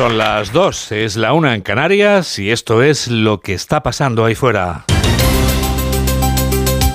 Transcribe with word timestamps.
Son 0.00 0.16
las 0.16 0.50
dos, 0.50 0.92
es 0.92 1.16
la 1.16 1.34
una 1.34 1.54
en 1.54 1.60
Canarias 1.60 2.38
y 2.38 2.50
esto 2.50 2.82
es 2.82 3.08
lo 3.08 3.40
que 3.40 3.52
está 3.52 3.82
pasando 3.82 4.24
ahí 4.24 4.34
fuera. 4.34 4.86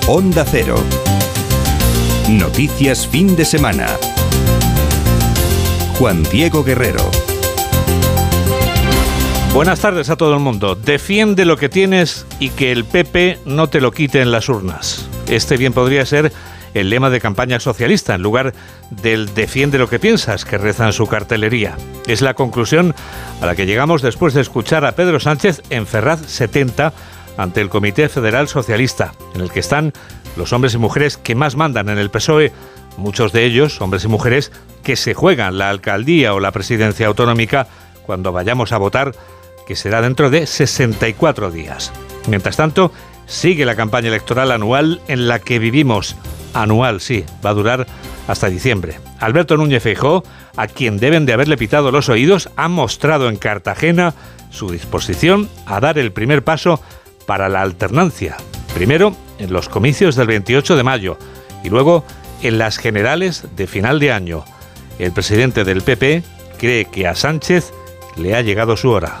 Onda 0.08 0.44
Cero. 0.44 0.74
Noticias 2.28 3.06
fin 3.06 3.36
de 3.36 3.44
semana. 3.44 3.86
Juan 6.00 6.24
Diego 6.32 6.64
Guerrero. 6.64 7.08
Buenas 9.54 9.78
tardes 9.78 10.10
a 10.10 10.16
todo 10.16 10.34
el 10.34 10.40
mundo. 10.40 10.74
Defiende 10.74 11.44
lo 11.44 11.56
que 11.56 11.68
tienes 11.68 12.26
y 12.40 12.48
que 12.48 12.72
el 12.72 12.84
PP 12.84 13.38
no 13.44 13.68
te 13.68 13.80
lo 13.80 13.92
quite 13.92 14.20
en 14.20 14.32
las 14.32 14.48
urnas. 14.48 15.08
Este 15.28 15.56
bien 15.56 15.72
podría 15.72 16.04
ser 16.06 16.32
el 16.80 16.90
lema 16.90 17.10
de 17.10 17.20
campaña 17.20 17.58
socialista 17.58 18.14
en 18.14 18.22
lugar 18.22 18.52
del 18.90 19.34
defiende 19.34 19.78
lo 19.78 19.88
que 19.88 19.98
piensas 19.98 20.44
que 20.44 20.58
reza 20.58 20.86
en 20.86 20.92
su 20.92 21.06
cartelería. 21.06 21.76
Es 22.06 22.20
la 22.20 22.34
conclusión 22.34 22.94
a 23.40 23.46
la 23.46 23.54
que 23.54 23.66
llegamos 23.66 24.02
después 24.02 24.34
de 24.34 24.42
escuchar 24.42 24.84
a 24.84 24.92
Pedro 24.92 25.18
Sánchez 25.18 25.62
en 25.70 25.86
Ferraz 25.86 26.20
70 26.26 26.92
ante 27.38 27.60
el 27.60 27.68
Comité 27.68 28.08
Federal 28.08 28.48
Socialista, 28.48 29.14
en 29.34 29.40
el 29.40 29.50
que 29.50 29.60
están 29.60 29.92
los 30.36 30.52
hombres 30.52 30.74
y 30.74 30.78
mujeres 30.78 31.16
que 31.16 31.34
más 31.34 31.56
mandan 31.56 31.88
en 31.88 31.98
el 31.98 32.10
PSOE, 32.10 32.52
muchos 32.98 33.32
de 33.32 33.44
ellos 33.44 33.80
hombres 33.80 34.04
y 34.04 34.08
mujeres 34.08 34.52
que 34.82 34.96
se 34.96 35.14
juegan 35.14 35.58
la 35.58 35.70
alcaldía 35.70 36.34
o 36.34 36.40
la 36.40 36.52
presidencia 36.52 37.06
autonómica 37.06 37.68
cuando 38.04 38.32
vayamos 38.32 38.72
a 38.72 38.78
votar, 38.78 39.12
que 39.66 39.76
será 39.76 40.00
dentro 40.02 40.30
de 40.30 40.46
64 40.46 41.50
días. 41.50 41.92
Mientras 42.28 42.56
tanto, 42.56 42.92
sigue 43.26 43.64
la 43.64 43.76
campaña 43.76 44.08
electoral 44.08 44.50
anual 44.50 45.00
en 45.08 45.28
la 45.28 45.38
que 45.38 45.58
vivimos 45.58 46.16
anual, 46.54 47.00
sí, 47.00 47.24
va 47.44 47.50
a 47.50 47.54
durar 47.54 47.86
hasta 48.28 48.48
diciembre. 48.48 48.98
Alberto 49.20 49.56
Núñez 49.56 49.82
Feijó, 49.82 50.24
a 50.56 50.66
quien 50.66 50.98
deben 50.98 51.26
de 51.26 51.32
haberle 51.32 51.56
pitado 51.56 51.92
los 51.92 52.08
oídos, 52.08 52.50
ha 52.56 52.68
mostrado 52.68 53.28
en 53.28 53.36
Cartagena 53.36 54.14
su 54.50 54.70
disposición 54.70 55.48
a 55.66 55.80
dar 55.80 55.98
el 55.98 56.12
primer 56.12 56.42
paso 56.42 56.80
para 57.26 57.48
la 57.48 57.62
alternancia. 57.62 58.36
Primero 58.74 59.14
en 59.38 59.52
los 59.52 59.68
comicios 59.68 60.16
del 60.16 60.28
28 60.28 60.76
de 60.76 60.82
mayo 60.82 61.18
y 61.62 61.70
luego 61.70 62.04
en 62.42 62.58
las 62.58 62.78
generales 62.78 63.44
de 63.56 63.66
final 63.66 63.98
de 63.98 64.12
año. 64.12 64.44
El 64.98 65.12
presidente 65.12 65.64
del 65.64 65.82
PP 65.82 66.22
cree 66.58 66.86
que 66.86 67.06
a 67.06 67.14
Sánchez 67.14 67.72
le 68.16 68.34
ha 68.34 68.42
llegado 68.42 68.76
su 68.76 68.90
hora. 68.90 69.18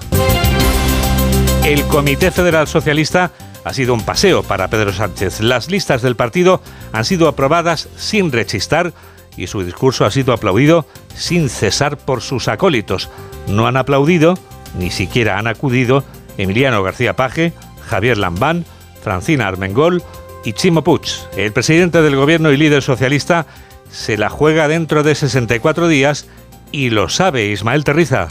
El 1.64 1.82
Comité 1.84 2.30
Federal 2.30 2.68
Socialista 2.68 3.32
ha 3.66 3.74
sido 3.74 3.94
un 3.94 4.02
paseo 4.02 4.44
para 4.44 4.68
Pedro 4.68 4.92
Sánchez. 4.92 5.40
Las 5.40 5.68
listas 5.68 6.00
del 6.00 6.14
partido 6.14 6.62
han 6.92 7.04
sido 7.04 7.26
aprobadas 7.26 7.88
sin 7.96 8.30
rechistar 8.30 8.92
y 9.36 9.48
su 9.48 9.64
discurso 9.64 10.04
ha 10.04 10.12
sido 10.12 10.32
aplaudido 10.32 10.86
sin 11.16 11.48
cesar 11.48 11.98
por 11.98 12.22
sus 12.22 12.46
acólitos. 12.46 13.10
No 13.48 13.66
han 13.66 13.76
aplaudido, 13.76 14.38
ni 14.78 14.92
siquiera 14.92 15.36
han 15.36 15.48
acudido 15.48 16.04
Emiliano 16.38 16.80
García 16.84 17.16
Paje, 17.16 17.54
Javier 17.88 18.18
Lambán, 18.18 18.64
Francina 19.02 19.48
Armengol 19.48 20.00
y 20.44 20.52
Chimo 20.52 20.84
Puig. 20.84 21.02
El 21.36 21.52
presidente 21.52 22.02
del 22.02 22.14
gobierno 22.14 22.52
y 22.52 22.56
líder 22.56 22.84
socialista 22.84 23.46
se 23.90 24.16
la 24.16 24.30
juega 24.30 24.68
dentro 24.68 25.02
de 25.02 25.16
64 25.16 25.88
días 25.88 26.28
y 26.70 26.90
lo 26.90 27.08
sabe 27.08 27.46
Ismael 27.46 27.82
Terriza 27.82 28.28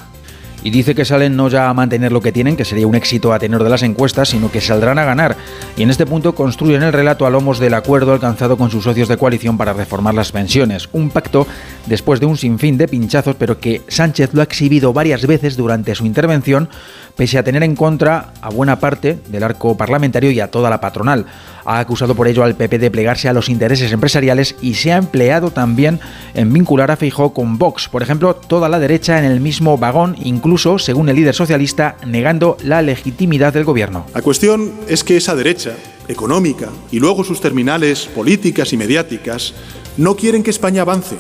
y 0.66 0.72
dice 0.72 0.96
que 0.96 1.06
salen 1.06 1.36
no 1.36 1.48
ya 1.48 1.70
a 1.70 1.74
mantener 1.76 2.12
lo 2.12 2.22
que 2.22 2.32
tienen, 2.32 2.58
que 2.58 2.66
sería 2.66 2.88
un 2.88 2.96
éxito 2.96 3.32
a 3.32 3.38
tenor 3.38 3.64
de 3.64 3.70
las 3.70 3.84
encuestas, 3.84 4.30
sino 4.30 4.52
que 4.52 4.62
saldrán 4.62 4.98
a 4.98 5.06
ganar. 5.06 5.38
Y 5.78 5.84
en 5.84 5.92
este 5.92 6.08
punto 6.08 6.34
construyen 6.34 6.82
el 6.82 6.92
relato 6.92 7.28
a 7.28 7.30
lomos 7.30 7.60
del 7.60 7.76
acuerdo 7.76 8.14
alcanzado 8.14 8.58
con 8.58 8.72
sus 8.72 8.84
socios 8.84 9.08
de 9.08 9.16
coalición 9.16 9.60
para 9.60 9.74
reformar 9.74 10.16
las 10.16 10.32
pensiones. 10.32 10.90
Un 10.92 11.12
pacto 11.12 11.46
después 11.86 12.20
de 12.20 12.26
un 12.26 12.36
sinfín 12.36 12.80
de 12.80 12.88
pinchazos, 12.88 13.36
pero 13.36 13.60
que 13.60 13.84
Sánchez 13.88 14.34
lo 14.34 14.42
ha 14.42 14.46
exhibido 14.46 14.92
varias 14.92 15.28
veces 15.28 15.56
durante 15.56 15.94
su 15.94 16.04
intervención, 16.04 16.68
pese 17.16 17.38
a 17.38 17.44
tener 17.44 17.64
en 17.64 17.76
contra 17.76 18.34
a 18.42 18.50
buena 18.50 18.80
parte 18.80 19.20
del 19.28 19.44
arco 19.44 19.78
parlamentario 19.78 20.32
y 20.32 20.40
a 20.40 20.52
toda 20.52 20.70
la 20.70 20.82
patronal. 20.82 21.26
Ha 21.64 21.80
acusado 21.80 22.16
por 22.16 22.28
ello 22.28 22.44
al 22.44 22.56
PP 22.56 22.78
de 22.78 22.92
plegarse 22.92 23.28
a 23.28 23.34
los 23.34 23.50
intereses 23.50 23.92
empresariales 23.92 24.56
y 24.62 24.76
se 24.76 24.92
ha 24.92 24.98
empleado 24.98 25.52
también 25.52 26.00
en 26.34 26.54
vincular 26.54 26.92
a 26.92 26.98
Feijó 26.98 27.34
con 27.34 27.58
Vox. 27.58 27.90
Por 27.90 28.04
ejemplo, 28.04 28.36
toda 28.36 28.70
la 28.70 28.80
derecha 28.80 29.18
en 29.18 29.26
el 29.26 29.40
mismo 29.40 29.78
vagón, 29.78 30.16
incluso, 30.24 30.78
según 30.78 31.10
el 31.10 31.16
líder 31.16 31.34
socialista, 31.34 31.98
negando 32.06 32.58
la 32.64 32.82
legitimidad 32.82 33.54
del 33.54 33.64
gobierno. 33.64 34.06
La 34.14 34.22
cuestión 34.22 34.74
es 34.88 35.04
que 35.04 35.18
esa 35.18 35.36
derecha 35.36 35.72
económica 36.08 36.70
y 36.92 37.00
luego 37.00 37.24
sus 37.24 37.42
terminales 37.42 38.06
políticas 38.06 38.74
y 38.74 38.78
mediáticas 38.78 39.54
no 39.98 40.16
quieren 40.16 40.44
que 40.44 40.52
España 40.52 40.82
avance. 40.82 41.16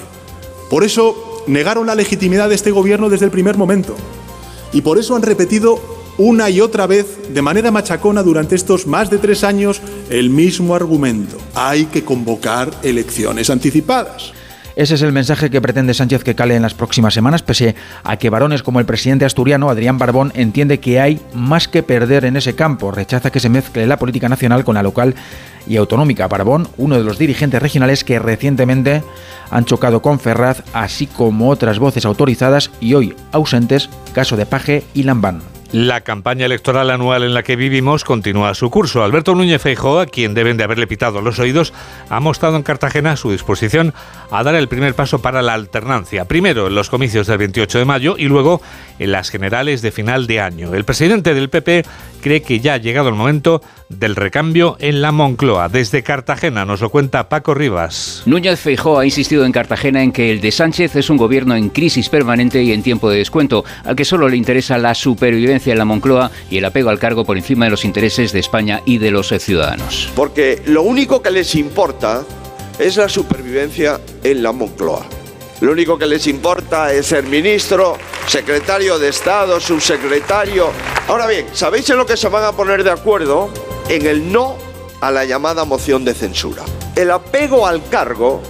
Por 0.69 0.83
eso 0.83 1.43
negaron 1.47 1.87
la 1.87 1.95
legitimidad 1.95 2.49
de 2.49 2.55
este 2.55 2.71
gobierno 2.71 3.09
desde 3.09 3.25
el 3.25 3.31
primer 3.31 3.57
momento. 3.57 3.95
Y 4.75 4.81
por 4.81 4.99
eso 4.99 5.15
han 5.15 5.21
repetido 5.21 5.79
una 6.17 6.49
y 6.49 6.59
otra 6.59 6.85
vez, 6.85 7.33
de 7.33 7.41
manera 7.41 7.71
machacona 7.71 8.23
durante 8.23 8.55
estos 8.55 8.85
más 8.87 9.09
de 9.09 9.17
tres 9.17 9.45
años, 9.45 9.81
el 10.09 10.29
mismo 10.29 10.75
argumento. 10.75 11.37
Hay 11.53 11.85
que 11.85 12.03
convocar 12.03 12.71
elecciones 12.83 13.49
anticipadas. 13.49 14.33
Ese 14.75 14.95
es 14.95 15.01
el 15.01 15.13
mensaje 15.13 15.49
que 15.49 15.61
pretende 15.61 15.93
Sánchez 15.93 16.23
que 16.23 16.35
cale 16.35 16.55
en 16.55 16.61
las 16.61 16.73
próximas 16.73 17.13
semanas, 17.13 17.41
pese 17.41 17.75
a 18.03 18.17
que 18.17 18.29
varones 18.29 18.61
como 18.61 18.79
el 18.79 18.85
presidente 18.85 19.23
asturiano 19.23 19.69
Adrián 19.69 19.97
Barbón 19.97 20.33
entiende 20.35 20.81
que 20.81 20.99
hay 20.99 21.21
más 21.33 21.69
que 21.69 21.81
perder 21.81 22.25
en 22.25 22.35
ese 22.35 22.55
campo. 22.55 22.91
Rechaza 22.91 23.31
que 23.31 23.39
se 23.39 23.47
mezcle 23.47 23.87
la 23.87 23.97
política 23.97 24.27
nacional 24.27 24.65
con 24.65 24.75
la 24.75 24.83
local 24.83 25.15
y 25.65 25.77
autonómica. 25.77 26.27
Barbón, 26.27 26.67
uno 26.77 26.97
de 26.97 27.05
los 27.05 27.17
dirigentes 27.17 27.61
regionales 27.61 28.03
que 28.03 28.19
recientemente 28.19 29.01
han 29.49 29.63
chocado 29.63 30.01
con 30.01 30.19
Ferraz, 30.19 30.63
así 30.73 31.07
como 31.07 31.49
otras 31.49 31.79
voces 31.79 32.05
autorizadas 32.05 32.69
y 32.81 32.95
hoy 32.95 33.15
ausentes, 33.31 33.89
caso 34.13 34.35
de 34.35 34.45
Paje 34.45 34.83
y 34.93 35.03
Lambán. 35.03 35.54
La 35.75 35.99
campaña 35.99 36.45
electoral 36.45 36.89
anual 36.89 37.23
en 37.25 37.33
la 37.33 37.43
que 37.43 37.57
vivimos 37.57 38.05
continúa 38.05 38.53
su 38.53 38.69
curso. 38.69 39.03
Alberto 39.03 39.35
Núñez 39.35 39.61
Feijóo, 39.61 39.99
a 39.99 40.05
quien 40.05 40.33
deben 40.33 40.55
de 40.55 40.63
haberle 40.63 40.87
pitado 40.87 41.19
los 41.19 41.37
oídos, 41.37 41.73
ha 42.07 42.21
mostrado 42.21 42.55
en 42.55 42.63
Cartagena 42.63 43.17
su 43.17 43.29
disposición 43.29 43.93
a 44.31 44.41
dar 44.43 44.55
el 44.55 44.69
primer 44.69 44.95
paso 44.95 45.19
para 45.19 45.41
la 45.41 45.53
alternancia. 45.53 46.23
Primero 46.23 46.67
en 46.67 46.75
los 46.75 46.89
comicios 46.89 47.27
del 47.27 47.39
28 47.39 47.79
de 47.79 47.83
mayo 47.83 48.15
y 48.17 48.29
luego 48.29 48.61
en 48.99 49.11
las 49.11 49.29
generales 49.29 49.81
de 49.81 49.91
final 49.91 50.27
de 50.27 50.39
año. 50.39 50.73
El 50.73 50.85
presidente 50.85 51.33
del 51.33 51.49
PP 51.49 51.83
cree 52.25 52.41
que 52.41 52.59
ya 52.59 52.73
ha 52.73 52.77
llegado 52.77 53.09
el 53.09 53.13
momento 53.13 53.61
del 53.87 54.15
recambio 54.15 54.77
en 54.79 54.99
la 54.99 55.11
Moncloa. 55.11 55.69
Desde 55.69 56.01
Cartagena 56.01 56.65
nos 56.65 56.81
lo 56.81 56.89
cuenta 56.89 57.29
Paco 57.29 57.53
Rivas. 57.53 58.23
Núñez 58.25 58.59
Feijóo 58.59 58.97
ha 58.97 59.05
insistido 59.05 59.45
en 59.45 59.51
Cartagena 59.51 60.01
en 60.01 60.11
que 60.11 60.31
el 60.31 60.41
de 60.41 60.51
Sánchez 60.51 60.95
es 60.95 61.11
un 61.11 61.17
gobierno 61.17 61.55
en 61.55 61.69
crisis 61.69 62.09
permanente 62.09 62.63
y 62.63 62.71
en 62.71 62.81
tiempo 62.81 63.11
de 63.11 63.19
descuento, 63.19 63.63
al 63.83 63.95
que 63.95 64.05
solo 64.05 64.27
le 64.27 64.37
interesa 64.37 64.79
la 64.79 64.95
supervivencia 64.95 65.71
en 65.71 65.77
la 65.77 65.85
Moncloa 65.85 66.31
y 66.49 66.57
el 66.57 66.65
apego 66.65 66.89
al 66.89 66.97
cargo 66.97 67.25
por 67.25 67.37
encima 67.37 67.65
de 67.65 67.71
los 67.71 67.85
intereses 67.85 68.31
de 68.31 68.39
España 68.39 68.81
y 68.87 68.97
de 68.97 69.11
los 69.11 69.27
ciudadanos. 69.27 70.09
Porque 70.15 70.63
lo 70.65 70.81
único 70.81 71.21
que 71.21 71.29
les 71.29 71.53
importa 71.53 72.23
es 72.79 72.97
la 72.97 73.07
supervivencia 73.07 74.01
en 74.23 74.41
la 74.41 74.51
Moncloa. 74.51 75.05
Lo 75.61 75.71
único 75.71 75.97
que 75.97 76.05
les 76.05 76.27
importa 76.27 76.91
es 76.91 77.07
ser 77.07 77.23
ministro, 77.23 77.97
secretario 78.27 78.99
de 78.99 79.07
Estado, 79.09 79.59
subsecretario. 79.61 80.69
Ahora 81.07 81.27
bien, 81.27 81.47
¿sabéis 81.53 81.89
en 81.89 81.97
lo 81.97 82.05
que 82.05 82.17
se 82.17 82.27
van 82.27 82.43
a 82.43 82.51
poner 82.51 82.83
de 82.83 82.91
acuerdo? 82.91 83.49
En 83.87 84.05
el 84.05 84.31
no 84.31 84.57
a 84.99 85.11
la 85.11 85.23
llamada 85.23 85.63
moción 85.63 86.03
de 86.03 86.13
censura. 86.13 86.63
El 86.95 87.09
apego 87.09 87.65
al 87.67 87.87
cargo 87.87 88.41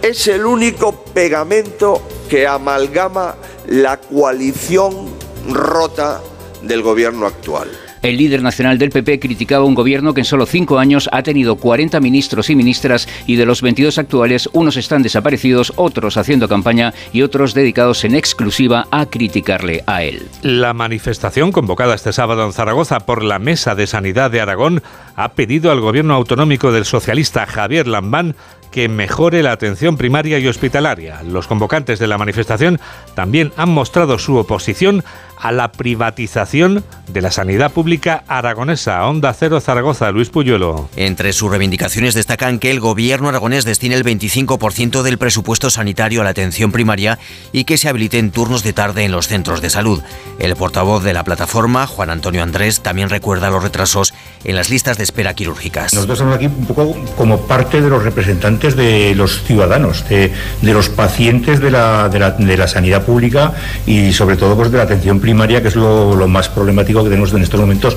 es 0.00 0.28
el 0.28 0.46
único 0.46 0.92
pegamento 0.92 2.02
que 2.28 2.46
amalgama 2.46 3.34
la 3.66 3.98
coalición 3.98 5.12
rota 5.48 6.20
del 6.62 6.82
gobierno 6.82 7.26
actual. 7.26 7.70
El 8.04 8.18
líder 8.18 8.42
nacional 8.42 8.76
del 8.76 8.90
PP 8.90 9.18
criticaba 9.18 9.64
un 9.64 9.74
gobierno 9.74 10.12
que 10.12 10.20
en 10.20 10.26
solo 10.26 10.44
cinco 10.44 10.78
años 10.78 11.08
ha 11.10 11.22
tenido 11.22 11.56
40 11.56 12.00
ministros 12.00 12.50
y 12.50 12.54
ministras 12.54 13.08
y 13.26 13.36
de 13.36 13.46
los 13.46 13.62
22 13.62 13.96
actuales 13.96 14.46
unos 14.52 14.76
están 14.76 15.02
desaparecidos, 15.02 15.72
otros 15.76 16.18
haciendo 16.18 16.46
campaña 16.46 16.92
y 17.14 17.22
otros 17.22 17.54
dedicados 17.54 18.04
en 18.04 18.14
exclusiva 18.14 18.88
a 18.90 19.06
criticarle 19.06 19.84
a 19.86 20.02
él. 20.02 20.28
La 20.42 20.74
manifestación 20.74 21.50
convocada 21.50 21.94
este 21.94 22.12
sábado 22.12 22.44
en 22.44 22.52
Zaragoza 22.52 23.00
por 23.00 23.24
la 23.24 23.38
Mesa 23.38 23.74
de 23.74 23.86
Sanidad 23.86 24.30
de 24.30 24.42
Aragón 24.42 24.82
ha 25.16 25.32
pedido 25.32 25.70
al 25.70 25.80
gobierno 25.80 26.12
autonómico 26.12 26.72
del 26.72 26.84
socialista 26.84 27.46
Javier 27.46 27.88
Lambán 27.88 28.36
que 28.74 28.88
mejore 28.88 29.44
la 29.44 29.52
atención 29.52 29.96
primaria 29.96 30.40
y 30.40 30.48
hospitalaria. 30.48 31.22
Los 31.22 31.46
convocantes 31.46 32.00
de 32.00 32.08
la 32.08 32.18
manifestación 32.18 32.80
también 33.14 33.52
han 33.56 33.68
mostrado 33.68 34.18
su 34.18 34.34
oposición 34.36 35.04
a 35.38 35.52
la 35.52 35.70
privatización 35.70 36.82
de 37.06 37.20
la 37.20 37.30
sanidad 37.30 37.70
pública 37.70 38.24
aragonesa. 38.26 39.06
Onda 39.06 39.32
Cero 39.32 39.60
Zaragoza, 39.60 40.10
Luis 40.10 40.30
Puyuelo. 40.30 40.88
Entre 40.96 41.32
sus 41.32 41.50
reivindicaciones 41.50 42.14
destacan 42.14 42.58
que 42.58 42.72
el 42.72 42.80
gobierno 42.80 43.28
aragonés 43.28 43.64
destine 43.64 43.94
el 43.94 44.04
25% 44.04 45.02
del 45.02 45.18
presupuesto 45.18 45.70
sanitario 45.70 46.20
a 46.20 46.24
la 46.24 46.30
atención 46.30 46.72
primaria 46.72 47.20
y 47.52 47.64
que 47.64 47.78
se 47.78 47.88
habiliten 47.88 48.32
turnos 48.32 48.64
de 48.64 48.72
tarde 48.72 49.04
en 49.04 49.12
los 49.12 49.28
centros 49.28 49.60
de 49.60 49.70
salud. 49.70 50.02
El 50.40 50.56
portavoz 50.56 51.04
de 51.04 51.12
la 51.12 51.22
plataforma, 51.22 51.86
Juan 51.86 52.10
Antonio 52.10 52.42
Andrés, 52.42 52.80
también 52.80 53.08
recuerda 53.08 53.50
los 53.50 53.62
retrasos 53.62 54.14
en 54.44 54.56
las 54.56 54.70
listas 54.70 54.98
de 54.98 55.04
espera 55.04 55.34
quirúrgicas. 55.34 55.94
Nosotros 55.94 56.18
estamos 56.18 56.36
aquí 56.36 56.46
un 56.46 56.66
poco 56.66 56.94
como 57.16 57.40
parte 57.46 57.80
de 57.80 57.88
los 57.88 58.02
representantes 58.02 58.76
de 58.76 59.14
los 59.14 59.42
ciudadanos, 59.42 60.04
de, 60.08 60.32
los 60.62 60.88
pacientes 60.88 61.60
de 61.60 61.70
la, 61.70 62.68
sanidad 62.68 63.04
pública 63.04 63.52
y 63.86 64.12
sobre 64.12 64.36
todo 64.36 64.56
pues, 64.56 64.70
de 64.70 64.78
la 64.78 64.84
atención 64.84 65.20
primaria, 65.20 65.62
que 65.62 65.68
es 65.68 65.76
lo, 65.76 66.28
más 66.28 66.48
problemático 66.48 67.02
que 67.02 67.10
tenemos 67.10 67.32
en 67.32 67.42
estos 67.42 67.60
momentos, 67.60 67.96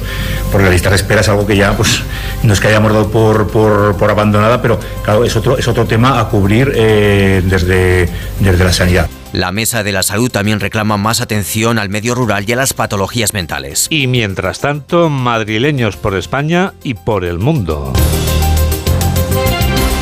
porque 0.51 0.65
la 0.65 0.71
lista 0.71 0.89
de 0.89 0.95
espera 0.95 1.21
es 1.21 1.29
algo 1.29 1.45
que 1.45 1.55
ya 1.55 1.75
pues, 1.75 2.01
no 2.43 2.53
es 2.53 2.59
que 2.59 2.67
hayamos 2.67 2.93
dado 2.93 3.09
por, 3.09 3.47
por, 3.47 4.09
abandonada, 4.09 4.61
pero 4.61 4.79
claro, 5.03 5.25
es 5.25 5.35
otro, 5.35 5.57
es 5.57 5.67
otro 5.67 5.85
tema 5.85 6.19
a 6.19 6.29
cubrir 6.29 6.71
eh, 6.75 7.41
desde, 7.45 8.09
desde 8.39 8.63
la 8.63 8.73
sanidad. 8.73 9.09
La 9.37 9.51
Mesa 9.51 9.83
de 9.83 9.91
la 9.91 10.01
Salud 10.01 10.31
también 10.31 10.59
reclama 10.59 10.97
más 10.97 11.21
atención 11.21 11.77
al 11.77 11.89
medio 11.89 12.15
rural 12.15 12.45
y 12.47 12.53
a 12.53 12.55
las 12.55 12.73
patologías 12.73 13.35
mentales. 13.35 13.85
Y 13.91 14.07
mientras 14.07 14.61
tanto, 14.61 15.09
madrileños 15.09 15.95
por 15.95 16.15
España 16.15 16.73
y 16.81 16.95
por 16.95 17.23
el 17.23 17.37
mundo. 17.37 17.93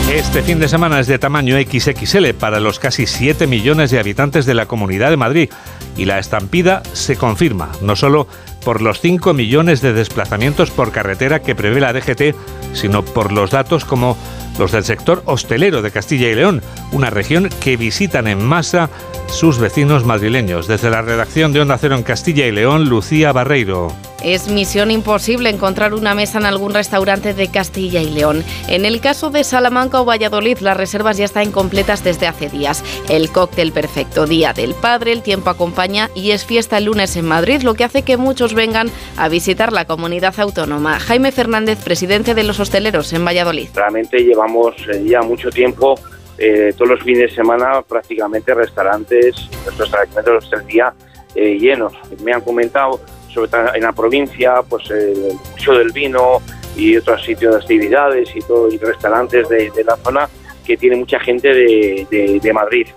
Este 0.10 0.42
fin 0.42 0.60
de 0.60 0.70
semana 0.70 1.02
es 1.02 1.08
de 1.08 1.20
tamaño 1.20 1.58
XXL 1.60 2.30
para 2.40 2.62
los 2.62 2.80
casi 2.80 3.08
7 3.08 3.46
millones 3.46 3.92
de 3.92 4.00
habitantes 4.00 4.46
de 4.46 4.54
la 4.54 4.68
Comunidad 4.68 5.10
de 5.10 5.18
Madrid 5.18 5.50
y 5.98 6.06
la 6.06 6.18
estampida 6.18 6.82
se 6.94 7.18
confirma, 7.18 7.74
no 7.82 7.98
solo 7.98 8.30
por 8.64 8.82
los 8.82 9.02
5 9.02 9.34
millones 9.34 9.82
de 9.82 9.92
desplazamientos 9.92 10.72
por 10.72 10.94
carretera 10.94 11.42
que 11.42 11.56
prevé 11.56 11.82
la 11.82 11.92
DGT, 11.92 12.36
sino 12.72 13.04
por 13.04 13.34
los 13.34 13.52
datos 13.52 13.84
como 13.84 14.18
los 14.58 14.72
del 14.72 14.84
sector 14.84 15.24
hostelero 15.26 15.82
de 15.82 15.92
Castilla 15.92 16.30
y 16.30 16.36
León, 16.36 16.62
una 16.92 17.10
región 17.10 17.50
que 17.62 17.78
visitan 17.78 18.28
en 18.28 18.46
masa 18.46 18.90
sus 19.28 19.60
vecinos 19.60 20.06
madrileños. 20.06 20.68
Desde 20.68 20.90
la 20.90 21.02
redacción 21.02 21.54
de 21.54 21.62
Onda 21.62 21.78
Cero 21.78 21.96
en 21.96 22.04
Castilla 22.04 22.46
y 22.48 22.52
León, 22.52 22.90
Lucía 22.90 23.32
Barreiro. 23.32 23.94
Es 24.26 24.50
misión 24.50 24.90
imposible 24.90 25.52
encontrar 25.52 25.94
una 25.94 26.16
mesa 26.16 26.40
en 26.40 26.48
algún 26.48 26.74
restaurante 26.74 27.36
de 27.36 27.52
Castilla 27.52 28.02
y 28.02 28.10
León. 28.10 28.44
En 28.68 28.84
el 28.84 29.00
caso 29.00 29.30
de 29.30 29.44
Salamanca 29.44 30.02
o 30.02 30.06
Valladolid, 30.06 30.58
las 30.62 30.76
reservas 30.76 31.18
ya 31.18 31.26
están 31.26 31.44
incompletas 31.44 32.04
desde 32.04 32.26
hace 32.26 32.50
días. 32.50 32.84
El 33.08 33.30
cóctel 33.30 33.72
perfecto, 33.72 34.26
Día 34.26 34.52
del 34.52 34.74
Padre, 34.74 35.12
el 35.12 35.22
tiempo 35.22 35.52
acompaña 35.52 36.10
y 36.16 36.32
es 36.32 36.44
fiesta 36.44 36.80
el 36.80 36.86
lunes 36.86 37.16
en 37.18 37.26
Madrid, 37.26 37.62
lo 37.62 37.76
que 37.76 37.84
hace 37.84 38.02
que 38.02 38.18
muchos 38.18 38.56
vengan 38.56 38.90
a 39.16 39.30
visitar 39.30 39.72
la 39.72 39.86
comunidad 39.86 40.34
autónoma. 40.40 41.00
Jaime 41.00 41.32
Fernández, 41.32 41.78
presidente 41.84 42.34
de 42.34 42.46
los 42.46 42.60
hosteleros 42.60 43.14
en 43.14 43.24
Valladolid. 43.24 43.70
Realmente 43.76 44.18
llevamos 44.24 44.74
eh, 44.92 45.04
ya 45.06 45.22
mucho 45.22 45.52
tiempo 45.52 46.00
eh, 46.40 46.74
todos 46.76 46.90
los 46.90 47.04
fines 47.04 47.30
de 47.30 47.36
semana 47.36 47.84
prácticamente 47.84 48.56
restaurantes, 48.56 49.36
nuestros 49.66 49.88
establecimientos 49.88 50.50
del 50.50 50.66
día 50.66 50.94
eh, 51.36 51.60
llenos. 51.60 51.94
Me 52.24 52.34
han 52.34 52.42
comentado 52.42 53.00
sobre 53.36 53.50
todo 53.52 53.76
en 53.76 53.84
la 53.84 53.92
provincia, 53.92 54.64
pues 54.68 54.90
el 54.90 55.38
Museo 55.52 55.78
del 55.78 55.92
Vino 55.92 56.42
y 56.76 56.98
otros 56.98 57.24
sitios 57.24 57.54
de 57.54 57.62
actividades 57.62 58.36
y 58.36 58.40
todo, 58.40 58.72
y 58.72 58.78
restaurantes 58.80 59.48
de, 59.50 59.72
la 59.86 59.96
zona 59.98 60.28
que 60.66 60.76
tiene 60.78 60.96
mucha 60.96 61.20
gente 61.20 61.54
de 61.54 62.52
Madrid 62.54 62.88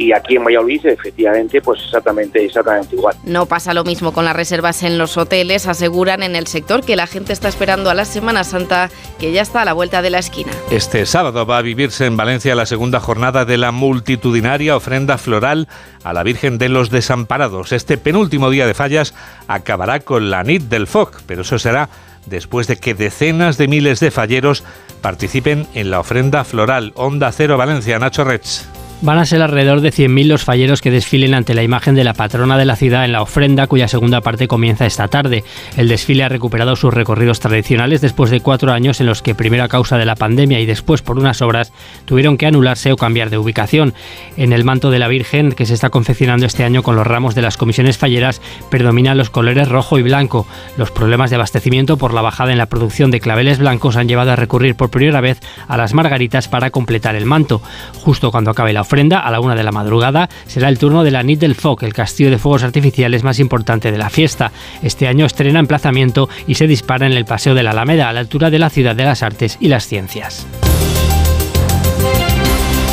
y 0.00 0.12
aquí 0.12 0.36
en 0.36 0.44
Valladolid 0.44 0.86
efectivamente 0.86 1.60
pues 1.60 1.82
exactamente 1.84 2.42
exactamente 2.42 2.96
igual. 2.96 3.14
No 3.24 3.44
pasa 3.44 3.74
lo 3.74 3.84
mismo 3.84 4.12
con 4.12 4.24
las 4.24 4.34
reservas 4.34 4.82
en 4.82 4.96
los 4.96 5.18
hoteles, 5.18 5.66
aseguran 5.66 6.22
en 6.22 6.36
el 6.36 6.46
sector 6.46 6.82
que 6.82 6.96
la 6.96 7.06
gente 7.06 7.34
está 7.34 7.48
esperando 7.48 7.90
a 7.90 7.94
la 7.94 8.06
Semana 8.06 8.42
Santa 8.44 8.88
que 9.18 9.30
ya 9.32 9.42
está 9.42 9.60
a 9.60 9.64
la 9.66 9.74
vuelta 9.74 10.00
de 10.00 10.08
la 10.08 10.18
esquina. 10.18 10.52
Este 10.70 11.04
sábado 11.04 11.44
va 11.44 11.58
a 11.58 11.62
vivirse 11.62 12.06
en 12.06 12.16
Valencia 12.16 12.54
la 12.54 12.64
segunda 12.64 12.98
jornada 12.98 13.44
de 13.44 13.58
la 13.58 13.72
multitudinaria 13.72 14.74
ofrenda 14.74 15.18
floral 15.18 15.68
a 16.02 16.14
la 16.14 16.22
Virgen 16.22 16.56
de 16.56 16.70
los 16.70 16.88
Desamparados. 16.88 17.72
Este 17.72 17.98
penúltimo 17.98 18.48
día 18.48 18.66
de 18.66 18.72
fallas 18.72 19.14
acabará 19.48 20.00
con 20.00 20.30
la 20.30 20.42
NIT 20.42 20.62
del 20.62 20.86
FOC, 20.86 21.20
pero 21.26 21.42
eso 21.42 21.58
será 21.58 21.90
después 22.24 22.66
de 22.66 22.78
que 22.78 22.94
decenas 22.94 23.58
de 23.58 23.68
miles 23.68 24.00
de 24.00 24.10
falleros 24.10 24.64
participen 25.02 25.66
en 25.74 25.90
la 25.90 26.00
ofrenda 26.00 26.44
floral. 26.44 26.92
Onda 26.94 27.30
Cero 27.32 27.58
Valencia, 27.58 27.98
Nacho 27.98 28.24
Rech. 28.24 28.79
Van 29.02 29.16
a 29.16 29.24
ser 29.24 29.40
alrededor 29.40 29.80
de 29.80 29.92
100.000 29.92 30.26
los 30.26 30.44
falleros 30.44 30.82
que 30.82 30.90
desfilen 30.90 31.32
ante 31.32 31.54
la 31.54 31.62
imagen 31.62 31.94
de 31.94 32.04
la 32.04 32.12
patrona 32.12 32.58
de 32.58 32.66
la 32.66 32.76
ciudad 32.76 33.06
en 33.06 33.12
la 33.12 33.22
ofrenda, 33.22 33.66
cuya 33.66 33.88
segunda 33.88 34.20
parte 34.20 34.46
comienza 34.46 34.84
esta 34.84 35.08
tarde. 35.08 35.42
El 35.78 35.88
desfile 35.88 36.22
ha 36.22 36.28
recuperado 36.28 36.76
sus 36.76 36.92
recorridos 36.92 37.40
tradicionales 37.40 38.02
después 38.02 38.30
de 38.30 38.40
cuatro 38.40 38.72
años 38.72 39.00
en 39.00 39.06
los 39.06 39.22
que, 39.22 39.34
primero 39.34 39.64
a 39.64 39.68
causa 39.68 39.96
de 39.96 40.04
la 40.04 40.16
pandemia 40.16 40.60
y 40.60 40.66
después 40.66 41.00
por 41.00 41.18
unas 41.18 41.40
obras, 41.40 41.72
tuvieron 42.04 42.36
que 42.36 42.44
anularse 42.44 42.92
o 42.92 42.98
cambiar 42.98 43.30
de 43.30 43.38
ubicación. 43.38 43.94
En 44.36 44.52
el 44.52 44.64
manto 44.64 44.90
de 44.90 44.98
la 44.98 45.08
Virgen, 45.08 45.52
que 45.52 45.64
se 45.64 45.72
está 45.72 45.88
confeccionando 45.88 46.44
este 46.44 46.64
año 46.64 46.82
con 46.82 46.94
los 46.94 47.06
ramos 47.06 47.34
de 47.34 47.40
las 47.40 47.56
comisiones 47.56 47.96
falleras, 47.96 48.42
predominan 48.70 49.16
los 49.16 49.30
colores 49.30 49.70
rojo 49.70 49.98
y 49.98 50.02
blanco. 50.02 50.46
Los 50.76 50.90
problemas 50.90 51.30
de 51.30 51.36
abastecimiento 51.36 51.96
por 51.96 52.12
la 52.12 52.20
bajada 52.20 52.52
en 52.52 52.58
la 52.58 52.66
producción 52.66 53.10
de 53.10 53.20
claveles 53.20 53.60
blancos 53.60 53.96
han 53.96 54.08
llevado 54.08 54.32
a 54.32 54.36
recurrir 54.36 54.74
por 54.74 54.90
primera 54.90 55.22
vez 55.22 55.40
a 55.68 55.78
las 55.78 55.94
margaritas 55.94 56.48
para 56.48 56.70
completar 56.70 57.16
el 57.16 57.24
manto. 57.24 57.62
Justo 57.94 58.30
cuando 58.30 58.50
acabe 58.50 58.74
la 58.74 58.89
a 58.90 59.30
la 59.30 59.40
una 59.40 59.54
de 59.54 59.62
la 59.62 59.70
madrugada, 59.70 60.28
será 60.46 60.68
el 60.68 60.78
turno 60.78 61.04
de 61.04 61.12
la 61.12 61.22
Nit 61.22 61.38
del 61.38 61.54
Foc, 61.54 61.84
el 61.84 61.92
castillo 61.92 62.28
de 62.28 62.38
fuegos 62.38 62.64
artificiales 62.64 63.22
más 63.22 63.38
importante 63.38 63.92
de 63.92 63.98
la 63.98 64.10
fiesta. 64.10 64.50
Este 64.82 65.06
año 65.06 65.26
estrena 65.26 65.60
emplazamiento 65.60 66.28
y 66.48 66.56
se 66.56 66.66
dispara 66.66 67.06
en 67.06 67.12
el 67.12 67.24
Paseo 67.24 67.54
de 67.54 67.62
la 67.62 67.70
Alameda, 67.70 68.08
a 68.08 68.12
la 68.12 68.20
altura 68.20 68.50
de 68.50 68.58
la 68.58 68.68
Ciudad 68.68 68.96
de 68.96 69.04
las 69.04 69.22
Artes 69.22 69.58
y 69.60 69.68
las 69.68 69.86
Ciencias. 69.86 70.44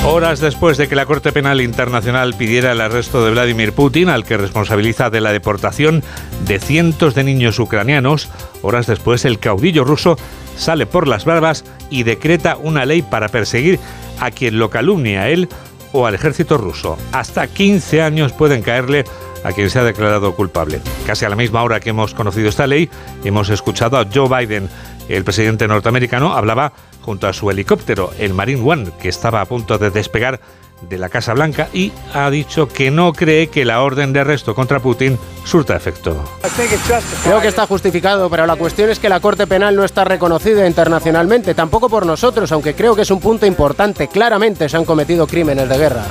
Horas 0.05 0.39
después 0.39 0.77
de 0.77 0.87
que 0.87 0.95
la 0.95 1.07
Corte 1.07 1.31
Penal 1.31 1.61
Internacional 1.61 2.35
pidiera 2.35 2.71
el 2.71 2.79
arresto 2.79 3.25
de 3.25 3.31
Vladimir 3.31 3.73
Putin, 3.73 4.09
al 4.09 4.23
que 4.23 4.37
responsabiliza 4.37 5.09
de 5.09 5.19
la 5.19 5.33
deportación 5.33 6.03
de 6.45 6.59
cientos 6.59 7.15
de 7.15 7.23
niños 7.23 7.57
ucranianos, 7.59 8.29
horas 8.61 8.85
después 8.85 9.25
el 9.25 9.39
caudillo 9.39 9.83
ruso 9.83 10.15
sale 10.55 10.85
por 10.85 11.07
las 11.07 11.25
barbas 11.25 11.65
y 11.89 12.03
decreta 12.03 12.55
una 12.55 12.85
ley 12.85 13.01
para 13.01 13.29
perseguir 13.29 13.79
a 14.19 14.31
quien 14.31 14.59
lo 14.59 14.69
calumnia 14.69 15.23
a 15.23 15.29
él 15.29 15.49
o 15.93 16.05
al 16.05 16.15
ejército 16.15 16.57
ruso. 16.57 16.97
Hasta 17.11 17.47
15 17.47 18.01
años 18.01 18.33
pueden 18.33 18.61
caerle 18.61 19.05
a 19.43 19.51
quien 19.51 19.69
se 19.69 19.79
ha 19.79 19.83
declarado 19.83 20.35
culpable. 20.35 20.81
Casi 21.05 21.25
a 21.25 21.29
la 21.29 21.35
misma 21.35 21.63
hora 21.63 21.79
que 21.79 21.91
hemos 21.91 22.13
conocido 22.13 22.49
esta 22.49 22.67
ley, 22.67 22.89
hemos 23.23 23.49
escuchado 23.49 23.97
a 23.97 24.05
Joe 24.11 24.27
Biden. 24.27 24.69
El 25.09 25.23
presidente 25.23 25.67
norteamericano 25.67 26.33
hablaba 26.33 26.73
junto 27.01 27.27
a 27.27 27.33
su 27.33 27.49
helicóptero, 27.49 28.11
el 28.19 28.33
Marine 28.33 28.69
One, 28.69 28.91
que 28.99 29.09
estaba 29.09 29.39
a 29.39 29.45
punto 29.45 29.77
de 29.77 29.91
despegar 29.91 30.41
de 30.81 30.97
la 30.97 31.09
Casa 31.09 31.33
Blanca 31.33 31.69
y 31.73 31.91
ha 32.13 32.29
dicho 32.29 32.67
que 32.67 32.91
no 32.91 33.13
cree 33.13 33.47
que 33.47 33.65
la 33.65 33.81
orden 33.81 34.13
de 34.13 34.19
arresto 34.19 34.55
contra 34.55 34.79
Putin 34.79 35.17
surta 35.43 35.75
efecto. 35.75 36.23
Creo 37.23 37.41
que 37.41 37.47
está 37.47 37.65
justificado, 37.65 38.29
pero 38.29 38.45
la 38.45 38.55
cuestión 38.55 38.89
es 38.89 38.99
que 38.99 39.09
la 39.09 39.19
Corte 39.19 39.47
Penal 39.47 39.75
no 39.75 39.83
está 39.83 40.03
reconocida 40.03 40.67
internacionalmente, 40.67 41.53
tampoco 41.53 41.89
por 41.89 42.05
nosotros, 42.05 42.51
aunque 42.51 42.75
creo 42.75 42.95
que 42.95 43.03
es 43.03 43.11
un 43.11 43.19
punto 43.19 43.45
importante. 43.45 44.07
Claramente 44.07 44.67
se 44.67 44.77
han 44.77 44.85
cometido 44.85 45.25
crímenes 45.25 45.69
de 45.69 45.77
guerra. 45.77 46.05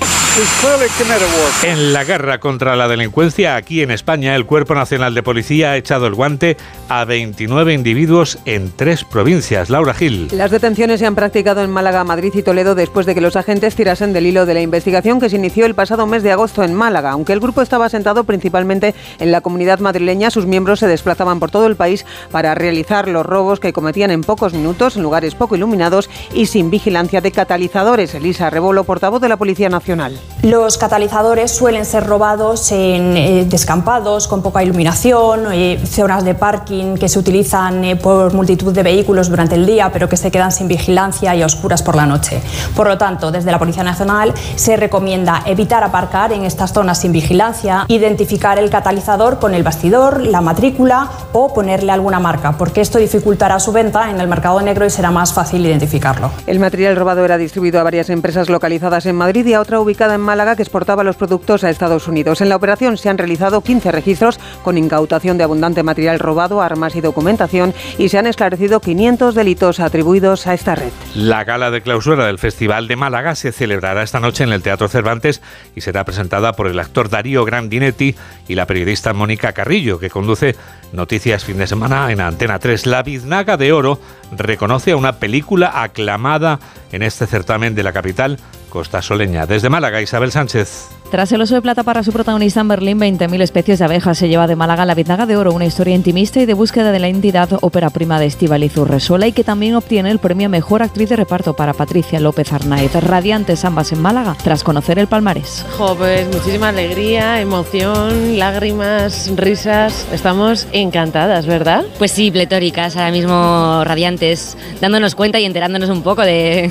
En 1.62 1.92
la 1.94 2.04
guerra 2.04 2.40
contra 2.40 2.76
la 2.76 2.88
delincuencia, 2.88 3.56
aquí 3.56 3.82
en 3.82 3.90
España, 3.90 4.34
el 4.34 4.44
Cuerpo 4.44 4.74
Nacional 4.74 5.14
de 5.14 5.22
Policía 5.22 5.70
ha 5.70 5.76
echado 5.76 6.06
el 6.06 6.14
guante 6.14 6.56
a 6.88 7.04
29 7.06 7.72
individuos 7.72 8.38
en 8.44 8.70
tres 8.74 9.04
provincias. 9.04 9.70
Laura 9.70 9.94
Gil. 9.94 10.28
Las 10.32 10.50
detenciones 10.50 11.00
se 11.00 11.06
han 11.06 11.14
practicado 11.14 11.62
en 11.62 11.70
Málaga, 11.70 12.04
Madrid 12.04 12.32
y 12.34 12.42
Toledo 12.42 12.74
después 12.74 13.06
de 13.06 13.14
que 13.14 13.22
los 13.22 13.36
agentes 13.36 13.76
tirasen 13.76 14.12
del 14.12 14.26
hilo 14.26 14.44
de 14.44 14.54
la 14.56 14.62
investigación 14.62 15.20
que 15.20 15.28
se 15.28 15.36
inició 15.36 15.66
el 15.66 15.74
pasado 15.74 16.06
mes 16.06 16.22
de 16.22 16.32
agosto 16.32 16.62
en 16.62 16.72
Málaga. 16.72 17.10
Aunque 17.10 17.34
el 17.34 17.40
grupo 17.40 17.60
estaba 17.60 17.84
asentado 17.84 18.24
principalmente 18.24 18.94
en 19.18 19.30
la 19.30 19.42
comunidad 19.42 19.80
madrileña, 19.80 20.30
sus 20.30 20.46
miembros 20.46 20.78
se 20.78 20.86
desplazaban 20.86 21.40
por 21.40 21.50
todo 21.50 21.66
el 21.66 21.76
país 21.76 22.06
para 22.30 22.54
realizar 22.54 23.06
los 23.06 23.26
robos 23.26 23.60
que 23.60 23.74
cometían 23.74 24.10
en 24.10 24.22
pocos 24.22 24.54
minutos 24.54 24.96
en 24.96 25.02
lugares 25.02 25.34
poco 25.34 25.56
iluminados 25.56 26.08
y 26.32 26.46
sin 26.46 26.70
vigilancia 26.70 27.20
de 27.20 27.32
catalizadores. 27.32 28.14
Elisa 28.14 28.48
Rebolo, 28.48 28.84
portavoz 28.84 29.20
de 29.20 29.28
la 29.28 29.36
Policía 29.36 29.68
Nacional. 29.68 30.18
Los 30.42 30.78
catalizadores 30.78 31.50
suelen 31.50 31.84
ser 31.84 32.06
robados 32.06 32.72
en 32.72 33.16
eh, 33.16 33.44
descampados 33.44 34.26
con 34.26 34.40
poca 34.40 34.62
iluminación, 34.62 35.52
eh, 35.52 35.78
zonas 35.84 36.24
de 36.24 36.34
parking 36.34 36.96
que 36.96 37.10
se 37.10 37.18
utilizan 37.18 37.84
eh, 37.84 37.96
por 37.96 38.32
multitud 38.32 38.72
de 38.72 38.82
vehículos 38.82 39.28
durante 39.28 39.54
el 39.54 39.66
día, 39.66 39.90
pero 39.92 40.08
que 40.08 40.16
se 40.16 40.30
quedan 40.30 40.50
sin 40.50 40.66
vigilancia 40.66 41.34
y 41.34 41.42
a 41.42 41.46
oscuras 41.46 41.82
por 41.82 41.94
la 41.94 42.06
noche. 42.06 42.40
Por 42.74 42.86
lo 42.86 42.96
tanto, 42.96 43.30
desde 43.30 43.52
la 43.52 43.58
Policía 43.58 43.82
Nacional 43.82 44.32
se 44.54 44.76
recomienda 44.76 45.42
evitar 45.46 45.82
aparcar 45.82 46.32
en 46.32 46.44
estas 46.44 46.72
zonas 46.72 47.00
sin 47.00 47.12
vigilancia, 47.12 47.84
identificar 47.88 48.58
el 48.58 48.70
catalizador 48.70 49.38
con 49.38 49.54
el 49.54 49.62
bastidor, 49.62 50.20
la 50.20 50.40
matrícula 50.40 51.10
o 51.32 51.52
ponerle 51.52 51.92
alguna 51.92 52.20
marca, 52.20 52.52
porque 52.52 52.80
esto 52.80 52.98
dificultará 52.98 53.58
su 53.58 53.72
venta 53.72 54.10
en 54.10 54.20
el 54.20 54.28
mercado 54.28 54.60
negro 54.60 54.86
y 54.86 54.90
será 54.90 55.10
más 55.10 55.32
fácil 55.32 55.64
identificarlo. 55.64 56.30
El 56.46 56.58
material 56.58 56.96
robado 56.96 57.24
era 57.24 57.38
distribuido 57.38 57.80
a 57.80 57.82
varias 57.82 58.10
empresas 58.10 58.48
localizadas 58.48 59.06
en 59.06 59.16
Madrid 59.16 59.46
y 59.46 59.54
a 59.54 59.60
otra 59.60 59.80
ubicada 59.80 60.14
en 60.14 60.20
Málaga 60.20 60.56
que 60.56 60.62
exportaba 60.62 61.04
los 61.04 61.16
productos 61.16 61.64
a 61.64 61.70
Estados 61.70 62.08
Unidos. 62.08 62.40
En 62.40 62.48
la 62.48 62.56
operación 62.56 62.96
se 62.96 63.08
han 63.08 63.18
realizado 63.18 63.60
15 63.60 63.92
registros 63.92 64.38
con 64.62 64.78
incautación 64.78 65.38
de 65.38 65.44
abundante 65.44 65.82
material 65.82 66.18
robado, 66.18 66.60
armas 66.60 66.96
y 66.96 67.00
documentación 67.00 67.74
y 67.98 68.08
se 68.08 68.18
han 68.18 68.26
esclarecido 68.26 68.80
500 68.80 69.34
delitos 69.34 69.80
atribuidos 69.80 70.46
a 70.46 70.54
esta 70.54 70.74
red. 70.74 70.92
La 71.14 71.44
gala 71.44 71.70
de 71.70 71.80
clausura 71.80 72.26
del 72.26 72.38
Festival 72.38 72.88
de 72.88 72.96
Málaga 72.96 73.34
se 73.34 73.52
celebrará 73.52 74.02
esta 74.02 74.20
noche 74.20 74.35
en 74.44 74.52
el 74.52 74.62
Teatro 74.62 74.88
Cervantes 74.88 75.42
y 75.74 75.80
será 75.80 76.04
presentada 76.04 76.52
por 76.52 76.66
el 76.66 76.78
actor 76.78 77.08
Darío 77.08 77.44
Grandinetti 77.44 78.14
y 78.48 78.54
la 78.54 78.66
periodista 78.66 79.12
Mónica 79.12 79.52
Carrillo, 79.52 79.98
que 79.98 80.10
conduce 80.10 80.56
Noticias 80.92 81.44
fin 81.44 81.58
de 81.58 81.66
semana 81.66 82.10
en 82.12 82.20
Antena 82.20 82.58
3. 82.58 82.86
La 82.86 83.02
Biznaga 83.02 83.56
de 83.56 83.72
Oro 83.72 84.00
reconoce 84.36 84.92
a 84.92 84.96
una 84.96 85.14
película 85.14 85.82
aclamada 85.82 86.60
en 86.92 87.02
este 87.02 87.26
certamen 87.26 87.74
de 87.74 87.82
la 87.82 87.92
capital 87.92 88.38
Costa 88.68 89.02
Soleña. 89.02 89.46
Desde 89.46 89.68
Málaga, 89.68 90.02
Isabel 90.02 90.32
Sánchez. 90.32 90.88
Tras 91.10 91.30
el 91.30 91.40
oso 91.40 91.54
de 91.54 91.62
plata 91.62 91.84
para 91.84 92.02
su 92.02 92.12
protagonista 92.12 92.60
en 92.60 92.68
Berlín, 92.68 92.98
20.000 92.98 93.40
especies 93.40 93.78
de 93.78 93.84
abejas 93.84 94.18
se 94.18 94.28
lleva 94.28 94.48
de 94.48 94.56
Málaga 94.56 94.84
la 94.84 94.94
Biznaga 94.94 95.24
de 95.24 95.36
Oro, 95.36 95.52
una 95.52 95.64
historia 95.64 95.94
intimista 95.94 96.40
y 96.40 96.46
de 96.46 96.54
búsqueda 96.54 96.90
de 96.90 96.98
la 96.98 97.06
entidad 97.06 97.48
ópera 97.60 97.90
prima 97.90 98.18
de 98.18 98.26
Estíbaliz 98.26 98.76
Urresola 98.76 99.28
y 99.28 99.32
que 99.32 99.44
también 99.44 99.76
obtiene 99.76 100.10
el 100.10 100.18
premio 100.18 100.48
Mejor 100.48 100.82
Actriz 100.82 101.08
de 101.08 101.16
Reparto 101.16 101.54
para 101.54 101.74
Patricia 101.74 102.18
López 102.18 102.52
Arnaiz. 102.52 102.92
Radiantes 102.92 103.64
ambas 103.64 103.92
en 103.92 104.02
Málaga, 104.02 104.36
tras 104.42 104.64
conocer 104.64 104.98
el 104.98 105.06
palmarés. 105.06 105.64
Pues 105.96 106.26
muchísima 106.26 106.70
alegría, 106.70 107.40
emoción, 107.40 108.36
lágrimas, 108.36 109.30
risas. 109.36 110.08
Estamos 110.12 110.66
encantadas, 110.72 111.46
¿verdad? 111.46 111.84
Pues 111.98 112.10
sí, 112.10 112.32
pletóricas, 112.32 112.96
ahora 112.96 113.12
mismo 113.12 113.82
radiantes, 113.84 114.56
dándonos 114.80 115.14
cuenta 115.14 115.38
y 115.38 115.44
enterándonos 115.44 115.88
un 115.88 116.02
poco 116.02 116.22
de 116.22 116.70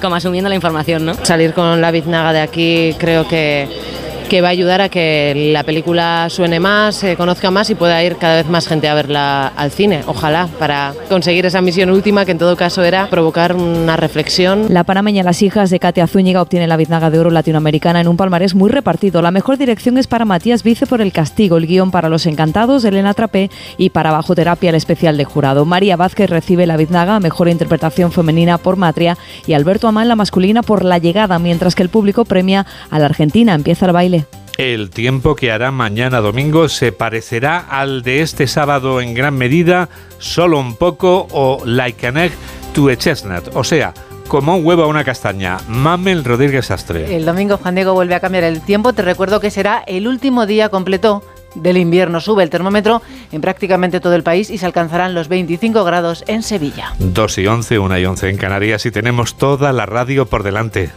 como 0.00 0.14
asumiendo 0.14 0.48
la 0.48 0.54
información, 0.54 1.04
¿no? 1.04 1.14
Salir 1.24 1.52
con 1.52 1.80
la 1.80 1.90
biznaga 1.90 2.32
de 2.32 2.40
aquí 2.40 2.94
creo 2.98 3.26
que 3.26 3.68
que 4.28 4.42
va 4.42 4.48
a 4.48 4.50
ayudar 4.50 4.82
a 4.82 4.88
que 4.90 5.50
la 5.52 5.62
película 5.62 6.28
suene 6.28 6.60
más, 6.60 6.96
se 6.96 7.16
conozca 7.16 7.50
más 7.50 7.70
y 7.70 7.74
pueda 7.74 8.02
ir 8.04 8.16
cada 8.16 8.36
vez 8.36 8.46
más 8.46 8.68
gente 8.68 8.86
a 8.88 8.94
verla 8.94 9.48
al 9.48 9.70
cine. 9.70 10.02
Ojalá, 10.06 10.48
para 10.58 10.92
conseguir 11.08 11.46
esa 11.46 11.62
misión 11.62 11.90
última, 11.90 12.26
que 12.26 12.32
en 12.32 12.38
todo 12.38 12.54
caso 12.56 12.84
era 12.84 13.08
provocar 13.08 13.56
una 13.56 13.96
reflexión. 13.96 14.66
La 14.68 14.84
panameña 14.84 15.22
Las 15.22 15.40
hijas 15.42 15.70
de 15.70 15.80
Katia 15.80 16.06
Zúñiga 16.06 16.42
obtiene 16.42 16.66
la 16.66 16.76
biznaga 16.76 17.10
de 17.10 17.18
oro 17.18 17.30
latinoamericana 17.30 18.00
en 18.00 18.08
un 18.08 18.18
palmarés 18.18 18.54
muy 18.54 18.70
repartido. 18.70 19.22
La 19.22 19.30
mejor 19.30 19.56
dirección 19.56 19.96
es 19.96 20.06
para 20.06 20.26
Matías 20.26 20.62
Vice 20.62 20.86
por 20.86 21.00
El 21.00 21.12
Castigo, 21.12 21.56
el 21.56 21.66
guion 21.66 21.90
para 21.90 22.10
Los 22.10 22.26
Encantados, 22.26 22.84
Elena 22.84 23.14
Trapé 23.14 23.50
y 23.78 23.90
para 23.90 24.12
Bajo 24.12 24.34
Terapia, 24.34 24.70
el 24.70 24.76
especial 24.76 25.16
de 25.16 25.24
jurado. 25.24 25.64
María 25.64 25.96
Vázquez 25.96 26.28
recibe 26.28 26.66
la 26.66 26.76
biznaga, 26.76 27.18
mejor 27.18 27.48
interpretación 27.48 28.12
femenina 28.12 28.58
por 28.58 28.76
Matria 28.76 29.16
y 29.46 29.54
Alberto 29.54 29.88
Amán 29.88 30.08
la 30.08 30.16
masculina 30.16 30.62
por 30.62 30.84
La 30.84 30.98
Llegada, 30.98 31.38
mientras 31.38 31.74
que 31.74 31.82
el 31.82 31.88
público 31.88 32.26
premia 32.26 32.66
a 32.90 32.98
la 32.98 33.06
Argentina. 33.06 33.54
Empieza 33.54 33.86
el 33.86 33.92
baile. 33.92 34.17
El 34.58 34.90
tiempo 34.90 35.36
que 35.36 35.52
hará 35.52 35.70
mañana 35.70 36.18
domingo 36.18 36.68
se 36.68 36.90
parecerá 36.90 37.60
al 37.60 38.02
de 38.02 38.22
este 38.22 38.48
sábado 38.48 39.00
en 39.00 39.14
gran 39.14 39.34
medida, 39.36 39.88
solo 40.18 40.58
un 40.58 40.74
poco 40.74 41.28
o 41.30 41.62
like 41.64 42.04
an 42.04 42.16
egg 42.16 42.32
to 42.74 42.88
a 42.88 42.96
chestnut, 42.96 43.54
o 43.54 43.62
sea, 43.62 43.94
como 44.26 44.56
un 44.56 44.66
huevo 44.66 44.82
a 44.82 44.88
una 44.88 45.04
castaña. 45.04 45.58
Mamel 45.68 46.24
Rodríguez 46.24 46.72
Astre. 46.72 47.14
El 47.14 47.24
domingo 47.24 47.58
Juan 47.58 47.76
Diego 47.76 47.94
vuelve 47.94 48.16
a 48.16 48.20
cambiar 48.20 48.42
el 48.42 48.60
tiempo. 48.60 48.92
Te 48.92 49.02
recuerdo 49.02 49.38
que 49.38 49.52
será 49.52 49.84
el 49.86 50.08
último 50.08 50.44
día 50.44 50.70
completo 50.70 51.22
del 51.54 51.76
invierno. 51.76 52.20
Sube 52.20 52.42
el 52.42 52.50
termómetro 52.50 53.00
en 53.30 53.40
prácticamente 53.40 54.00
todo 54.00 54.16
el 54.16 54.24
país 54.24 54.50
y 54.50 54.58
se 54.58 54.66
alcanzarán 54.66 55.14
los 55.14 55.28
25 55.28 55.84
grados 55.84 56.24
en 56.26 56.42
Sevilla. 56.42 56.94
2 56.98 57.38
y 57.38 57.46
11, 57.46 57.78
1 57.78 57.98
y 58.00 58.04
11 58.04 58.28
en 58.28 58.36
Canarias 58.36 58.84
y 58.86 58.90
tenemos 58.90 59.36
toda 59.36 59.72
la 59.72 59.86
radio 59.86 60.26
por 60.26 60.42
delante. 60.42 60.90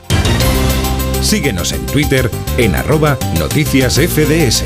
Síguenos 1.21 1.71
en 1.71 1.85
Twitter 1.85 2.29
en 2.57 2.75
arroba 2.75 3.17
noticias 3.39 3.95
FDS. 3.95 4.65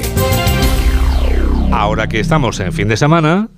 Ahora 1.71 2.07
que 2.07 2.19
estamos 2.19 2.59
en 2.59 2.73
fin 2.73 2.87
de 2.87 2.97
semana, 2.97 3.49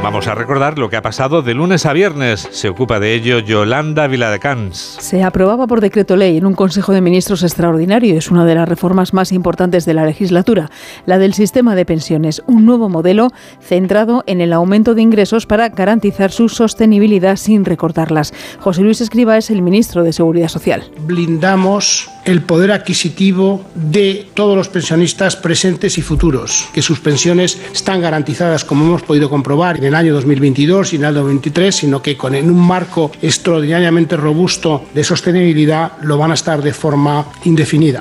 Vamos 0.00 0.28
a 0.28 0.34
recordar 0.36 0.78
lo 0.78 0.88
que 0.88 0.96
ha 0.96 1.02
pasado 1.02 1.42
de 1.42 1.54
lunes 1.54 1.84
a 1.84 1.92
viernes. 1.92 2.48
Se 2.52 2.68
ocupa 2.68 3.00
de 3.00 3.14
ello 3.14 3.40
Yolanda 3.40 4.06
Viladecans. 4.06 4.96
Se 5.00 5.24
aprobaba 5.24 5.66
por 5.66 5.80
decreto 5.80 6.16
ley 6.16 6.36
en 6.36 6.46
un 6.46 6.54
Consejo 6.54 6.92
de 6.92 7.00
Ministros 7.00 7.42
extraordinario. 7.42 8.16
Es 8.16 8.30
una 8.30 8.44
de 8.44 8.54
las 8.54 8.68
reformas 8.68 9.12
más 9.12 9.32
importantes 9.32 9.84
de 9.84 9.94
la 9.94 10.06
legislatura, 10.06 10.70
la 11.04 11.18
del 11.18 11.34
sistema 11.34 11.74
de 11.74 11.84
pensiones. 11.84 12.42
Un 12.46 12.64
nuevo 12.64 12.88
modelo 12.88 13.32
centrado 13.60 14.22
en 14.28 14.40
el 14.40 14.52
aumento 14.52 14.94
de 14.94 15.02
ingresos 15.02 15.46
para 15.46 15.68
garantizar 15.68 16.30
su 16.30 16.48
sostenibilidad 16.48 17.36
sin 17.36 17.64
recortarlas. 17.64 18.32
José 18.60 18.82
Luis 18.82 19.00
Escriba 19.00 19.36
es 19.36 19.50
el 19.50 19.62
ministro 19.62 20.04
de 20.04 20.12
Seguridad 20.12 20.48
Social. 20.48 20.84
Blindamos 21.00 22.08
el 22.24 22.42
poder 22.42 22.70
adquisitivo 22.70 23.64
de 23.74 24.28
todos 24.34 24.56
los 24.56 24.68
pensionistas 24.68 25.34
presentes 25.34 25.98
y 25.98 26.02
futuros, 26.02 26.68
que 26.72 26.82
sus 26.82 27.00
pensiones 27.00 27.60
están 27.72 28.00
garantizadas, 28.00 28.64
como 28.64 28.84
hemos 28.84 29.02
podido 29.02 29.28
comprobar 29.28 29.82
en 29.84 29.87
el 29.88 29.94
año 29.94 30.14
2022 30.14 30.92
y 30.92 30.96
en 30.96 31.02
el 31.02 31.08
año 31.08 31.14
2023, 31.16 31.74
sino 31.74 32.02
que 32.02 32.16
con 32.16 32.34
en 32.34 32.50
un 32.50 32.66
marco 32.66 33.10
extraordinariamente 33.20 34.16
robusto 34.16 34.84
de 34.94 35.04
sostenibilidad 35.04 35.92
lo 36.02 36.16
van 36.18 36.30
a 36.30 36.34
estar 36.34 36.62
de 36.62 36.72
forma 36.72 37.26
indefinida. 37.44 38.00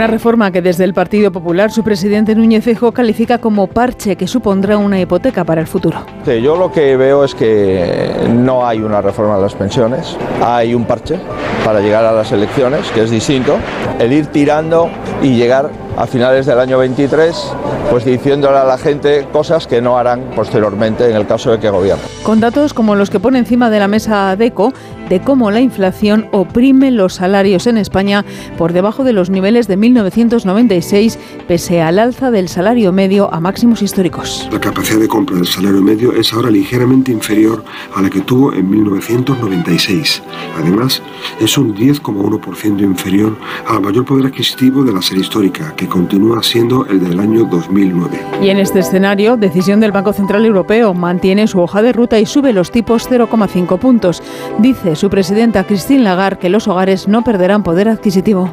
Una 0.00 0.06
reforma 0.06 0.50
que 0.50 0.62
desde 0.62 0.84
el 0.84 0.94
Partido 0.94 1.30
Popular 1.30 1.70
su 1.70 1.84
presidente 1.84 2.34
Núñez 2.34 2.64
Fejo 2.64 2.90
califica 2.90 3.36
como 3.36 3.66
parche 3.66 4.16
que 4.16 4.26
supondrá 4.26 4.78
una 4.78 4.98
hipoteca 4.98 5.44
para 5.44 5.60
el 5.60 5.66
futuro. 5.66 6.06
Yo 6.24 6.56
lo 6.56 6.72
que 6.72 6.96
veo 6.96 7.22
es 7.22 7.34
que 7.34 8.10
no 8.30 8.66
hay 8.66 8.78
una 8.78 9.02
reforma 9.02 9.36
de 9.36 9.42
las 9.42 9.54
pensiones, 9.54 10.16
hay 10.42 10.74
un 10.74 10.86
parche 10.86 11.18
para 11.66 11.80
llegar 11.80 12.06
a 12.06 12.12
las 12.12 12.32
elecciones, 12.32 12.90
que 12.92 13.02
es 13.02 13.10
distinto. 13.10 13.58
El 13.98 14.14
ir 14.14 14.28
tirando 14.28 14.88
y 15.20 15.34
llegar 15.34 15.68
a 15.98 16.06
finales 16.06 16.46
del 16.46 16.58
año 16.58 16.78
23, 16.78 17.52
pues 17.90 18.06
diciéndole 18.06 18.56
a 18.56 18.64
la 18.64 18.78
gente 18.78 19.26
cosas 19.30 19.66
que 19.66 19.82
no 19.82 19.98
harán 19.98 20.30
posteriormente 20.34 21.10
en 21.10 21.16
el 21.16 21.26
caso 21.26 21.50
de 21.50 21.58
que 21.58 21.68
gobiernen. 21.68 22.06
Con 22.22 22.40
datos 22.40 22.72
como 22.72 22.94
los 22.94 23.10
que 23.10 23.20
pone 23.20 23.38
encima 23.38 23.68
de 23.68 23.78
la 23.78 23.86
mesa 23.86 24.34
DECO, 24.34 24.72
de 25.10 25.20
cómo 25.20 25.50
la 25.50 25.60
inflación 25.60 26.28
oprime 26.30 26.90
los 26.92 27.14
salarios 27.14 27.66
en 27.66 27.76
España 27.76 28.24
por 28.56 28.72
debajo 28.72 29.04
de 29.04 29.12
los 29.12 29.28
niveles 29.28 29.66
de 29.66 29.76
1996, 29.76 31.18
pese 31.46 31.82
al 31.82 31.98
alza 31.98 32.30
del 32.30 32.48
salario 32.48 32.92
medio 32.92 33.32
a 33.34 33.40
máximos 33.40 33.82
históricos. 33.82 34.48
La 34.52 34.60
capacidad 34.60 35.00
de 35.00 35.08
compra 35.08 35.36
del 35.36 35.46
salario 35.46 35.82
medio 35.82 36.12
es 36.12 36.32
ahora 36.32 36.50
ligeramente 36.50 37.10
inferior 37.10 37.64
a 37.94 38.00
la 38.00 38.08
que 38.08 38.20
tuvo 38.20 38.52
en 38.54 38.70
1996. 38.70 40.22
Además, 40.56 41.02
es 41.40 41.58
un 41.58 41.74
10,1% 41.74 42.80
inferior 42.80 43.36
al 43.66 43.80
mayor 43.80 44.04
poder 44.04 44.26
adquisitivo 44.26 44.84
de 44.84 44.92
la 44.92 45.02
serie 45.02 45.24
histórica, 45.24 45.74
que 45.76 45.88
continúa 45.88 46.40
siendo 46.42 46.86
el 46.86 47.00
del 47.00 47.18
año 47.18 47.44
2009. 47.46 48.20
Y 48.42 48.50
en 48.50 48.58
este 48.58 48.78
escenario, 48.78 49.36
decisión 49.36 49.80
del 49.80 49.90
Banco 49.90 50.12
Central 50.12 50.46
Europeo 50.46 50.94
mantiene 50.94 51.48
su 51.48 51.60
hoja 51.60 51.82
de 51.82 51.92
ruta 51.92 52.20
y 52.20 52.26
sube 52.26 52.52
los 52.52 52.70
tipos 52.70 53.10
0,5 53.10 53.76
puntos. 53.80 54.22
Dice 54.58 54.94
su 55.00 55.08
presidenta 55.08 55.64
Christine 55.64 56.04
Lagarde 56.04 56.38
que 56.38 56.50
los 56.50 56.68
hogares 56.68 57.08
no 57.08 57.24
perderán 57.24 57.62
poder 57.62 57.88
adquisitiavo. 57.88 58.52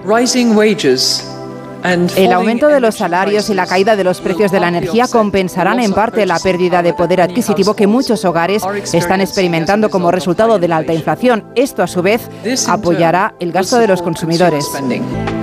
El 2.15 2.31
aumento 2.31 2.69
de 2.69 2.79
los 2.79 2.95
salarios 2.95 3.49
y 3.49 3.53
la 3.53 3.67
caída 3.67 3.97
de 3.97 4.05
los 4.05 4.21
precios 4.21 4.49
de 4.53 4.61
la 4.61 4.69
energía 4.69 5.09
compensarán 5.09 5.81
en 5.81 5.91
parte 5.91 6.25
la 6.25 6.39
pérdida 6.39 6.81
de 6.81 6.93
poder 6.93 7.19
adquisitivo 7.19 7.75
que 7.75 7.85
muchos 7.85 8.23
hogares 8.23 8.63
están 8.93 9.19
experimentando 9.19 9.89
como 9.89 10.09
resultado 10.09 10.57
de 10.57 10.69
la 10.69 10.77
alta 10.77 10.93
inflación. 10.93 11.43
Esto, 11.55 11.83
a 11.83 11.87
su 11.87 12.01
vez, 12.01 12.29
apoyará 12.69 13.35
el 13.41 13.51
gasto 13.51 13.77
de 13.77 13.87
los 13.87 14.01
consumidores. 14.01 14.65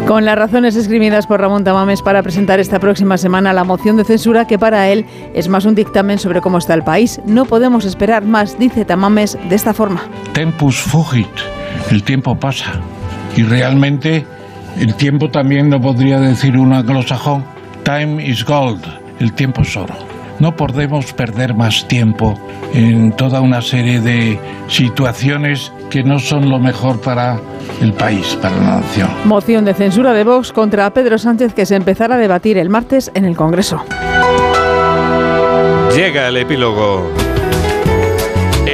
Con 0.06 0.26
las 0.26 0.36
razones 0.36 0.76
esgrimidas 0.76 1.26
por 1.26 1.40
Ramón 1.40 1.64
Tamames 1.64 2.02
para 2.02 2.22
presentar 2.22 2.60
esta 2.60 2.78
próxima 2.78 3.16
semana 3.16 3.54
la 3.54 3.64
moción 3.64 3.96
de 3.96 4.04
censura 4.04 4.46
que 4.46 4.58
para 4.58 4.88
él 4.90 5.06
es 5.32 5.48
más 5.48 5.64
un 5.64 5.74
dictamen 5.74 6.18
sobre 6.18 6.42
cómo 6.42 6.58
está 6.58 6.74
el 6.74 6.82
país. 6.82 7.22
No 7.24 7.46
podemos 7.46 7.86
esperar 7.86 8.22
más, 8.22 8.58
dice 8.58 8.84
Tamames 8.84 9.38
de 9.48 9.56
esta 9.56 9.72
forma. 9.72 10.02
Tempus 10.34 10.76
fugit, 10.76 11.26
el 11.90 12.02
tiempo 12.02 12.38
pasa. 12.38 12.72
Y 13.34 13.44
realmente 13.44 14.26
el 14.78 14.94
tiempo 14.94 15.30
también 15.30 15.70
no 15.70 15.80
podría 15.80 16.20
decir 16.20 16.58
un 16.58 16.74
anglosajón. 16.74 17.42
Time 17.82 18.22
is 18.22 18.44
gold, 18.44 18.84
el 19.20 19.32
tiempo 19.32 19.62
es 19.62 19.74
oro. 19.74 20.13
No 20.38 20.56
podemos 20.56 21.12
perder 21.12 21.54
más 21.54 21.86
tiempo 21.86 22.38
en 22.72 23.12
toda 23.12 23.40
una 23.40 23.62
serie 23.62 24.00
de 24.00 24.38
situaciones 24.68 25.72
que 25.90 26.02
no 26.02 26.18
son 26.18 26.48
lo 26.48 26.58
mejor 26.58 27.00
para 27.00 27.38
el 27.80 27.92
país, 27.92 28.36
para 28.40 28.56
la 28.56 28.80
nación. 28.80 29.08
Moción 29.24 29.64
de 29.64 29.74
censura 29.74 30.12
de 30.12 30.24
Vox 30.24 30.52
contra 30.52 30.90
Pedro 30.90 31.18
Sánchez 31.18 31.54
que 31.54 31.66
se 31.66 31.76
empezará 31.76 32.16
a 32.16 32.18
debatir 32.18 32.58
el 32.58 32.68
martes 32.68 33.10
en 33.14 33.24
el 33.24 33.36
Congreso. 33.36 33.84
Llega 35.94 36.28
el 36.28 36.36
epílogo. 36.36 37.08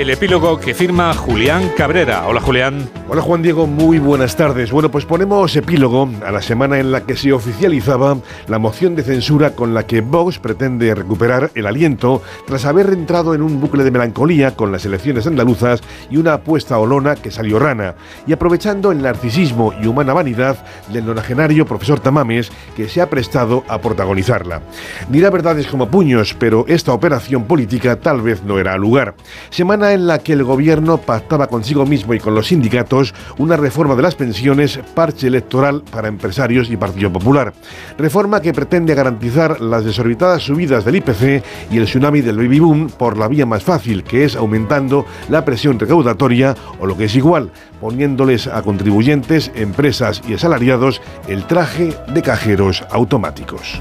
El 0.01 0.09
epílogo 0.09 0.59
que 0.59 0.73
firma 0.73 1.13
Julián 1.13 1.73
Cabrera. 1.77 2.27
Hola 2.27 2.41
Julián. 2.41 2.89
Hola 3.07 3.21
Juan 3.21 3.43
Diego, 3.43 3.67
muy 3.67 3.99
buenas 3.99 4.35
tardes. 4.35 4.71
Bueno, 4.71 4.91
pues 4.91 5.05
ponemos 5.05 5.55
epílogo 5.57 6.09
a 6.25 6.31
la 6.31 6.41
semana 6.41 6.79
en 6.79 6.91
la 6.91 7.03
que 7.03 7.17
se 7.17 7.35
oficializaba 7.35 8.17
la 8.49 8.59
moción 8.59 8.95
de 8.95 9.03
censura 9.03 9.51
con 9.51 9.75
la 9.75 9.87
que 9.87 10.01
Vox 10.01 10.39
pretende 10.39 10.95
recuperar 10.95 11.51
el 11.55 11.67
aliento 11.67 12.23
tras 12.47 12.65
haber 12.65 12.87
entrado 12.95 13.35
en 13.35 13.43
un 13.43 13.61
bucle 13.61 13.85
de 13.85 13.91
melancolía 13.91 14.57
con 14.57 14.73
las 14.73 14.87
elecciones 14.87 15.27
andaluzas 15.27 15.83
y 16.09 16.17
una 16.17 16.33
apuesta 16.33 16.79
olona 16.79 17.17
que 17.17 17.31
salió 17.31 17.59
rana, 17.59 17.95
y 18.27 18.33
aprovechando 18.33 18.93
el 18.93 19.03
narcisismo 19.03 19.75
y 19.83 19.87
humana 19.87 20.15
vanidad 20.15 20.65
del 20.91 21.05
nonagenario 21.05 21.67
profesor 21.67 22.01
Tamames 22.01 22.51
que 22.75 22.89
se 22.89 23.03
ha 23.03 23.11
prestado 23.11 23.65
a 23.69 23.81
protagonizarla. 23.81 24.63
Dirá 25.11 25.29
verdades 25.29 25.67
como 25.67 25.91
puños, 25.91 26.35
pero 26.39 26.65
esta 26.69 26.95
operación 26.95 27.45
política 27.45 27.97
tal 28.01 28.23
vez 28.23 28.45
no 28.45 28.59
era 28.59 28.79
lugar. 28.79 29.15
Semana 29.51 29.90
en 29.93 30.07
la 30.07 30.19
que 30.19 30.33
el 30.33 30.45
gobierno 30.45 30.99
pactaba 30.99 31.47
consigo 31.47 31.87
mismo 31.87 32.15
y 32.15 32.21
con 32.21 32.35
los 32.35 32.49
sindicatos 32.49 33.15
una 33.39 33.57
reforma 33.57 33.95
de 33.95 34.03
las 34.03 34.15
pensiones, 34.15 34.81
parche 34.95 35.27
electoral 35.27 35.83
para 35.91 36.09
empresarios 36.09 36.71
y 36.71 36.77
Partido 36.77 37.13
Popular. 37.13 37.53
Reforma 37.99 38.41
que 38.41 38.53
pretende 38.53 38.95
garantizar 38.95 39.61
las 39.61 39.85
desorbitadas 39.85 40.43
subidas 40.43 40.85
del 40.85 40.97
IPC 40.97 41.45
y 41.71 41.79
el 41.79 41.85
tsunami 41.85 42.21
del 42.21 42.37
baby 42.37 42.61
boom 42.61 42.89
por 42.89 43.17
la 43.17 43.29
vía 43.29 43.47
más 43.47 43.63
fácil, 43.63 44.05
que 44.05 44.25
es 44.25 44.37
aumentando 44.37 45.07
la 45.29 45.45
presión 45.45 45.79
recaudatoria 45.79 46.55
o 46.79 46.87
lo 46.87 46.97
que 46.97 47.05
es 47.05 47.15
igual, 47.15 47.51
poniéndoles 47.81 48.47
a 48.47 48.63
contribuyentes, 48.63 49.51
empresas 49.55 50.23
y 50.29 50.35
asalariados 50.35 51.01
el 51.29 51.47
traje 51.47 51.95
de 52.13 52.23
cajeros 52.23 52.85
automáticos. 52.91 53.81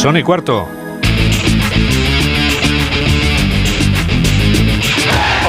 Son 0.00 0.16
y 0.16 0.22
cuarto. 0.22 0.68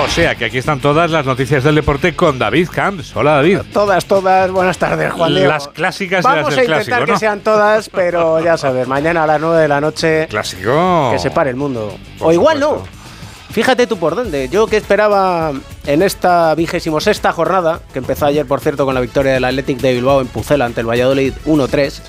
O 0.03 0.07
sea 0.07 0.33
que 0.33 0.45
aquí 0.45 0.57
están 0.57 0.79
todas 0.79 1.11
las 1.11 1.23
noticias 1.23 1.63
del 1.63 1.75
deporte 1.75 2.15
con 2.15 2.39
David 2.39 2.69
Camps. 2.73 3.15
Hola 3.15 3.33
David. 3.33 3.59
Todas, 3.71 4.05
todas. 4.05 4.49
Buenas 4.49 4.79
tardes, 4.79 5.13
Juan 5.13 5.35
Diego. 5.35 5.49
Las 5.49 5.67
clásicas 5.67 6.25
y 6.25 6.27
Vamos 6.27 6.45
las 6.45 6.53
a 6.53 6.61
del 6.61 6.65
intentar 6.71 6.85
clásico, 6.87 7.05
que 7.05 7.11
¿no? 7.11 7.19
sean 7.19 7.41
todas, 7.41 7.89
pero 7.89 8.43
ya 8.43 8.57
sabes, 8.57 8.87
mañana 8.87 9.25
a 9.25 9.27
las 9.27 9.39
9 9.39 9.61
de 9.61 9.67
la 9.67 9.79
noche. 9.79 10.27
Clásico. 10.27 11.11
Que 11.13 11.19
se 11.19 11.29
pare 11.29 11.51
el 11.51 11.55
mundo. 11.55 11.95
Por 12.17 12.29
o 12.29 12.33
igual 12.33 12.59
no. 12.59 12.81
Fíjate 13.51 13.85
tú 13.85 13.97
por 13.97 14.15
dónde. 14.15 14.49
Yo 14.49 14.65
que 14.65 14.77
esperaba 14.77 15.51
en 15.85 16.01
esta 16.01 16.55
vigésimo 16.55 16.99
sexta 16.99 17.31
jornada, 17.33 17.81
que 17.93 17.99
empezó 17.99 18.25
ayer, 18.25 18.47
por 18.47 18.61
cierto, 18.61 18.85
con 18.85 18.95
la 18.95 19.01
victoria 19.01 19.33
del 19.33 19.45
Athletic 19.45 19.77
de 19.77 19.93
Bilbao 19.93 20.21
en 20.21 20.27
Pucela 20.27 20.65
ante 20.65 20.81
el 20.81 20.89
Valladolid 20.89 21.33
1-3, 21.45 22.01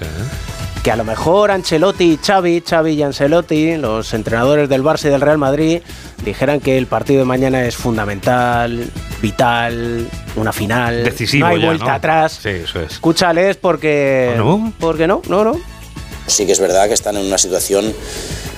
que 0.83 0.91
a 0.91 0.97
lo 0.97 1.05
mejor 1.05 1.51
Ancelotti 1.51 2.13
y 2.13 2.17
Xavi, 2.17 2.63
Xavi 2.67 2.93
y 2.93 3.03
Ancelotti, 3.03 3.77
los 3.77 4.15
entrenadores 4.15 4.69
del 4.69 4.83
Barça 4.83 5.07
y 5.07 5.11
del 5.11 5.21
Real 5.21 5.37
Madrid, 5.37 5.83
dijeran 6.25 6.61
que 6.61 6.79
el 6.79 6.87
partido 6.87 7.21
de 7.21 7.27
mañana 7.27 7.65
es 7.65 7.77
fundamental, 7.77 8.91
vital, 9.21 10.09
una 10.37 10.53
final, 10.53 11.05
Decisivo 11.05 11.47
no 11.47 11.53
hay 11.53 11.61
ya, 11.61 11.67
vuelta 11.67 11.85
¿no? 11.85 11.93
atrás. 11.93 12.39
Sí, 12.43 12.49
eso 12.49 12.81
es. 12.81 12.93
Escúchales 12.93 13.57
porque... 13.57 14.35
¿No? 14.37 14.73
Porque 14.79 15.07
no, 15.07 15.21
no, 15.29 15.45
no. 15.45 15.61
Sí 16.31 16.47
que 16.47 16.53
es 16.53 16.61
verdad 16.61 16.89
que 16.89 16.95
están 16.95 17.17
en 17.17 17.27
una 17.27 17.39
situación 17.39 17.95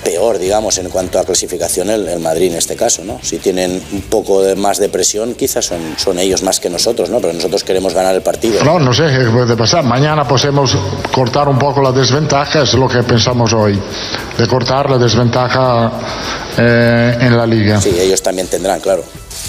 peor, 0.03 0.37
digamos, 0.37 0.77
en 0.77 0.89
cuanto 0.89 1.19
a 1.19 1.23
clasificación 1.23 1.89
el, 1.89 2.07
el 2.07 2.19
Madrid 2.19 2.51
en 2.51 2.57
este 2.57 2.75
caso, 2.75 3.03
¿no? 3.03 3.19
Si 3.21 3.39
tienen 3.39 3.81
un 3.91 4.01
poco 4.03 4.41
de 4.41 4.55
más 4.55 4.77
de 4.77 4.89
presión, 4.89 5.33
quizás 5.33 5.65
son, 5.65 5.95
son 5.97 6.19
ellos 6.19 6.43
más 6.43 6.59
que 6.59 6.69
nosotros, 6.69 7.09
¿no? 7.09 7.19
Pero 7.19 7.33
nosotros 7.33 7.63
queremos 7.63 7.93
ganar 7.93 8.13
el 8.13 8.21
partido. 8.21 8.63
No, 8.63 8.79
no 8.79 8.93
sé 8.93 9.03
qué 9.07 9.29
puede 9.31 9.55
pasar. 9.55 9.83
Mañana 9.83 10.27
podemos 10.27 10.75
cortar 11.13 11.47
un 11.47 11.57
poco 11.57 11.81
la 11.81 11.91
desventaja, 11.91 12.63
es 12.63 12.73
lo 12.73 12.87
que 12.87 13.03
pensamos 13.03 13.53
hoy, 13.53 13.79
de 14.37 14.47
cortar 14.47 14.89
la 14.89 14.97
desventaja 14.97 15.91
eh, 16.57 17.17
en 17.21 17.37
la 17.37 17.47
liga. 17.47 17.79
Sí, 17.79 17.95
ellos 17.97 18.21
también 18.21 18.47
tendrán, 18.47 18.79
claro. 18.79 19.03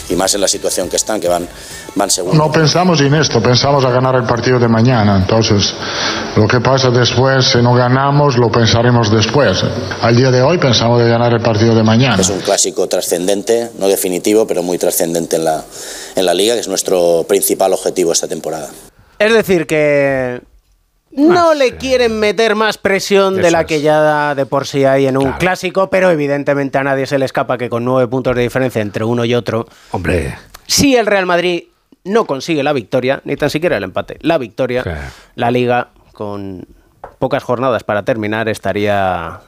Y 0.09 0.15
más 0.15 0.35
en 0.35 0.41
la 0.41 0.49
situación 0.49 0.89
que 0.89 0.97
están, 0.97 1.21
que 1.21 1.29
van, 1.29 1.49
van. 1.95 2.09
No 2.33 2.51
pensamos 2.51 3.01
en 3.01 3.15
esto, 3.15 3.41
pensamos 3.43 3.85
a 3.85 3.91
ganar 3.91 4.15
el 4.17 4.25
partido 4.25 4.59
de 4.59 4.69
mañana. 4.69 5.17
Entonces, 5.17 5.75
lo 6.37 6.47
que 6.47 6.61
pasa 6.61 6.91
después, 6.91 7.47
si 7.47 7.59
no 7.63 7.75
ganamos, 7.75 8.37
lo 8.37 8.51
pensaremos 8.51 9.11
después. 9.11 9.65
Al 10.03 10.17
día 10.17 10.31
de 10.31 10.43
hoy 10.43 10.59
pensamos 10.59 11.01
de 11.03 11.09
ganar 11.09 11.33
el 11.33 11.41
partido 11.41 11.75
de 11.75 11.83
mañana. 11.83 12.21
Es 12.21 12.31
un 12.31 12.41
clásico 12.41 12.87
trascendente, 12.89 13.71
no 13.79 13.89
definitivo, 13.89 14.47
pero 14.47 14.63
muy 14.63 14.79
trascendente 14.79 15.37
en 15.37 15.45
la, 15.45 15.65
en 16.17 16.27
la 16.27 16.35
liga, 16.35 16.55
que 16.55 16.61
es 16.61 16.69
nuestro 16.69 17.25
principal 17.29 17.73
objetivo 17.73 18.13
esta 18.13 18.29
temporada. 18.29 18.69
Es 19.19 19.33
decir, 19.33 19.67
que 19.67 20.41
no 21.13 21.55
le 21.55 21.77
quieren 21.77 22.19
meter 22.19 22.57
más 22.57 22.77
presión 22.77 23.37
de 23.37 23.51
la 23.51 23.61
es. 23.61 23.67
que 23.67 23.81
ya 23.81 24.35
de 24.35 24.47
por 24.47 24.67
sí 24.67 24.85
hay 24.85 25.07
en 25.07 25.17
un 25.17 25.33
clásico, 25.33 25.89
pero 25.89 26.11
evidentemente 26.11 26.79
a 26.79 26.83
nadie 26.83 27.07
se 27.07 27.19
le 27.19 27.25
escapa 27.25 27.57
que 27.57 27.69
con 27.71 27.85
nueve 27.85 28.09
puntos 28.09 28.35
de 28.35 28.43
diferencia 28.43 28.83
entre 28.83 29.05
uno 29.05 29.25
y 29.25 29.35
otro, 29.35 29.67
Hombre. 29.93 30.37
si 30.67 30.97
el 30.97 31.07
Real 31.07 31.27
Madrid 31.27 31.65
no 32.05 32.27
consigue 32.27 32.63
la 32.63 32.73
victoria, 32.73 33.21
ni 33.25 33.37
tan 33.37 33.51
siquiera 33.51 33.77
el 33.77 33.85
empate, 33.85 34.19
la 34.21 34.39
victoria, 34.39 34.85
la 35.35 35.51
liga 35.51 35.89
con 36.13 36.67
pocas 37.19 37.43
jornadas 37.43 37.83
para 37.85 38.03
terminar 38.05 38.49
estaría 38.49 39.41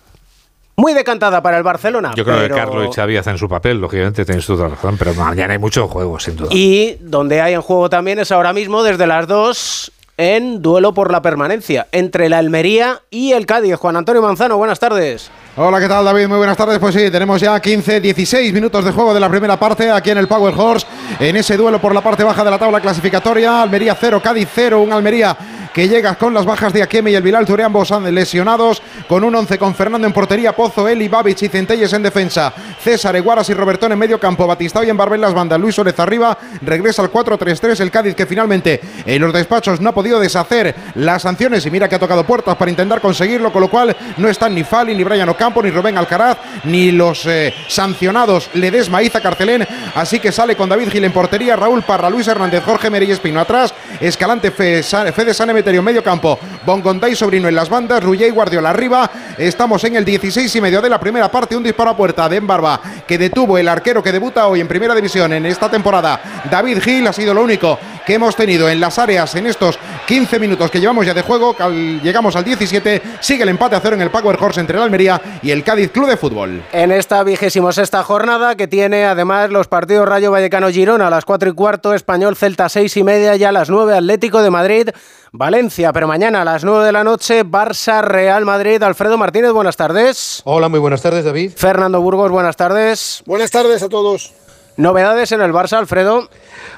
muy 0.76 0.92
decantada 0.92 1.42
para 1.42 1.58
el 1.58 1.62
Barcelona. 1.62 2.12
Yo 2.16 2.25
creo 2.25 2.36
pero- 2.38 2.54
que 2.54 2.60
Carlos 2.60 2.88
y 2.90 2.94
Xavi 2.94 3.16
hacen 3.16 3.38
su 3.38 3.48
papel, 3.48 3.78
lógicamente 3.80 4.25
toda 4.25 4.68
la 4.68 4.75
razón, 4.75 4.96
pero 4.98 5.14
mañana 5.14 5.52
hay 5.54 5.58
mucho 5.58 5.86
juego, 5.88 6.18
sin 6.18 6.36
duda. 6.36 6.48
Y 6.52 6.96
donde 7.00 7.40
hay 7.40 7.54
en 7.54 7.62
juego 7.62 7.88
también 7.88 8.18
es 8.18 8.32
ahora 8.32 8.52
mismo 8.52 8.82
desde 8.82 9.06
las 9.06 9.26
2 9.26 9.92
en 10.19 10.62
duelo 10.62 10.95
por 10.95 11.12
la 11.12 11.21
permanencia 11.23 11.86
entre 11.92 12.28
la 12.28 12.38
Almería 12.38 13.02
y 13.10 13.32
el 13.32 13.45
Cádiz. 13.47 13.76
Juan 13.76 13.97
Antonio 13.97 14.23
Manzano, 14.23 14.56
buenas 14.56 14.78
tardes. 14.78 15.30
Hola, 15.58 15.80
¿qué 15.80 15.88
tal 15.88 16.04
David? 16.04 16.28
Muy 16.28 16.36
buenas 16.36 16.58
tardes. 16.58 16.78
Pues 16.78 16.95
sí, 16.95 17.10
tenemos 17.10 17.40
ya 17.40 17.58
15, 17.58 17.99
16 18.02 18.52
minutos 18.52 18.84
de 18.84 18.90
juego 18.90 19.14
de 19.14 19.21
la 19.21 19.30
primera 19.30 19.58
parte 19.58 19.90
aquí 19.90 20.10
en 20.10 20.19
el 20.19 20.28
Power 20.28 20.52
Horse, 20.54 20.86
en 21.19 21.34
ese 21.34 21.56
duelo 21.56 21.80
por 21.80 21.95
la 21.95 22.02
parte 22.02 22.25
baja 22.25 22.45
de 22.45 22.50
la 22.50 22.58
tabla 22.58 22.78
clasificatoria. 22.78 23.62
Almería 23.62 23.97
0, 23.99 24.21
Cádiz 24.23 24.50
0, 24.54 24.82
un 24.82 24.92
Almería 24.92 25.34
que 25.76 25.89
llega 25.89 26.15
con 26.15 26.32
las 26.32 26.47
bajas 26.47 26.73
de 26.73 26.82
Akeme 26.82 27.10
y 27.10 27.17
el 27.17 27.23
Bilal 27.23 27.45
Touré, 27.45 27.62
ambos 27.62 27.93
han 27.93 28.15
lesionados, 28.15 28.80
con 29.06 29.23
un 29.25 29.34
11 29.34 29.58
con 29.58 29.75
Fernando 29.75 30.06
en 30.06 30.12
portería, 30.15 30.56
Pozo, 30.56 30.89
Eli, 30.89 31.06
Babic 31.06 31.43
y 31.43 31.49
Centelles 31.49 31.93
en 31.93 32.02
defensa, 32.02 32.50
César, 32.82 33.15
Eguaras 33.15 33.50
y 33.50 33.52
Robertón 33.52 33.93
en 33.93 33.99
medio 33.99 34.19
campo, 34.19 34.47
Batistao 34.47 34.82
y 34.84 34.89
en 34.89 34.97
Barbel 34.97 35.21
las 35.21 35.34
bandas, 35.34 35.60
Luis 35.60 35.78
Órez 35.78 36.00
arriba, 36.00 36.39
regresa 36.62 37.02
al 37.02 37.12
4-3-3 37.12 37.78
el 37.80 37.91
Cádiz 37.91 38.15
que 38.15 38.25
finalmente 38.25 38.80
en 39.04 39.21
los 39.21 39.34
despachos 39.34 39.78
no 39.78 39.91
ha 39.91 39.95
podido 39.95 40.19
deshacer 40.19 40.75
las 40.95 41.21
sanciones 41.21 41.67
y 41.67 41.71
mira 41.71 41.91
que 41.91 41.97
ha 41.97 41.99
tocado 41.99 42.25
puertas 42.25 42.56
para 42.56 42.71
intentar 42.71 43.02
conseguirlo, 43.02 43.52
con 43.52 43.60
lo 43.60 43.69
cual 43.69 43.95
no 44.17 44.30
están 44.30 44.54
ni 44.54 44.65
Fali, 44.65 44.95
ni 44.95 45.04
Brian 45.04 45.28
Ocampo, 45.28 45.62
ni 45.62 45.71
Rubén 45.71 45.99
Alcaraz, 45.99 46.39
ni 46.65 46.91
los 46.91 47.26
eh, 47.26 47.52
sancionados 47.69 48.49
Ledesma, 48.54 49.02
Iza 49.02 49.21
Carcelén, 49.21 49.69
así 49.95 50.21
que 50.21 50.32
sale 50.32 50.56
con 50.56 50.71
David 50.71 50.89
Gil 50.89 51.04
en 51.04 51.12
portería, 51.12 51.54
Raúl 51.54 51.82
Parra, 51.82 52.08
Luis 52.08 52.26
Hernández, 52.28 52.65
Jorge 52.65 52.89
Meri 52.89 53.10
Espino 53.10 53.41
atrás, 53.41 53.75
Escalante, 54.00 54.50
Fe- 54.50 54.82
Sa- 54.82 55.12
Fede 55.12 55.34
San 55.34 55.50
Emeterio 55.66 55.80
en 55.80 55.84
medio 55.84 56.04
campo, 56.04 56.38
Bongontay 56.64 57.16
Sobrino 57.16 57.48
en 57.48 57.56
las 57.56 57.68
bandas, 57.68 58.00
Rullé 58.00 58.28
y 58.28 58.30
Guardiola 58.30 58.70
arriba, 58.70 59.10
estamos 59.36 59.82
en 59.82 59.96
el 59.96 60.04
16 60.04 60.54
y 60.54 60.60
medio 60.60 60.80
de 60.80 60.88
la 60.88 61.00
primera 61.00 61.28
parte, 61.28 61.56
un 61.56 61.64
disparo 61.64 61.90
a 61.90 61.96
puerta 61.96 62.28
de 62.28 62.36
Embarba 62.36 62.80
que 63.04 63.18
detuvo 63.18 63.58
el 63.58 63.66
arquero 63.66 64.00
que 64.00 64.12
debuta 64.12 64.46
hoy 64.46 64.60
en 64.60 64.68
primera 64.68 64.94
división 64.94 65.32
en 65.32 65.44
esta 65.44 65.68
temporada, 65.68 66.44
David 66.48 66.78
Gil 66.80 67.04
ha 67.08 67.12
sido 67.12 67.34
lo 67.34 67.42
único 67.42 67.76
que 68.06 68.14
hemos 68.14 68.36
tenido 68.36 68.68
en 68.68 68.78
las 68.78 68.96
áreas 69.00 69.34
en 69.34 69.48
estos 69.48 69.76
15 70.06 70.38
minutos 70.38 70.70
que 70.70 70.78
llevamos 70.78 71.04
ya 71.04 71.12
de 71.12 71.22
juego, 71.22 71.56
llegamos 72.00 72.36
al 72.36 72.44
17, 72.44 73.02
sigue 73.18 73.42
el 73.42 73.48
empate 73.48 73.74
a 73.74 73.80
cero 73.80 73.96
en 73.96 74.02
el 74.02 74.10
Power 74.10 74.38
Horse 74.40 74.60
entre 74.60 74.76
el 74.76 74.84
Almería 74.84 75.20
y 75.42 75.50
el 75.50 75.64
Cádiz 75.64 75.90
Club 75.90 76.08
de 76.08 76.16
Fútbol. 76.16 76.62
En 76.72 76.92
esta 76.92 77.24
vigésimo 77.24 77.72
sexta 77.72 78.04
jornada 78.04 78.54
que 78.54 78.68
tiene 78.68 79.04
además 79.04 79.50
los 79.50 79.66
partidos 79.66 80.08
Rayo 80.08 80.30
Vallecano 80.30 80.68
Girona 80.68 81.08
a 81.08 81.10
las 81.10 81.24
4 81.24 81.50
y 81.50 81.54
cuarto, 81.54 81.92
Español 81.92 82.36
Celta 82.36 82.68
6 82.68 82.96
y 82.98 83.02
media 83.02 83.34
y 83.34 83.42
a 83.42 83.50
las 83.50 83.68
9 83.68 83.96
Atlético 83.96 84.40
de 84.40 84.50
Madrid 84.50 84.90
Valencia, 85.36 85.92
pero 85.92 86.08
mañana 86.08 86.42
a 86.42 86.44
las 86.44 86.64
9 86.64 86.86
de 86.86 86.92
la 86.92 87.04
noche 87.04 87.44
Barça 87.44 88.02
Real 88.02 88.44
Madrid. 88.44 88.82
Alfredo 88.82 89.18
Martínez, 89.18 89.52
buenas 89.52 89.76
tardes. 89.76 90.40
Hola, 90.44 90.68
muy 90.68 90.80
buenas 90.80 91.02
tardes, 91.02 91.25
David. 91.25 91.52
Fernando 91.54 92.00
Burgos, 92.00 92.30
buenas 92.30 92.56
tardes. 92.56 93.22
Buenas 93.26 93.50
tardes 93.50 93.82
a 93.82 93.88
todos. 93.88 94.32
Novedades 94.78 95.32
en 95.32 95.41
el 95.41 95.54
Barça, 95.54 95.78
Alfredo. 95.78 96.28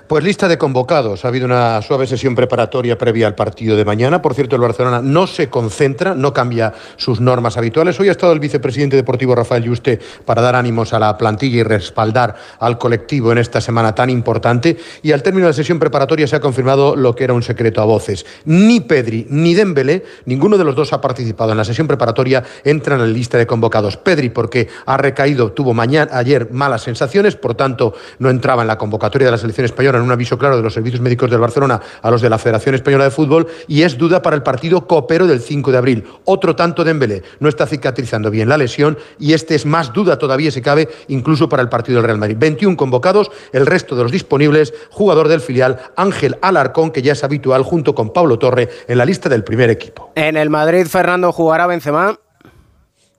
Pues 0.07 0.23
lista 0.23 0.47
de 0.47 0.57
convocados. 0.57 1.25
Ha 1.25 1.29
habido 1.29 1.47
una 1.47 1.83
suave 1.83 2.07
sesión 2.07 2.37
preparatoria 2.37 2.97
previa 2.97 3.27
al 3.27 3.35
partido 3.35 3.77
de 3.77 3.85
mañana. 3.85 4.23
Por 4.23 4.35
cierto, 4.35 4.55
el 4.55 4.63
Barcelona 4.63 5.03
no 5.03 5.27
se 5.27 5.51
concentra, 5.51 6.15
no 6.15 6.33
cambia 6.33 6.73
sus 6.97 7.21
normas 7.21 7.57
habituales. 7.57 7.99
Hoy 7.99 8.09
ha 8.09 8.13
estado 8.13 8.33
el 8.33 8.39
vicepresidente 8.39 8.95
deportivo 8.95 9.35
Rafael 9.35 9.65
Yuste 9.65 9.99
para 10.25 10.41
dar 10.41 10.55
ánimos 10.55 10.93
a 10.93 11.01
la 11.01 11.19
plantilla 11.19 11.59
y 11.59 11.63
respaldar 11.65 12.37
al 12.61 12.79
colectivo 12.79 13.33
en 13.33 13.39
esta 13.39 13.61
semana 13.61 13.93
tan 13.97 14.11
importante. 14.11 14.77
Y 15.03 15.11
al 15.11 15.25
término 15.25 15.47
de 15.47 15.51
la 15.51 15.57
sesión 15.57 15.81
preparatoria 15.81 16.29
se 16.29 16.37
ha 16.37 16.41
confirmado 16.41 16.95
lo 16.95 17.17
que 17.17 17.25
era 17.25 17.35
un 17.35 17.43
secreto 17.43 17.83
a 17.83 17.85
voces. 17.85 18.25
Ni 18.45 18.79
Pedri 18.79 19.27
ni 19.29 19.55
Dembélé, 19.55 20.05
ninguno 20.25 20.57
de 20.57 20.63
los 20.63 20.77
dos 20.77 20.93
ha 20.93 21.01
participado 21.01 21.51
en 21.51 21.59
la 21.59 21.65
sesión 21.65 21.89
preparatoria, 21.89 22.45
entran 22.63 23.01
en 23.01 23.09
la 23.09 23.13
lista 23.13 23.39
de 23.39 23.47
convocados. 23.49 23.97
Pedri 23.97 24.31
porque 24.31 24.69
ha 24.87 24.97
recaído, 24.97 25.51
tuvo 25.51 25.75
mañana, 25.75 26.13
ayer 26.17 26.53
malas 26.53 26.83
sensaciones, 26.83 27.35
por 27.35 27.57
tanto 27.57 27.88
no 28.19 28.31
entraba 28.31 28.63
en 28.63 28.69
la 28.69 28.79
convocatoria 28.79 29.27
de 29.27 29.33
la 29.33 29.39
selección 29.39 29.65
española 29.65 29.99
en 29.99 30.05
un 30.05 30.13
aviso 30.13 30.39
claro 30.39 30.57
de 30.57 30.63
los 30.63 30.75
servicios 30.75 31.01
médicos 31.01 31.31
del 31.31 31.41
Barcelona 31.41 31.81
a 32.03 32.11
los 32.11 32.23
de 32.23 32.31
la 32.31 32.39
Federación 32.39 32.75
Española 32.75 33.05
de 33.05 33.11
Fútbol 33.11 33.47
y 33.67 33.83
es 33.83 33.99
duda 33.99 34.23
para 34.23 34.37
el 34.37 34.43
partido 34.43 34.87
copero 34.87 35.27
del 35.27 35.41
5 35.41 35.73
de 35.73 35.79
abril. 35.79 36.05
Otro 36.25 36.57
tanto 36.57 36.85
de 36.85 36.89
Dembélé 36.89 37.23
no 37.41 37.49
está 37.49 37.67
cicatrizando 37.67 38.31
bien 38.31 38.49
la 38.49 38.57
lesión 38.57 38.99
y 39.19 39.35
este 39.35 39.55
es 39.55 39.67
más 39.67 39.93
duda 39.93 40.19
todavía 40.19 40.51
si 40.51 40.63
cabe 40.63 40.89
incluso 41.09 41.49
para 41.49 41.63
el 41.63 41.69
partido 41.69 41.97
del 41.97 42.07
Real 42.07 42.19
Madrid. 42.19 42.37
21 42.39 42.77
convocados, 42.77 43.31
el 43.53 43.67
resto 43.67 43.95
de 43.95 44.03
los 44.03 44.13
disponibles, 44.13 44.75
jugador 44.91 45.29
del 45.29 45.41
filial 45.41 45.79
Ángel 45.97 46.39
Alarcón 46.41 46.91
que 46.91 47.03
ya 47.03 47.13
es 47.13 47.25
habitual 47.25 47.63
junto 47.63 47.95
con 47.95 48.13
Pablo 48.13 48.39
Torre 48.39 48.69
en 48.87 48.99
la 48.99 49.05
lista 49.05 49.29
del 49.29 49.45
primer 49.45 49.71
equipo. 49.71 50.13
En 50.15 50.37
el 50.37 50.51
Madrid, 50.51 50.87
Fernando 50.87 51.33
jugará 51.33 51.67
Benzema. 51.67 52.19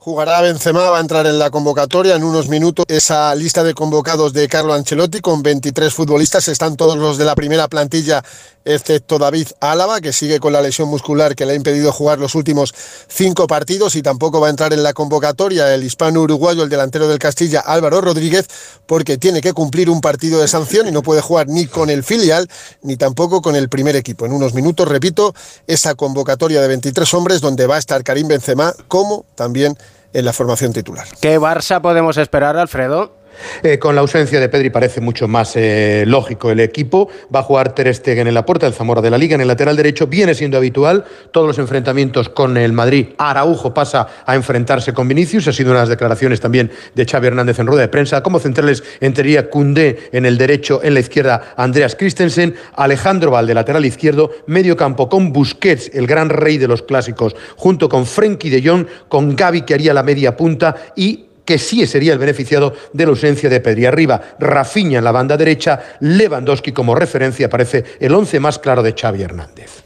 Jugará 0.02 0.40
Benzema, 0.40 0.90
va 0.90 1.00
a 1.00 1.02
entrar 1.02 1.28
en 1.28 1.38
la 1.38 1.50
convocatoria 1.50 2.16
en 2.16 2.24
unos 2.24 2.48
minutos. 2.48 2.86
Esa 2.88 3.36
lista 3.36 3.66
de 3.66 3.74
convocados 3.74 4.32
de 4.32 4.48
Carlo 4.48 4.74
Ancelotti 4.74 5.20
con 5.20 5.44
23 5.44 5.94
futbolistas. 5.94 6.48
Están 6.48 6.78
todos 6.78 6.98
los 6.98 7.18
de 7.18 7.26
la 7.26 7.36
primera 7.36 7.68
plantilla 7.68 8.24
excepto 8.66 9.18
David 9.18 9.48
Álava, 9.60 10.02
que 10.02 10.14
sigue 10.14 10.40
con 10.40 10.54
la 10.54 10.62
lesión 10.62 10.90
muscular 10.90 11.36
que 11.36 11.46
le 11.46 11.54
ha 11.54 11.56
impedido 11.56 11.92
jugar 11.92 12.20
los 12.20 12.36
últimos 12.36 12.74
cinco 13.08 13.48
partidos 13.48 13.96
y 13.96 14.02
tampoco 14.02 14.40
va 14.40 14.48
a 14.48 14.50
entrar 14.50 14.74
en 14.74 14.84
la 14.84 14.94
convocatoria 14.94 15.74
el 15.74 15.84
hispano 15.84 16.22
uruguayo, 16.22 16.64
el 16.64 16.70
delantero 16.70 17.08
del 17.08 17.20
Castilla, 17.20 17.62
Álvaro 17.62 18.02
Rodríguez, 18.02 18.48
porque 18.86 19.18
tiene 19.18 19.42
que 19.42 19.54
cumplir 19.54 19.90
un 19.90 20.02
partido 20.02 20.40
de 20.40 20.48
sanción 20.48 20.88
y 20.88 20.92
no 20.92 21.02
puede 21.02 21.22
jugar 21.22 21.48
ni 21.48 21.66
con 21.66 21.90
el 21.90 22.04
filial 22.04 22.48
ni 22.82 22.98
tampoco 22.98 23.42
con 23.42 23.56
el 23.56 23.70
primer 23.70 23.96
equipo. 23.96 24.26
En 24.26 24.34
unos 24.34 24.54
minutos, 24.54 24.88
repito, 24.88 25.34
esa 25.68 25.96
convocatoria 25.96 26.62
de 26.62 26.68
23 26.68 27.14
hombres 27.14 27.42
donde 27.42 27.68
va 27.68 27.76
a 27.76 27.80
estar 27.80 28.04
Karim 28.04 28.28
Benzema 28.28 28.74
como 28.88 29.26
también 29.36 29.78
en 30.14 30.26
la 30.26 30.34
formación 30.34 30.74
titular. 30.74 31.08
¿Qué 31.22 31.40
Barça 31.40 31.82
podemos 31.82 32.18
esperar, 32.18 32.58
Alfredo? 32.58 33.19
Eh, 33.64 33.80
con 33.80 33.96
la 33.96 34.02
ausencia 34.02 34.40
de 34.40 34.50
Pedri 34.50 34.70
parece 34.70 35.02
mucho 35.02 35.28
más 35.28 35.56
eh, 35.56 36.04
lógico 36.08 36.52
el 36.52 36.60
equipo. 36.60 37.10
Va 37.34 37.40
a 37.40 37.44
jugar 37.44 37.74
Ter 37.74 37.94
Stegen 37.94 38.28
en 38.28 38.34
la 38.34 38.46
puerta, 38.46 38.68
el 38.68 38.74
Zamora 38.74 39.02
de 39.02 39.10
la 39.10 39.18
Liga 39.18 39.36
en 39.36 39.42
el 39.42 39.48
lateral 39.48 39.76
derecho. 39.76 40.08
Viene 40.08 40.34
siendo 40.34 40.58
habitual 40.58 41.06
todos 41.32 41.48
los 41.48 41.60
enfrentamientos 41.60 42.30
con 42.30 42.58
el 42.58 42.74
Madrid. 42.74 43.08
Araujo 43.18 43.74
pasa 43.74 44.08
a 44.26 44.36
enfrentarse 44.36 44.94
con 44.94 45.08
Vinicius. 45.08 45.48
Ha 45.48 45.54
sido 45.54 45.72
unas 45.72 45.90
declaraciones 45.90 46.40
también 46.40 46.72
de 46.96 47.06
Xavi 47.06 47.28
Hernández 47.28 47.60
en 47.60 47.68
rueda 47.68 47.82
de 47.82 47.88
prensa. 47.88 48.24
Como 48.24 48.40
centrales 48.40 48.84
entraría 49.00 49.50
Cundé 49.50 50.10
en 50.12 50.26
el 50.26 50.38
derecho, 50.38 50.82
en 50.84 50.94
la 50.94 51.00
izquierda 51.00 51.54
Andreas 51.56 51.96
Christensen, 51.96 52.56
Alejandro 52.76 53.32
Valde, 53.32 53.54
lateral 53.54 53.86
izquierdo, 53.86 54.32
medio 54.48 54.76
campo 54.76 55.10
con 55.10 55.32
Busquets, 55.32 55.92
el 55.94 56.08
gran 56.08 56.30
rey 56.30 56.58
de 56.58 56.68
los 56.68 56.82
clásicos, 56.82 57.36
junto 57.56 57.90
con 57.90 58.06
Frenkie 58.06 58.50
de 58.50 58.68
Jong, 58.68 58.86
con 59.08 59.36
Gaby 59.36 59.62
que 59.62 59.74
haría 59.74 59.94
la 59.94 60.04
media 60.04 60.36
punta 60.36 60.76
y 60.96 61.29
que 61.50 61.58
sí 61.58 61.88
sería 61.88 62.14
el 62.14 62.20
beneficiado 62.20 62.76
de 62.94 63.06
la 63.06 63.10
ausencia 63.10 63.50
de 63.50 63.60
Pedri. 63.60 63.88
Arriba, 63.88 64.22
Rafinha 64.38 65.00
en 65.00 65.04
la 65.04 65.12
banda 65.12 65.36
derecha, 65.36 65.98
Lewandowski 66.00 66.72
como 66.72 66.94
referencia, 66.94 67.50
parece 67.50 67.84
el 68.00 68.14
once 68.14 68.40
más 68.40 68.60
claro 68.60 68.84
de 68.84 68.94
Xavi 68.94 69.24
Hernández. 69.24 69.82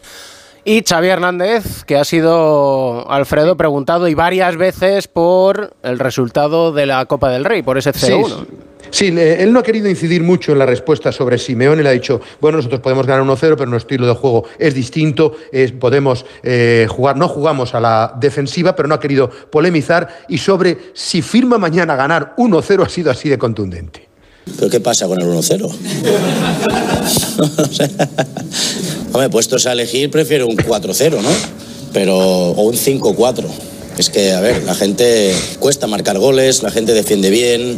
Y 0.65 0.81
Xavi 0.87 1.09
Hernández, 1.09 1.83
que 1.83 1.97
ha 1.97 2.05
sido, 2.05 3.09
Alfredo, 3.11 3.57
preguntado 3.57 4.07
y 4.07 4.13
varias 4.13 4.55
veces 4.55 5.09
por 5.09 5.73
el 5.83 5.99
resultado 5.99 6.71
de 6.71 6.85
la 6.85 7.05
Copa 7.05 7.29
del 7.29 7.43
Rey, 7.43 7.61
por 7.63 7.77
ese 7.77 7.91
0-1. 7.91 8.45
Sí, 8.89 9.07
él 9.07 9.51
no 9.51 9.59
ha 9.59 9.63
querido 9.63 9.89
incidir 9.89 10.23
mucho 10.23 10.53
en 10.53 10.59
la 10.59 10.65
respuesta 10.65 11.11
sobre 11.11 11.37
Simeone. 11.37 11.83
Le 11.83 11.89
ha 11.89 11.93
dicho, 11.93 12.21
bueno, 12.39 12.57
nosotros 12.57 12.79
podemos 12.79 13.05
ganar 13.05 13.25
1-0, 13.25 13.39
pero 13.39 13.65
nuestro 13.65 13.95
estilo 13.95 14.07
de 14.07 14.13
juego 14.13 14.45
es 14.57 14.73
distinto. 14.73 15.33
podemos 15.79 16.25
eh, 16.43 16.87
jugar, 16.89 17.17
no 17.17 17.27
jugamos 17.27 17.75
a 17.75 17.81
la 17.81 18.13
defensiva, 18.17 18.75
pero 18.75 18.87
no 18.87 18.95
ha 18.95 18.99
querido 18.99 19.29
polemizar. 19.29 20.07
Y 20.29 20.37
sobre 20.37 20.77
si 20.93 21.21
firma 21.21 21.57
mañana 21.57 21.95
ganar 21.97 22.35
1-0 22.37 22.85
ha 22.85 22.89
sido 22.89 23.11
así 23.11 23.27
de 23.27 23.37
contundente. 23.37 24.07
¿Pero 24.57 24.69
qué 24.69 24.79
pasa 24.79 25.07
con 25.07 25.19
el 25.19 25.27
1-0? 25.27 25.73
Hombre, 29.13 29.29
puestos 29.29 29.65
a 29.65 29.71
elegir, 29.71 30.11
prefiero 30.11 30.47
un 30.47 30.57
4-0, 30.57 31.21
¿no? 31.21 31.29
Pero, 31.93 32.17
o 32.17 32.63
un 32.63 32.75
5-4. 32.75 33.45
Es 33.97 34.09
que, 34.09 34.33
a 34.33 34.41
ver, 34.41 34.63
la 34.63 34.75
gente 34.75 35.33
cuesta 35.59 35.87
marcar 35.87 36.17
goles, 36.17 36.63
la 36.63 36.71
gente 36.71 36.93
defiende 36.93 37.29
bien, 37.29 37.77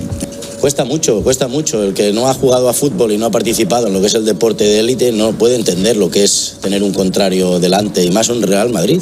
Cuesta 0.65 0.84
mucho, 0.84 1.21
cuesta 1.21 1.48
mucho. 1.48 1.84
El 1.84 1.93
que 1.93 2.12
no 2.12 2.28
ha 2.28 2.34
jugado 2.34 2.69
a 2.69 2.74
fútbol 2.74 3.12
y 3.12 3.19
no 3.19 3.28
ha 3.28 3.30
participado 3.30 3.86
en 3.86 3.93
lo 3.93 4.02
que 4.02 4.08
es 4.08 4.15
el 4.15 4.26
deporte 4.26 4.63
de 4.63 4.80
élite 4.80 5.12
no 5.12 5.34
puede 5.34 5.56
entender 5.56 5.95
lo 5.95 6.10
que 6.10 6.24
es 6.24 6.58
tener 6.60 6.82
un 6.82 6.91
contrario 6.91 7.60
delante 7.60 8.04
y 8.04 8.10
más 8.10 8.30
un 8.30 8.41
Real 8.41 8.71
Madrid, 8.71 9.00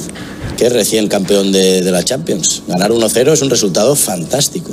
que 0.57 0.65
es 0.65 0.73
recién 0.73 1.07
campeón 1.07 1.53
de, 1.53 1.81
la 1.89 2.03
Champions. 2.03 2.63
Ganar 2.67 2.91
1-0 2.91 3.31
es 3.31 3.41
un 3.41 3.49
resultado 3.49 3.95
fantástico, 3.95 4.71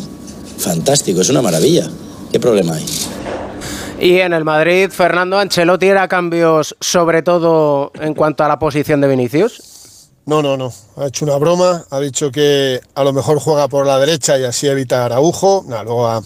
fantástico, 0.58 1.20
es 1.20 1.28
una 1.28 1.42
maravilla. 1.42 1.88
¿Qué 2.32 2.40
problema 2.40 2.74
hay? 2.74 2.84
Y 4.00 4.18
en 4.20 4.32
el 4.32 4.44
Madrid, 4.44 4.88
Fernando 4.90 5.38
Ancelotti 5.38 5.86
era 5.86 6.08
cambios 6.08 6.74
sobre 6.80 7.22
todo 7.22 7.92
en 8.00 8.14
cuanto 8.14 8.42
a 8.42 8.48
la 8.48 8.58
posición 8.58 9.02
de 9.02 9.08
Vinicius. 9.08 10.10
No, 10.24 10.40
no, 10.40 10.56
no. 10.56 10.72
Ha 10.96 11.08
hecho 11.08 11.26
una 11.26 11.36
broma. 11.36 11.84
Ha 11.90 12.00
dicho 12.00 12.30
que 12.30 12.80
a 12.94 13.04
lo 13.04 13.12
mejor 13.12 13.38
juega 13.40 13.68
por 13.68 13.84
la 13.84 13.98
derecha 13.98 14.38
y 14.38 14.44
así 14.44 14.68
evita 14.68 15.02
a 15.02 15.04
Araujo. 15.06 15.66
luego 15.68 16.08
ha 16.08 16.22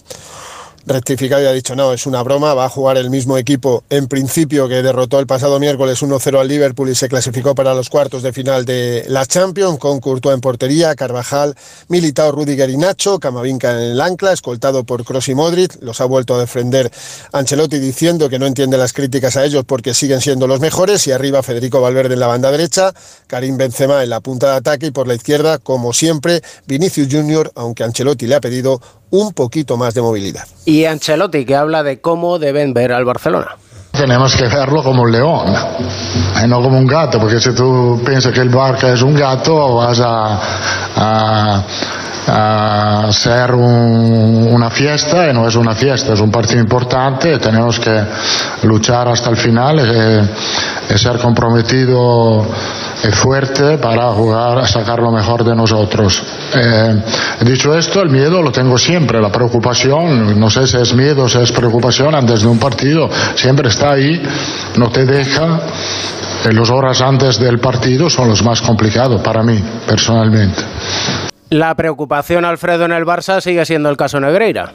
rectificado 0.86 1.42
y 1.42 1.46
ha 1.46 1.52
dicho 1.52 1.74
no, 1.74 1.92
es 1.92 2.06
una 2.06 2.22
broma, 2.22 2.54
va 2.54 2.66
a 2.66 2.68
jugar 2.68 2.98
el 2.98 3.10
mismo 3.10 3.38
equipo 3.38 3.84
en 3.90 4.06
principio 4.06 4.68
que 4.68 4.82
derrotó 4.82 5.18
el 5.18 5.26
pasado 5.26 5.58
miércoles 5.58 6.02
1-0 6.02 6.40
al 6.40 6.48
Liverpool 6.48 6.90
y 6.90 6.94
se 6.94 7.08
clasificó 7.08 7.54
para 7.54 7.74
los 7.74 7.88
cuartos 7.88 8.22
de 8.22 8.32
final 8.32 8.64
de 8.64 9.04
la 9.08 9.26
Champions 9.26 9.78
con 9.78 10.00
Courtois 10.00 10.34
en 10.34 10.40
portería, 10.40 10.94
Carvajal, 10.94 11.54
Militao, 11.88 12.32
Rudiger 12.32 12.68
y 12.70 12.76
Nacho, 12.76 13.18
Camavinga 13.18 13.72
en 13.72 13.92
el 13.92 14.00
ancla, 14.00 14.32
escoltado 14.32 14.84
por 14.84 15.04
Kroos 15.04 15.28
y 15.28 15.34
Modric, 15.34 15.76
los 15.80 16.00
ha 16.00 16.04
vuelto 16.04 16.34
a 16.34 16.40
defender 16.40 16.90
Ancelotti 17.32 17.78
diciendo 17.78 18.28
que 18.28 18.38
no 18.38 18.46
entiende 18.46 18.76
las 18.76 18.92
críticas 18.92 19.36
a 19.36 19.44
ellos 19.44 19.64
porque 19.66 19.94
siguen 19.94 20.20
siendo 20.20 20.46
los 20.46 20.60
mejores 20.60 21.06
y 21.06 21.12
arriba 21.12 21.42
Federico 21.42 21.80
Valverde 21.80 22.14
en 22.14 22.20
la 22.20 22.26
banda 22.26 22.50
derecha, 22.50 22.92
Karim 23.26 23.56
Benzema 23.56 24.02
en 24.02 24.10
la 24.10 24.20
punta 24.20 24.50
de 24.50 24.56
ataque 24.56 24.86
y 24.86 24.90
por 24.90 25.08
la 25.08 25.14
izquierda, 25.14 25.58
como 25.58 25.92
siempre, 25.92 26.42
Vinicius 26.66 27.08
Junior, 27.10 27.50
aunque 27.54 27.84
Ancelotti 27.84 28.26
le 28.26 28.34
ha 28.34 28.40
pedido 28.40 28.80
un 29.14 29.32
poquito 29.32 29.76
más 29.76 29.94
de 29.94 30.02
movilidad. 30.02 30.44
Y 30.64 30.86
Ancelotti, 30.86 31.44
que 31.44 31.54
habla 31.54 31.84
de 31.84 32.00
cómo 32.00 32.40
deben 32.40 32.74
ver 32.74 32.92
al 32.92 33.04
Barcelona. 33.04 33.56
Tenemos 33.96 34.34
que 34.34 34.48
verlo 34.48 34.82
como 34.82 35.02
un 35.02 35.12
león, 35.12 35.54
y 36.42 36.48
no 36.48 36.60
como 36.60 36.78
un 36.78 36.86
gato, 36.86 37.20
porque 37.20 37.40
si 37.40 37.52
tú 37.52 38.02
piensas 38.04 38.32
que 38.32 38.40
el 38.40 38.48
Barca 38.48 38.92
es 38.92 39.02
un 39.02 39.14
gato, 39.14 39.76
vas 39.76 40.00
a, 40.00 40.40
a, 40.96 41.62
ser 43.12 43.54
una 43.54 44.70
fiesta 44.70 45.30
y 45.30 45.32
no 45.34 45.46
es 45.46 45.54
una 45.54 45.74
fiesta, 45.74 46.14
es 46.14 46.20
un 46.20 46.30
partido 46.30 46.60
importante, 46.60 47.38
tenemos 47.38 47.78
que 47.78 48.04
luchar 48.62 49.06
hasta 49.08 49.30
el 49.30 49.36
final 49.36 49.78
y, 49.78 50.94
y 50.94 50.98
ser 50.98 51.18
comprometido 51.18 52.46
es 53.04 53.14
fuerte 53.14 53.76
para 53.76 54.10
jugar, 54.12 54.66
sacar 54.66 54.98
lo 54.98 55.12
mejor 55.12 55.44
de 55.44 55.54
nosotros. 55.54 56.22
Eh, 56.54 57.02
dicho 57.42 57.76
esto, 57.76 58.00
el 58.00 58.08
miedo 58.08 58.40
lo 58.40 58.50
tengo 58.50 58.78
siempre, 58.78 59.20
la 59.20 59.30
preocupación, 59.30 60.38
no 60.40 60.48
sé 60.48 60.66
si 60.66 60.78
es 60.78 60.94
miedo, 60.94 61.28
si 61.28 61.38
es 61.38 61.52
preocupación 61.52 62.14
antes 62.14 62.40
de 62.42 62.48
un 62.48 62.58
partido, 62.58 63.10
siempre 63.34 63.68
está 63.68 63.83
ahí, 63.84 64.22
no 64.76 64.90
te 64.90 65.04
deja. 65.04 65.60
Eh, 66.44 66.52
los 66.52 66.70
horas 66.70 67.00
antes 67.00 67.38
del 67.38 67.58
partido 67.58 68.10
son 68.10 68.28
los 68.28 68.42
más 68.42 68.60
complicados 68.60 69.20
para 69.22 69.42
mí, 69.42 69.62
personalmente. 69.86 70.62
La 71.50 71.74
preocupación, 71.74 72.44
Alfredo, 72.44 72.84
en 72.84 72.92
el 72.92 73.04
Barça 73.04 73.40
sigue 73.40 73.64
siendo 73.64 73.88
el 73.88 73.96
caso 73.96 74.18
Negreira. 74.18 74.72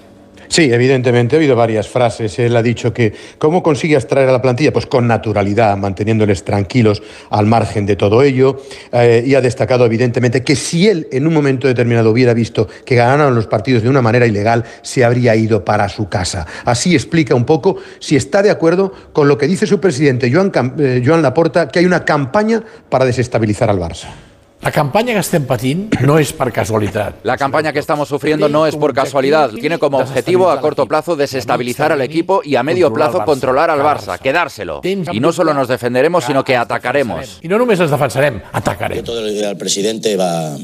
Sí, 0.49 0.73
evidentemente, 0.73 1.35
ha 1.35 1.37
habido 1.37 1.55
varias 1.55 1.87
frases. 1.87 2.39
Él 2.39 2.57
ha 2.57 2.63
dicho 2.63 2.91
que 2.91 3.13
¿cómo 3.37 3.61
consigue 3.61 3.95
extraer 3.95 4.29
a 4.29 4.31
la 4.31 4.41
plantilla? 4.41 4.73
Pues 4.73 4.87
con 4.87 5.07
naturalidad, 5.07 5.77
manteniéndoles 5.77 6.43
tranquilos 6.43 7.03
al 7.29 7.45
margen 7.45 7.85
de 7.85 7.95
todo 7.95 8.23
ello. 8.23 8.59
Eh, 8.91 9.23
y 9.27 9.35
ha 9.35 9.41
destacado, 9.41 9.85
evidentemente, 9.85 10.43
que 10.43 10.55
si 10.55 10.87
él 10.87 11.07
en 11.11 11.27
un 11.27 11.35
momento 11.35 11.67
determinado 11.67 12.09
hubiera 12.09 12.33
visto 12.33 12.67
que 12.83 12.95
ganaron 12.95 13.35
los 13.35 13.45
partidos 13.45 13.83
de 13.83 13.89
una 13.89 14.01
manera 14.01 14.25
ilegal, 14.25 14.63
se 14.81 15.05
habría 15.05 15.35
ido 15.35 15.63
para 15.63 15.87
su 15.87 16.09
casa. 16.09 16.47
Así 16.65 16.95
explica 16.95 17.35
un 17.35 17.45
poco 17.45 17.77
si 17.99 18.15
está 18.15 18.41
de 18.41 18.49
acuerdo 18.49 18.91
con 19.13 19.27
lo 19.27 19.37
que 19.37 19.47
dice 19.47 19.67
su 19.67 19.79
presidente, 19.79 20.31
Joan, 20.33 20.51
eh, 20.79 21.03
Joan 21.05 21.21
Laporta, 21.21 21.67
que 21.67 21.77
hay 21.77 21.85
una 21.85 22.03
campaña 22.03 22.63
para 22.89 23.05
desestabilizar 23.05 23.69
al 23.69 23.77
Barça. 23.77 24.28
La 24.61 24.73
campaña 24.73 25.13
que 25.13 25.19
estem 25.19 25.45
patint 25.47 26.01
no 26.01 26.19
es 26.19 26.33
por 26.33 26.51
casualidad. 26.51 27.15
La 27.23 27.37
campaña 27.37 27.71
que 27.71 27.79
estamos 27.79 28.09
sufriendo 28.09 28.49
no 28.49 28.67
es 28.67 28.75
por 28.75 28.93
casualidad. 28.93 29.51
Tiene 29.51 29.79
como 29.79 29.99
objetivo 29.99 30.51
a 30.51 30.59
corto 30.59 30.85
plazo 30.85 31.15
desestabilizar 31.15 31.93
al 31.93 32.01
equipo 32.01 32.41
y 32.43 32.55
a 32.55 32.63
medio 32.63 32.91
plazo 32.91 33.23
controlar 33.23 33.69
al 33.69 33.79
Barça, 33.79 34.19
quedárselo. 34.19 34.81
Y 34.83 35.19
no 35.21 35.31
solo 35.31 35.53
nos 35.53 35.69
defenderemos, 35.69 36.25
sino 36.25 36.43
que 36.43 36.57
atacaremos. 36.57 37.39
Y 37.41 37.47
no 37.47 37.57
només 37.57 37.79
nos 37.79 37.89
defensarem, 37.89 38.41
atacarem. 38.51 39.03
Todo 39.03 39.25
el 39.25 39.57
presidente 39.57 40.17
va, 40.17 40.57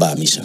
va 0.00 0.12
a 0.12 0.14
misa. 0.14 0.42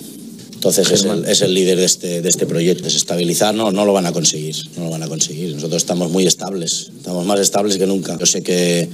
Entonces 0.54 0.92
es 0.92 1.06
el, 1.06 1.26
es 1.26 1.42
el, 1.42 1.54
líder 1.56 1.78
de 1.78 1.86
este, 1.86 2.22
de 2.22 2.30
este 2.30 2.46
proyecto. 2.46 2.84
Desestabilizar 2.84 3.56
no, 3.56 3.72
no 3.72 3.84
lo 3.86 3.94
van 3.94 4.06
a 4.06 4.12
conseguir. 4.12 4.56
No 4.78 4.84
lo 4.84 4.92
van 4.92 5.02
a 5.02 5.08
conseguir. 5.08 5.56
Nosotros 5.56 5.82
estamos 5.82 6.12
muy 6.12 6.28
estables. 6.28 6.92
Estamos 6.98 7.26
más 7.26 7.40
estables 7.40 7.78
que 7.78 7.88
nunca. 7.88 8.16
Yo 8.20 8.28
sé 8.28 8.44
que 8.44 8.88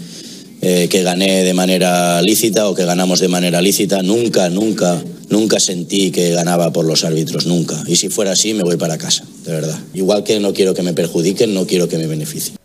eh, 0.69 0.89
que 0.89 1.01
gané 1.01 1.45
de 1.45 1.53
manera 1.53 2.21
lícita 2.21 2.67
o 2.67 2.75
que 2.75 2.83
ganamos 2.83 3.21
de 3.21 3.29
manera 3.29 3.61
lícita. 3.61 4.03
Nunca, 4.03 4.49
nunca, 4.49 5.01
nunca 5.29 5.61
sentí 5.61 6.11
que 6.11 6.31
ganaba 6.31 6.73
por 6.73 6.83
los 6.83 7.05
árbitros, 7.05 7.45
nunca. 7.45 7.75
Y 7.87 7.95
si 7.95 8.09
fuera 8.09 8.31
así, 8.31 8.53
me 8.53 8.63
voy 8.63 8.75
para 8.75 8.97
casa, 8.97 9.23
de 9.45 9.53
verdad. 9.53 9.79
Igual 9.93 10.25
que 10.25 10.41
no 10.41 10.51
quiero 10.51 10.73
que 10.73 10.83
me 10.83 10.91
perjudiquen, 10.91 11.53
no 11.53 11.65
quiero 11.65 11.87
que 11.87 11.97
me 11.97 12.05
beneficien. 12.05 12.57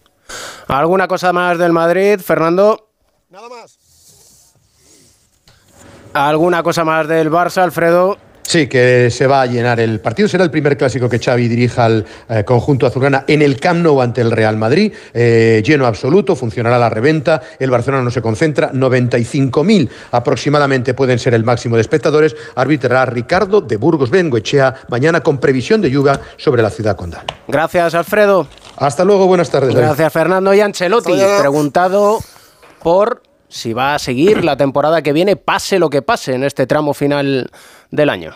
¿Alguna 0.66 1.06
cosa 1.06 1.32
más 1.32 1.58
del 1.58 1.70
Madrid, 1.70 2.18
Fernando? 2.18 2.88
Nada 3.30 3.48
más. 3.48 3.78
¿Alguna 6.12 6.64
cosa 6.64 6.84
más 6.84 7.06
del 7.06 7.30
Barça, 7.30 7.62
Alfredo? 7.62 8.18
Sí, 8.42 8.66
que 8.66 9.09
se 9.11 9.26
va 9.26 9.42
a 9.42 9.46
llenar 9.46 9.81
el 9.81 10.00
partido. 10.00 10.28
Será 10.28 10.44
el 10.44 10.50
primer 10.50 10.76
clásico 10.76 11.09
que 11.09 11.18
Xavi 11.18 11.48
dirija 11.48 11.85
al 11.85 12.05
eh, 12.28 12.44
conjunto 12.44 12.87
azulgrana 12.87 13.24
en 13.26 13.40
el 13.40 13.59
Camp 13.59 13.81
Nou 13.83 14.00
ante 14.02 14.20
el 14.20 14.31
Real 14.31 14.57
Madrid. 14.57 14.92
Eh, 15.14 15.62
lleno 15.64 15.87
absoluto, 15.87 16.37
funcionará 16.37 16.78
la 16.78 16.90
reventa. 16.90 17.40
El 17.59 17.70
Barcelona 17.70 18.02
no 18.02 18.11
se 18.11 18.20
concentra. 18.20 18.72
95.000 18.72 19.88
aproximadamente 20.11 20.94
pueden 20.94 21.18
ser 21.18 21.35
el 21.35 21.44
máximo 21.44 21.76
de 21.76 21.83
espectadores. 21.83 22.37
Arbitrará 22.55 23.07
Ricardo 23.07 23.61
de 23.61 23.76
Burgos 23.76 24.11
Bengoechea 24.11 24.74
mañana 24.88 25.20
con 25.20 25.38
previsión 25.38 25.81
de 25.81 25.90
lluvia 25.90 26.20
sobre 26.37 26.62
la 26.62 26.70
ciudad 26.70 26.96
condal. 26.96 27.24
Gracias, 27.48 27.94
Alfredo. 27.94 28.48
Hasta 28.76 29.05
luego, 29.05 29.26
buenas 29.26 29.50
tardes. 29.50 29.74
Gracias, 29.74 30.12
Fernando 30.12 30.52
y 30.52 30.61
Ancelotti. 30.61 31.12
Preguntado 31.38 32.18
por 32.83 33.22
si 33.52 33.74
va 33.74 33.94
a 33.94 33.98
seguir 33.98 34.44
la 34.44 34.56
temporada 34.56 35.02
que 35.02 35.12
viene, 35.12 35.36
pase 35.36 35.78
lo 35.78 35.90
que 35.90 36.00
pase 36.00 36.34
en 36.34 36.42
este 36.42 36.66
tramo 36.66 36.94
final 36.94 37.50
del 37.90 38.08
año. 38.08 38.30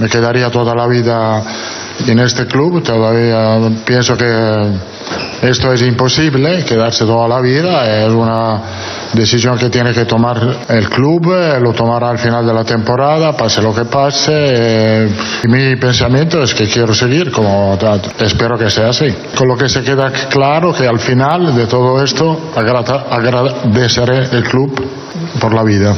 Me 0.00 0.08
quedaría 0.08 0.50
toda 0.50 0.74
la 0.74 0.86
vida 0.88 1.42
en 2.06 2.18
este 2.18 2.46
club, 2.46 2.82
todavía 2.82 3.58
pienso 3.86 4.16
que 4.16 4.24
esto 5.42 5.72
es 5.72 5.82
imposible, 5.82 6.64
quedarse 6.64 7.04
toda 7.04 7.28
la 7.28 7.40
vida, 7.40 8.04
es 8.04 8.12
una 8.12 8.60
decisión 9.12 9.56
que 9.56 9.70
tiene 9.70 9.92
que 9.92 10.04
tomar 10.04 10.38
el 10.68 10.88
club, 10.88 11.32
eh, 11.32 11.60
lo 11.60 11.72
tomará 11.72 12.10
al 12.10 12.18
final 12.18 12.46
de 12.46 12.52
la 12.52 12.64
temporada, 12.64 13.36
pase 13.36 13.62
lo 13.62 13.74
que 13.74 13.84
pase. 13.84 14.32
Eh, 14.32 15.08
mi 15.48 15.76
pensamiento 15.76 16.42
es 16.42 16.54
que 16.54 16.66
quiero 16.66 16.92
seguir, 16.94 17.30
como 17.30 17.78
espero 18.20 18.58
que 18.58 18.70
sea 18.70 18.88
así. 18.88 19.06
Con 19.36 19.48
lo 19.48 19.56
que 19.56 19.68
se 19.68 19.82
queda 19.82 20.10
claro 20.28 20.72
que 20.72 20.86
al 20.86 20.98
final 20.98 21.54
de 21.54 21.66
todo 21.66 22.02
esto 22.02 22.50
agradeceré 22.54 24.36
el 24.36 24.44
club 24.44 24.72
por 25.40 25.54
la 25.54 25.62
vida. 25.62 25.94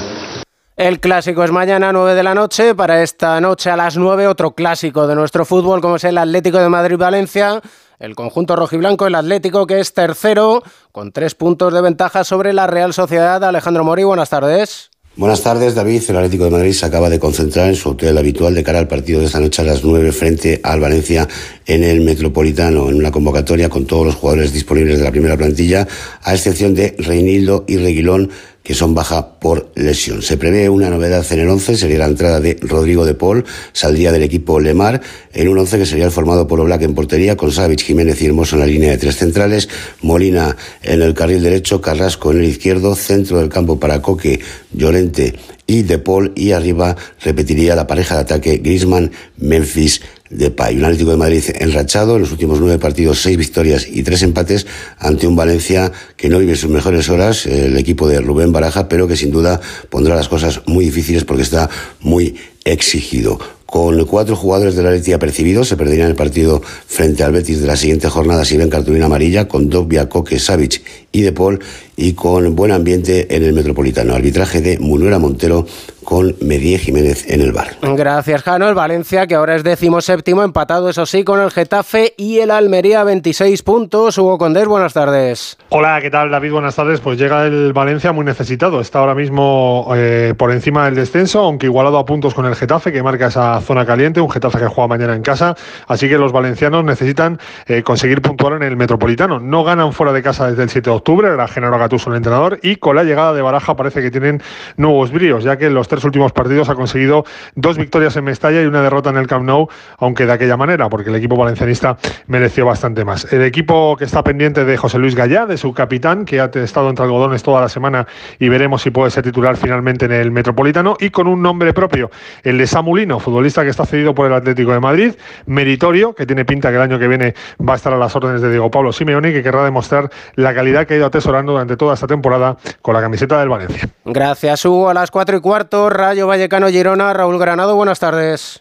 El 0.81 0.99
clásico 0.99 1.45
es 1.45 1.53
mañana 1.53 1.91
a 1.91 1.93
9 1.93 2.15
de 2.15 2.23
la 2.23 2.35
noche. 2.35 2.75
Para 2.75 3.03
esta 3.03 3.39
noche 3.39 3.69
a 3.69 3.77
las 3.77 3.99
9 3.99 4.27
otro 4.27 4.53
clásico 4.53 5.07
de 5.07 5.15
nuestro 5.15 5.45
fútbol 5.45 5.83
como 5.83 5.97
es 5.97 6.05
el 6.05 6.17
Atlético 6.17 6.59
de 6.59 6.71
Madrid-Valencia. 6.71 7.61
El 8.01 8.15
conjunto 8.15 8.57
rojiblanco, 8.57 9.07
el 9.07 9.15
Atlético, 9.15 9.67
que 9.67 9.79
es 9.79 9.93
tercero, 9.93 10.63
con 10.91 11.13
tres 11.13 11.35
puntos 11.35 11.75
de 11.75 11.83
ventaja 11.83 12.25
sobre 12.25 12.55
la 12.55 12.67
Real 12.67 12.95
Sociedad. 12.95 13.45
Alejandro 13.45 13.85
Mori, 13.85 14.05
buenas 14.05 14.31
tardes. 14.31 14.91
Buenas 15.17 15.43
tardes, 15.43 15.75
David. 15.75 16.03
El 16.09 16.17
Atlético 16.17 16.45
de 16.45 16.51
Madrid 16.51 16.73
se 16.73 16.87
acaba 16.87 17.11
de 17.11 17.19
concentrar 17.19 17.69
en 17.69 17.75
su 17.75 17.91
hotel 17.91 18.17
habitual 18.17 18.55
de 18.55 18.65
cara 18.65 18.79
al 18.79 18.89
partido 18.89 19.21
de 19.21 19.27
esta 19.27 19.39
noche 19.39 19.61
a 19.61 19.67
las 19.67 19.85
9 19.85 20.13
frente 20.13 20.61
al 20.63 20.81
Valencia 20.81 21.29
en 21.67 21.85
el 21.85 22.01
Metropolitano, 22.01 22.89
en 22.89 22.97
una 22.97 23.11
convocatoria 23.11 23.69
con 23.69 23.85
todos 23.85 24.07
los 24.07 24.15
jugadores 24.15 24.55
disponibles 24.55 24.97
de 24.97 25.05
la 25.05 25.11
primera 25.11 25.37
plantilla, 25.37 25.87
a 26.23 26.33
excepción 26.33 26.75
de 26.75 26.95
Reinildo 26.97 27.67
y 27.69 27.77
Reguilón, 27.77 28.31
que 28.71 28.77
son 28.77 28.95
baja 28.95 29.41
por 29.41 29.73
lesión. 29.75 30.23
Se 30.23 30.37
prevé 30.37 30.69
una 30.69 30.91
novedad 30.91 31.27
en 31.33 31.41
el 31.41 31.49
11, 31.49 31.77
sería 31.77 31.99
la 31.99 32.07
entrada 32.07 32.39
de 32.39 32.57
Rodrigo 32.61 33.05
de 33.05 33.15
Paul, 33.15 33.45
saldría 33.73 34.13
del 34.13 34.23
equipo 34.23 34.61
Lemar, 34.61 35.01
en 35.33 35.49
un 35.49 35.59
11 35.59 35.79
que 35.79 35.87
sería 35.87 36.05
el 36.05 36.13
formado 36.13 36.47
por 36.47 36.61
Oblak 36.61 36.83
en 36.83 36.95
portería, 36.95 37.37
con 37.37 37.51
Savic, 37.51 37.81
Jiménez 37.81 38.23
y 38.23 38.27
Hermoso 38.27 38.55
en 38.55 38.61
la 38.61 38.67
línea 38.67 38.91
de 38.93 38.99
tres 38.99 39.17
centrales, 39.17 39.69
Molina 40.03 40.57
en 40.85 41.03
el 41.03 41.15
carril 41.15 41.43
derecho, 41.43 41.81
Carrasco 41.81 42.31
en 42.31 42.39
el 42.39 42.45
izquierdo, 42.45 42.95
centro 42.95 43.41
del 43.41 43.49
campo 43.49 43.81
para 43.81 44.01
Coque, 44.03 44.39
Llorente 44.73 45.35
y 45.67 45.83
De 45.83 45.99
Paul, 45.99 46.31
y 46.37 46.53
arriba 46.53 46.95
repetiría 47.21 47.75
la 47.75 47.89
pareja 47.89 48.15
de 48.15 48.21
ataque 48.21 48.59
Grisman, 48.59 49.11
Memphis, 49.37 50.01
de 50.31 50.51
Pay. 50.51 50.79
Un 50.79 50.85
Atlético 50.85 51.11
de 51.11 51.17
Madrid 51.17 51.43
enrachado 51.59 52.17
en 52.17 52.23
los 52.23 52.33
últimos 52.33 52.61
nueve 52.61 52.79
partidos, 52.79 53.21
seis 53.21 53.37
victorias 53.37 53.87
y 53.87 54.03
tres 54.03 54.23
empates 54.23 54.67
ante 54.99 55.27
un 55.27 55.37
Valencia 55.37 55.93
que 56.17 56.29
no 56.29 56.39
vive 56.39 56.57
sus 56.57 56.71
mejores 56.71 57.09
horas, 57.09 57.47
el 57.47 57.77
equipo 57.77 58.09
de 58.09 58.21
Rubén 58.21 58.53
Baraja, 58.53 58.89
pero 58.89 59.07
que 59.09 59.17
sin 59.17 59.31
duda 59.31 59.61
pondrá 59.91 60.15
las 60.15 60.29
cosas 60.29 60.63
muy 60.67 60.85
difíciles 60.85 61.25
porque 61.25 61.43
está 61.43 61.69
muy 62.01 62.37
exigido. 62.65 63.39
Con 63.67 64.05
cuatro 64.05 64.35
jugadores 64.35 64.75
de 64.75 64.83
la 64.83 64.89
Atleti 64.89 65.13
apercibidos, 65.13 65.69
se 65.69 65.77
perderían 65.77 66.09
el 66.09 66.17
partido 66.17 66.61
frente 66.61 67.23
al 67.23 67.31
Betis 67.31 67.61
de 67.61 67.69
la 67.69 67.77
siguiente 67.77 68.09
jornada 68.09 68.45
si 68.45 68.57
ven 68.57 68.69
cartulina 68.69 69.07
amarilla, 69.07 69.47
con 69.47 69.71
Dobbia, 69.71 70.09
Coque, 70.09 70.41
Savic 70.41 70.83
y 71.13 71.21
De 71.21 71.31
Paul, 71.31 71.61
y 71.97 72.15
con 72.15 72.57
buen 72.57 72.73
ambiente 72.73 73.29
en 73.35 73.45
el 73.45 73.53
Metropolitano. 73.53 74.13
Arbitraje 74.13 74.61
de 74.61 74.81
Munuera 74.81 75.21
Montero 75.21 75.69
con 76.05 76.35
Medie 76.41 76.79
Jiménez 76.79 77.29
en 77.29 77.41
el 77.41 77.53
bar. 77.53 77.77
Gracias, 77.83 78.43
Jano. 78.43 78.69
El 78.69 78.75
Valencia, 78.75 79.27
que 79.27 79.35
ahora 79.35 79.57
es 79.57 79.65
décimo 79.65 80.01
séptimo, 80.01 80.43
empatado, 80.43 80.89
eso 80.89 81.07
sí, 81.07 81.25
con 81.25 81.41
el 81.41 81.51
Getafe 81.51 82.15
y 82.17 82.39
el 82.39 82.51
Almería, 82.51 83.05
26 83.05 83.63
puntos. 83.63 84.19
Hugo 84.19 84.39
Condés, 84.39 84.67
buenas 84.67 84.93
tardes. 84.93 85.59
Hola, 85.69 86.01
¿qué 86.01 86.11
tal, 86.11 86.31
David? 86.31 86.53
Buenas 86.53 86.77
tardes. 86.77 87.01
Pues 87.01 87.19
llega 87.19 87.47
el 87.47 87.73
Valencia 87.73 88.13
muy 88.13 88.25
necesitado. 88.25 88.81
Está 88.81 89.01
ahora 89.01 89.15
mismo 89.15 89.91
eh, 89.95 90.35
por 90.37 90.51
encima 90.53 90.87
del 90.87 90.95
descenso, 90.95 91.41
aunque 91.41 91.67
igualado 91.67 91.99
a 91.99 92.05
puntos 92.05 92.35
con 92.35 92.47
el 92.47 92.55
Getafe, 92.55 92.93
que 92.93 93.03
marca 93.03 93.27
esa 93.27 93.61
zona 93.61 93.85
caliente. 93.85 94.21
Un 94.21 94.31
Getafe 94.31 94.59
que 94.59 94.67
juega 94.67 94.89
mañana 94.89 95.15
en 95.15 95.23
casa. 95.23 95.55
Así 95.87 96.09
que 96.09 96.19
los 96.19 96.33
valencianos 96.33 96.85
necesitan 96.85 97.39
eh, 97.67 97.83
conseguir 97.83 98.23
puntuar 98.23 98.55
en 98.55 98.63
el 98.63 98.77
Metropolitano. 98.77 99.41
No 99.41 99.65
ganan 99.65 99.93
fuera 99.93 100.13
de 100.13 100.23
casa 100.23 100.49
desde 100.51 100.63
el 100.63 100.71
7 100.71 100.91
de 100.91 100.97
octubre. 100.97 101.29
Era 101.29 101.47
Genaro 101.49 101.79
Gattuso 101.79 102.11
el 102.11 102.17
entrenador. 102.17 102.59
Y 102.63 102.77
con 102.77 102.97
la 102.97 103.05
llegada 103.05 103.33
de 103.33 103.43
Baraja 103.43 103.77
parece 103.77 104.03
que 104.03 104.11
tienen 104.11 104.43
nuevos 104.77 105.13
bríos, 105.13 105.45
ya 105.45 105.57
que 105.57 105.71
los 105.71 105.90
tres 105.91 106.05
últimos 106.05 106.33
partidos 106.33 106.71
ha 106.71 106.75
conseguido 106.75 107.25
dos 107.55 107.77
victorias 107.77 108.17
en 108.17 108.25
Mestalla 108.25 108.63
y 108.63 108.67
una 108.67 108.81
derrota 108.81 109.11
en 109.11 109.17
el 109.17 109.27
Camp 109.27 109.45
Nou, 109.45 109.69
aunque 109.99 110.25
de 110.25 110.33
aquella 110.33 110.57
manera, 110.57 110.89
porque 110.89 111.11
el 111.11 111.17
equipo 111.17 111.37
valencianista 111.37 111.99
mereció 112.29 112.65
bastante 112.65 113.05
más. 113.05 113.31
El 113.33 113.43
equipo 113.43 113.97
que 113.97 114.05
está 114.05 114.23
pendiente 114.23 114.65
de 114.65 114.77
José 114.77 114.99
Luis 114.99 115.15
Gallá, 115.15 115.47
de 115.47 115.59
su 115.59 115.75
capitán, 115.75 116.25
que 116.25 116.41
ha 116.41 116.45
estado 116.55 116.89
entre 116.89 117.05
algodones 117.05 117.43
toda 117.43 117.61
la 117.61 117.69
semana 117.69 118.07
y 118.39 118.49
veremos 118.49 118.83
si 118.83 118.91
puede 118.91 119.11
ser 119.11 119.25
titular 119.25 119.57
finalmente 119.57 120.07
en 120.07 120.13
el 120.13 120.31
Metropolitano, 120.31 120.97
y 121.01 121.11
con 121.11 121.27
un 121.27 121.43
nombre 121.43 121.75
propio, 121.75 122.11
el 122.45 122.57
de 122.57 122.67
Samulino, 122.67 123.19
futbolista 123.19 123.65
que 123.65 123.71
está 123.71 123.85
cedido 123.85 124.15
por 124.15 124.27
el 124.27 124.33
Atlético 124.33 124.73
de 124.73 124.81
Madrid, 124.81 125.15
meritorio, 125.47 126.15
que 126.15 126.25
tiene 126.25 126.45
pinta 126.45 126.71
que 126.71 126.77
el 126.77 126.83
año 126.83 126.99
que 126.99 127.09
viene 127.09 127.35
va 127.61 127.73
a 127.73 127.77
estar 127.77 127.93
a 127.93 127.99
las 127.99 128.15
órdenes 128.15 128.41
de 128.41 128.51
Diego 128.51 128.71
Pablo 128.71 128.93
Simeone, 128.93 129.33
que 129.33 129.43
querrá 129.43 129.65
demostrar 129.65 130.09
la 130.37 130.55
calidad 130.55 130.87
que 130.87 130.95
ha 130.95 130.97
ido 130.99 131.07
atesorando 131.07 131.53
durante 131.53 131.77
toda 131.77 131.95
esta 131.95 132.07
temporada 132.07 132.57
con 132.81 132.95
la 132.95 133.01
camiseta 133.01 133.41
del 133.41 133.49
Valencia. 133.49 133.89
Gracias, 134.05 134.65
Hugo. 134.65 134.89
A 134.89 134.95
las 134.95 135.11
cuatro 135.11 135.37
y 135.37 135.41
cuarto, 135.41 135.80
Rayo 135.89 136.27
Vallecano 136.27 136.69
Girona. 136.69 137.13
Raúl 137.13 137.39
Granado, 137.39 137.75
buenas 137.77 137.99
tardes. 137.99 138.61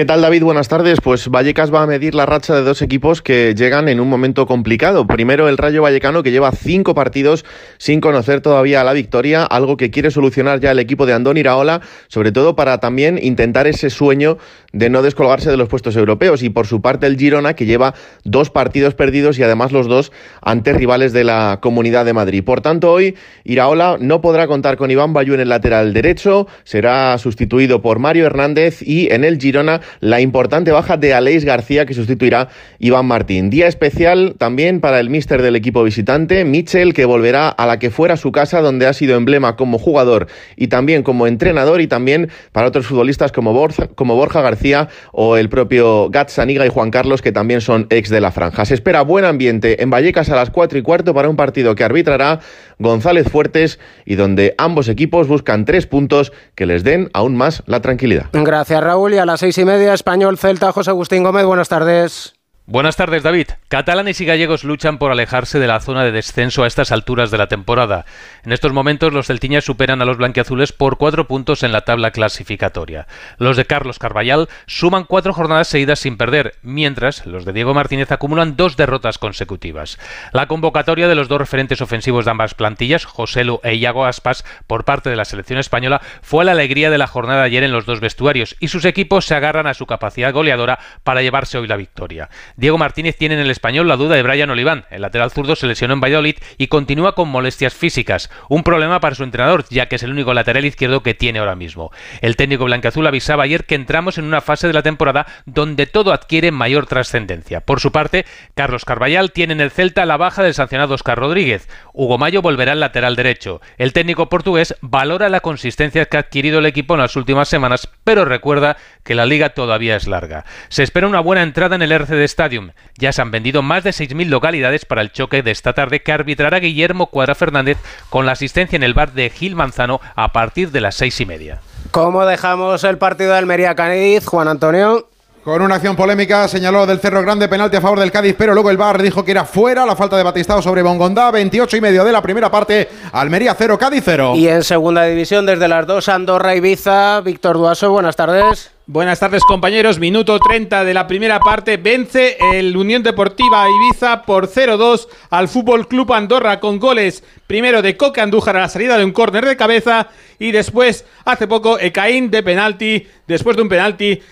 ¿Qué 0.00 0.06
tal 0.06 0.22
David? 0.22 0.44
Buenas 0.44 0.68
tardes. 0.68 0.98
Pues 1.02 1.28
Vallecas 1.28 1.70
va 1.70 1.82
a 1.82 1.86
medir 1.86 2.14
la 2.14 2.24
racha 2.24 2.54
de 2.54 2.62
dos 2.62 2.80
equipos 2.80 3.20
que 3.20 3.54
llegan 3.54 3.86
en 3.86 4.00
un 4.00 4.08
momento 4.08 4.46
complicado. 4.46 5.06
Primero 5.06 5.46
el 5.46 5.58
Rayo 5.58 5.82
Vallecano 5.82 6.22
que 6.22 6.30
lleva 6.30 6.52
cinco 6.52 6.94
partidos 6.94 7.44
sin 7.76 8.00
conocer 8.00 8.40
todavía 8.40 8.82
la 8.82 8.94
victoria, 8.94 9.44
algo 9.44 9.76
que 9.76 9.90
quiere 9.90 10.10
solucionar 10.10 10.58
ya 10.58 10.70
el 10.70 10.78
equipo 10.78 11.04
de 11.04 11.12
Andón 11.12 11.36
Iraola, 11.36 11.82
sobre 12.08 12.32
todo 12.32 12.56
para 12.56 12.80
también 12.80 13.18
intentar 13.22 13.66
ese 13.66 13.90
sueño 13.90 14.38
de 14.72 14.88
no 14.88 15.02
descolgarse 15.02 15.50
de 15.50 15.58
los 15.58 15.68
puestos 15.68 15.94
europeos. 15.96 16.42
Y 16.42 16.48
por 16.48 16.66
su 16.66 16.80
parte 16.80 17.06
el 17.06 17.18
Girona 17.18 17.52
que 17.52 17.66
lleva 17.66 17.92
dos 18.24 18.48
partidos 18.48 18.94
perdidos 18.94 19.38
y 19.38 19.42
además 19.42 19.70
los 19.70 19.86
dos 19.86 20.12
ante 20.40 20.72
rivales 20.72 21.12
de 21.12 21.24
la 21.24 21.58
Comunidad 21.60 22.06
de 22.06 22.14
Madrid. 22.14 22.42
Por 22.42 22.62
tanto 22.62 22.90
hoy 22.90 23.16
Iraola 23.44 23.98
no 24.00 24.22
podrá 24.22 24.46
contar 24.46 24.78
con 24.78 24.90
Iván 24.90 25.12
Bayú 25.12 25.34
en 25.34 25.40
el 25.40 25.50
lateral 25.50 25.92
derecho, 25.92 26.46
será 26.64 27.18
sustituido 27.18 27.82
por 27.82 27.98
Mario 27.98 28.24
Hernández 28.24 28.80
y 28.80 29.12
en 29.12 29.24
el 29.24 29.38
Girona 29.38 29.82
la 30.00 30.20
importante 30.20 30.70
baja 30.70 30.96
de 30.96 31.14
Aleix 31.14 31.44
García 31.44 31.86
que 31.86 31.94
sustituirá 31.94 32.48
Iván 32.78 33.06
Martín. 33.06 33.50
Día 33.50 33.66
especial 33.66 34.34
también 34.38 34.80
para 34.80 35.00
el 35.00 35.10
míster 35.10 35.42
del 35.42 35.56
equipo 35.56 35.82
visitante, 35.82 36.44
Michel, 36.44 36.94
que 36.94 37.04
volverá 37.04 37.48
a 37.48 37.66
la 37.66 37.78
que 37.78 37.90
fuera 37.90 38.16
su 38.16 38.32
casa, 38.32 38.60
donde 38.60 38.86
ha 38.86 38.92
sido 38.92 39.16
emblema 39.16 39.56
como 39.56 39.78
jugador 39.78 40.28
y 40.56 40.68
también 40.68 41.02
como 41.02 41.26
entrenador, 41.26 41.80
y 41.80 41.86
también 41.86 42.30
para 42.52 42.68
otros 42.68 42.86
futbolistas 42.86 43.32
como 43.32 43.52
Borja, 43.52 43.88
como 43.88 44.16
Borja 44.16 44.42
García 44.42 44.88
o 45.12 45.36
el 45.36 45.48
propio 45.48 46.10
Gatsaniga 46.10 46.66
y 46.66 46.68
Juan 46.68 46.90
Carlos, 46.90 47.22
que 47.22 47.32
también 47.32 47.60
son 47.60 47.86
ex 47.90 48.10
de 48.10 48.20
la 48.20 48.30
franja. 48.30 48.64
Se 48.64 48.74
espera 48.74 49.02
buen 49.02 49.24
ambiente 49.24 49.82
en 49.82 49.90
Vallecas 49.90 50.30
a 50.30 50.36
las 50.36 50.50
4 50.50 50.78
y 50.78 50.82
cuarto 50.82 51.14
para 51.14 51.28
un 51.28 51.36
partido 51.36 51.74
que 51.74 51.84
arbitrará 51.84 52.40
González 52.80 53.28
Fuertes 53.30 53.78
y 54.04 54.16
donde 54.16 54.54
ambos 54.58 54.88
equipos 54.88 55.28
buscan 55.28 55.64
tres 55.64 55.86
puntos 55.86 56.32
que 56.56 56.66
les 56.66 56.82
den 56.82 57.10
aún 57.12 57.36
más 57.36 57.62
la 57.66 57.80
tranquilidad. 57.80 58.26
Gracias, 58.32 58.82
Raúl. 58.82 59.14
Y 59.14 59.18
a 59.18 59.26
las 59.26 59.40
seis 59.40 59.56
y 59.58 59.64
media, 59.64 59.94
Español 59.94 60.38
Celta, 60.38 60.72
José 60.72 60.90
Agustín 60.90 61.22
Gómez, 61.22 61.44
buenas 61.44 61.68
tardes. 61.68 62.39
Buenas 62.70 62.94
tardes, 62.94 63.24
David. 63.24 63.48
Catalanes 63.66 64.20
y 64.20 64.24
gallegos 64.24 64.62
luchan 64.62 64.98
por 64.98 65.10
alejarse 65.10 65.58
de 65.58 65.66
la 65.66 65.80
zona 65.80 66.04
de 66.04 66.12
descenso 66.12 66.62
a 66.62 66.68
estas 66.68 66.92
alturas 66.92 67.32
de 67.32 67.38
la 67.38 67.48
temporada. 67.48 68.04
En 68.44 68.52
estos 68.52 68.72
momentos, 68.72 69.12
los 69.12 69.26
celtiñas 69.26 69.64
superan 69.64 70.00
a 70.00 70.04
los 70.04 70.18
blanquiazules 70.18 70.70
por 70.70 70.96
cuatro 70.96 71.26
puntos 71.26 71.64
en 71.64 71.72
la 71.72 71.80
tabla 71.80 72.12
clasificatoria. 72.12 73.08
Los 73.38 73.56
de 73.56 73.64
Carlos 73.64 73.98
Carballal 73.98 74.48
suman 74.68 75.02
cuatro 75.02 75.32
jornadas 75.32 75.66
seguidas 75.66 75.98
sin 75.98 76.16
perder, 76.16 76.54
mientras 76.62 77.26
los 77.26 77.44
de 77.44 77.52
Diego 77.52 77.74
Martínez 77.74 78.12
acumulan 78.12 78.54
dos 78.54 78.76
derrotas 78.76 79.18
consecutivas. 79.18 79.98
La 80.30 80.46
convocatoria 80.46 81.08
de 81.08 81.16
los 81.16 81.26
dos 81.26 81.40
referentes 81.40 81.80
ofensivos 81.80 82.24
de 82.24 82.30
ambas 82.30 82.54
plantillas, 82.54 83.04
José 83.04 83.42
Lu 83.42 83.58
e 83.64 83.74
Iago 83.74 84.04
Aspas, 84.06 84.44
por 84.68 84.84
parte 84.84 85.10
de 85.10 85.16
la 85.16 85.24
selección 85.24 85.58
española, 85.58 86.00
fue 86.22 86.44
la 86.44 86.52
alegría 86.52 86.90
de 86.90 86.98
la 86.98 87.08
jornada 87.08 87.42
ayer 87.42 87.64
en 87.64 87.72
los 87.72 87.84
dos 87.84 87.98
vestuarios, 87.98 88.54
y 88.60 88.68
sus 88.68 88.84
equipos 88.84 89.24
se 89.24 89.34
agarran 89.34 89.66
a 89.66 89.74
su 89.74 89.86
capacidad 89.86 90.32
goleadora 90.32 90.78
para 91.02 91.20
llevarse 91.20 91.58
hoy 91.58 91.66
la 91.66 91.76
victoria. 91.76 92.28
Diego 92.60 92.76
Martínez 92.76 93.16
tiene 93.16 93.36
en 93.36 93.40
el 93.40 93.50
español 93.50 93.88
la 93.88 93.96
duda 93.96 94.16
de 94.16 94.22
Brian 94.22 94.50
Oliván. 94.50 94.84
El 94.90 95.00
lateral 95.00 95.30
zurdo 95.30 95.56
se 95.56 95.66
lesionó 95.66 95.94
en 95.94 96.00
Valladolid 96.02 96.34
y 96.58 96.66
continúa 96.66 97.14
con 97.14 97.30
molestias 97.30 97.72
físicas. 97.72 98.28
Un 98.50 98.64
problema 98.64 99.00
para 99.00 99.14
su 99.14 99.24
entrenador, 99.24 99.64
ya 99.70 99.86
que 99.86 99.96
es 99.96 100.02
el 100.02 100.10
único 100.10 100.34
lateral 100.34 100.66
izquierdo 100.66 101.02
que 101.02 101.14
tiene 101.14 101.38
ahora 101.38 101.56
mismo. 101.56 101.90
El 102.20 102.36
técnico 102.36 102.66
blanqueazul 102.66 103.06
avisaba 103.06 103.44
ayer 103.44 103.64
que 103.64 103.76
entramos 103.76 104.18
en 104.18 104.26
una 104.26 104.42
fase 104.42 104.66
de 104.66 104.74
la 104.74 104.82
temporada 104.82 105.26
donde 105.46 105.86
todo 105.86 106.12
adquiere 106.12 106.50
mayor 106.50 106.84
trascendencia. 106.84 107.62
Por 107.62 107.80
su 107.80 107.92
parte, 107.92 108.26
Carlos 108.54 108.84
Carballal 108.84 109.32
tiene 109.32 109.54
en 109.54 109.62
el 109.62 109.70
Celta 109.70 110.04
la 110.04 110.18
baja 110.18 110.42
del 110.42 110.52
sancionado 110.52 110.92
Oscar 110.92 111.18
Rodríguez. 111.18 111.66
Hugo 111.94 112.18
Mayo 112.18 112.42
volverá 112.42 112.72
al 112.72 112.80
lateral 112.80 113.16
derecho. 113.16 113.62
El 113.78 113.94
técnico 113.94 114.28
portugués 114.28 114.74
valora 114.82 115.30
la 115.30 115.40
consistencia 115.40 116.04
que 116.04 116.18
ha 116.18 116.20
adquirido 116.20 116.58
el 116.58 116.66
equipo 116.66 116.92
en 116.92 117.00
las 117.00 117.16
últimas 117.16 117.48
semanas, 117.48 117.88
pero 118.04 118.26
recuerda 118.26 118.76
que 119.02 119.14
la 119.14 119.24
liga 119.24 119.54
todavía 119.54 119.96
es 119.96 120.06
larga. 120.06 120.44
Se 120.68 120.82
espera 120.82 121.06
una 121.06 121.20
buena 121.20 121.42
entrada 121.42 121.74
en 121.74 121.80
el 121.80 121.92
RC 121.92 122.16
de 122.16 122.24
esta 122.24 122.49
Stadium. 122.50 122.70
Ya 122.98 123.12
se 123.12 123.22
han 123.22 123.30
vendido 123.30 123.62
más 123.62 123.84
de 123.84 123.90
6.000 123.90 124.26
localidades 124.26 124.84
para 124.84 125.02
el 125.02 125.12
choque 125.12 125.42
de 125.42 125.52
esta 125.52 125.72
tarde 125.72 126.02
que 126.02 126.12
arbitrará 126.12 126.58
Guillermo 126.58 127.06
Cuadra 127.06 127.36
Fernández 127.36 127.78
con 128.08 128.26
la 128.26 128.32
asistencia 128.32 128.76
en 128.76 128.82
el 128.82 128.94
bar 128.94 129.12
de 129.12 129.30
Gil 129.30 129.54
Manzano 129.54 130.00
a 130.16 130.32
partir 130.32 130.72
de 130.72 130.80
las 130.80 130.96
seis 130.96 131.20
y 131.20 131.26
media. 131.26 131.60
¿Cómo 131.92 132.26
dejamos 132.26 132.82
el 132.82 132.98
partido 132.98 133.32
de 133.32 133.38
Almería 133.38 133.74
Cádiz, 133.74 134.26
Juan 134.26 134.48
Antonio? 134.48 135.06
Con 135.44 135.62
una 135.62 135.76
acción 135.76 135.96
polémica 135.96 136.46
señaló 136.48 136.84
del 136.86 136.98
Cerro 136.98 137.22
Grande 137.22 137.48
penalti 137.48 137.76
a 137.76 137.80
favor 137.80 137.98
del 137.98 138.10
Cádiz, 138.10 138.34
pero 138.36 138.52
luego 138.52 138.68
el 138.68 138.76
VAR 138.76 139.00
dijo 139.00 139.24
que 139.24 139.30
era 139.30 139.44
fuera 139.44 139.86
la 139.86 139.96
falta 139.96 140.16
de 140.16 140.22
Batistao 140.22 140.60
sobre 140.60 140.82
Bongondá, 140.82 141.30
28 141.30 141.78
y 141.78 141.80
medio 141.80 142.04
de 142.04 142.12
la 142.12 142.20
primera 142.20 142.50
parte, 142.50 142.88
Almería 143.12 143.54
0, 143.56 143.78
Cádiz 143.78 144.02
0. 144.04 144.34
Y 144.36 144.48
en 144.48 144.62
segunda 144.64 145.04
división 145.04 145.46
desde 145.46 145.66
las 145.66 145.86
dos, 145.86 146.08
Andorra 146.10 146.54
Ibiza, 146.54 147.20
Víctor 147.22 147.56
Duaso, 147.56 147.90
buenas 147.90 148.16
tardes. 148.16 148.70
Buenas 148.92 149.20
tardes 149.20 149.44
compañeros, 149.44 150.00
minuto 150.00 150.36
30 150.40 150.82
de 150.84 150.94
la 150.94 151.06
primera 151.06 151.38
parte, 151.38 151.76
vence 151.76 152.36
el 152.54 152.76
Unión 152.76 153.04
Deportiva 153.04 153.64
Ibiza 153.70 154.22
por 154.22 154.48
0-2 154.48 155.06
al 155.30 155.46
Fútbol 155.46 155.86
Club 155.86 156.12
Andorra 156.12 156.58
con 156.58 156.80
goles 156.80 157.22
primero 157.46 157.82
de 157.82 157.96
Coque 157.96 158.20
Andújar 158.20 158.56
a 158.56 158.62
la 158.62 158.68
salida 158.68 158.98
de 158.98 159.04
un 159.04 159.12
córner 159.12 159.44
de 159.46 159.56
cabeza 159.56 160.08
y 160.40 160.50
después 160.50 161.04
hace 161.24 161.46
poco 161.46 161.78
Ecaín 161.78 162.32
de 162.32 162.42
penalti, 162.42 163.06
después 163.28 163.54
de 163.54 163.62
un 163.62 163.68
penalti 163.68 164.22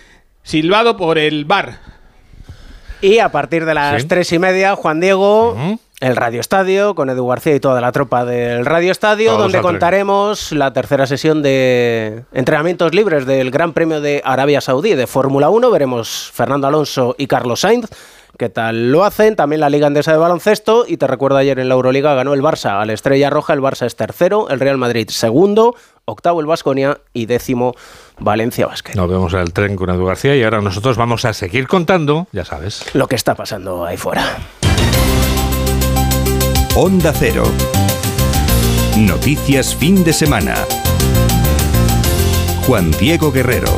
silbado 0.42 0.96
por 0.96 1.18
el 1.18 1.44
bar. 1.44 1.78
Y 3.00 3.20
a 3.20 3.30
partir 3.30 3.64
de 3.64 3.74
las 3.74 4.02
Sí. 4.02 4.08
tres 4.08 4.32
y 4.32 4.40
media, 4.40 4.74
Juan 4.74 4.98
Diego, 4.98 5.56
el 6.00 6.14
Radio 6.14 6.40
Estadio, 6.40 6.94
con 6.94 7.10
Edu 7.10 7.26
García 7.26 7.54
y 7.54 7.60
toda 7.60 7.80
la 7.80 7.90
tropa 7.90 8.24
del 8.24 8.64
Radio 8.64 8.92
Estadio, 8.92 9.30
Todos 9.30 9.42
donde 9.42 9.58
al 9.58 9.62
contaremos 9.62 10.52
la 10.52 10.72
tercera 10.72 11.06
sesión 11.06 11.42
de 11.42 12.24
entrenamientos 12.32 12.94
libres 12.94 13.26
del 13.26 13.50
Gran 13.50 13.72
Premio 13.72 14.00
de 14.00 14.22
Arabia 14.24 14.60
Saudí 14.60 14.94
de 14.94 15.06
Fórmula 15.06 15.50
1. 15.50 15.70
Veremos 15.70 16.30
Fernando 16.32 16.66
Alonso 16.68 17.16
y 17.18 17.26
Carlos 17.26 17.60
Sainz. 17.60 17.88
¿Qué 18.38 18.48
tal 18.48 18.92
lo 18.92 19.04
hacen? 19.04 19.34
También 19.34 19.60
la 19.60 19.68
Liga 19.68 19.88
Andesa 19.88 20.12
de 20.12 20.18
Baloncesto. 20.18 20.84
Y 20.86 20.96
te 20.98 21.08
recuerdo 21.08 21.38
ayer 21.38 21.58
en 21.58 21.68
la 21.68 21.74
Euroliga 21.74 22.14
ganó 22.14 22.34
el 22.34 22.42
Barça 22.42 22.80
al 22.80 22.90
Estrella 22.90 23.30
Roja. 23.30 23.52
El 23.52 23.60
Barça 23.60 23.84
es 23.84 23.96
tercero, 23.96 24.48
el 24.50 24.60
Real 24.60 24.78
Madrid 24.78 25.08
segundo, 25.08 25.74
octavo 26.04 26.38
el 26.38 26.46
Vasconia 26.46 27.00
y 27.12 27.26
décimo 27.26 27.74
Valencia 28.20 28.68
Basket. 28.68 28.94
Nos 28.94 29.10
vemos 29.10 29.32
en 29.34 29.40
el 29.40 29.52
tren 29.52 29.74
con 29.74 29.90
Edu 29.90 30.04
García 30.04 30.36
y 30.36 30.44
ahora 30.44 30.60
nosotros 30.60 30.96
vamos 30.96 31.24
a 31.24 31.32
seguir 31.32 31.66
contando, 31.66 32.28
ya 32.30 32.44
sabes. 32.44 32.94
Lo 32.94 33.08
que 33.08 33.16
está 33.16 33.34
pasando 33.34 33.84
ahí 33.84 33.96
fuera. 33.96 34.38
Onda 36.80 37.12
Cero. 37.12 37.42
Noticias 38.96 39.74
fin 39.74 40.04
de 40.04 40.12
semana. 40.12 40.54
Juan 42.68 42.92
Diego 43.00 43.32
Guerrero. 43.32 43.76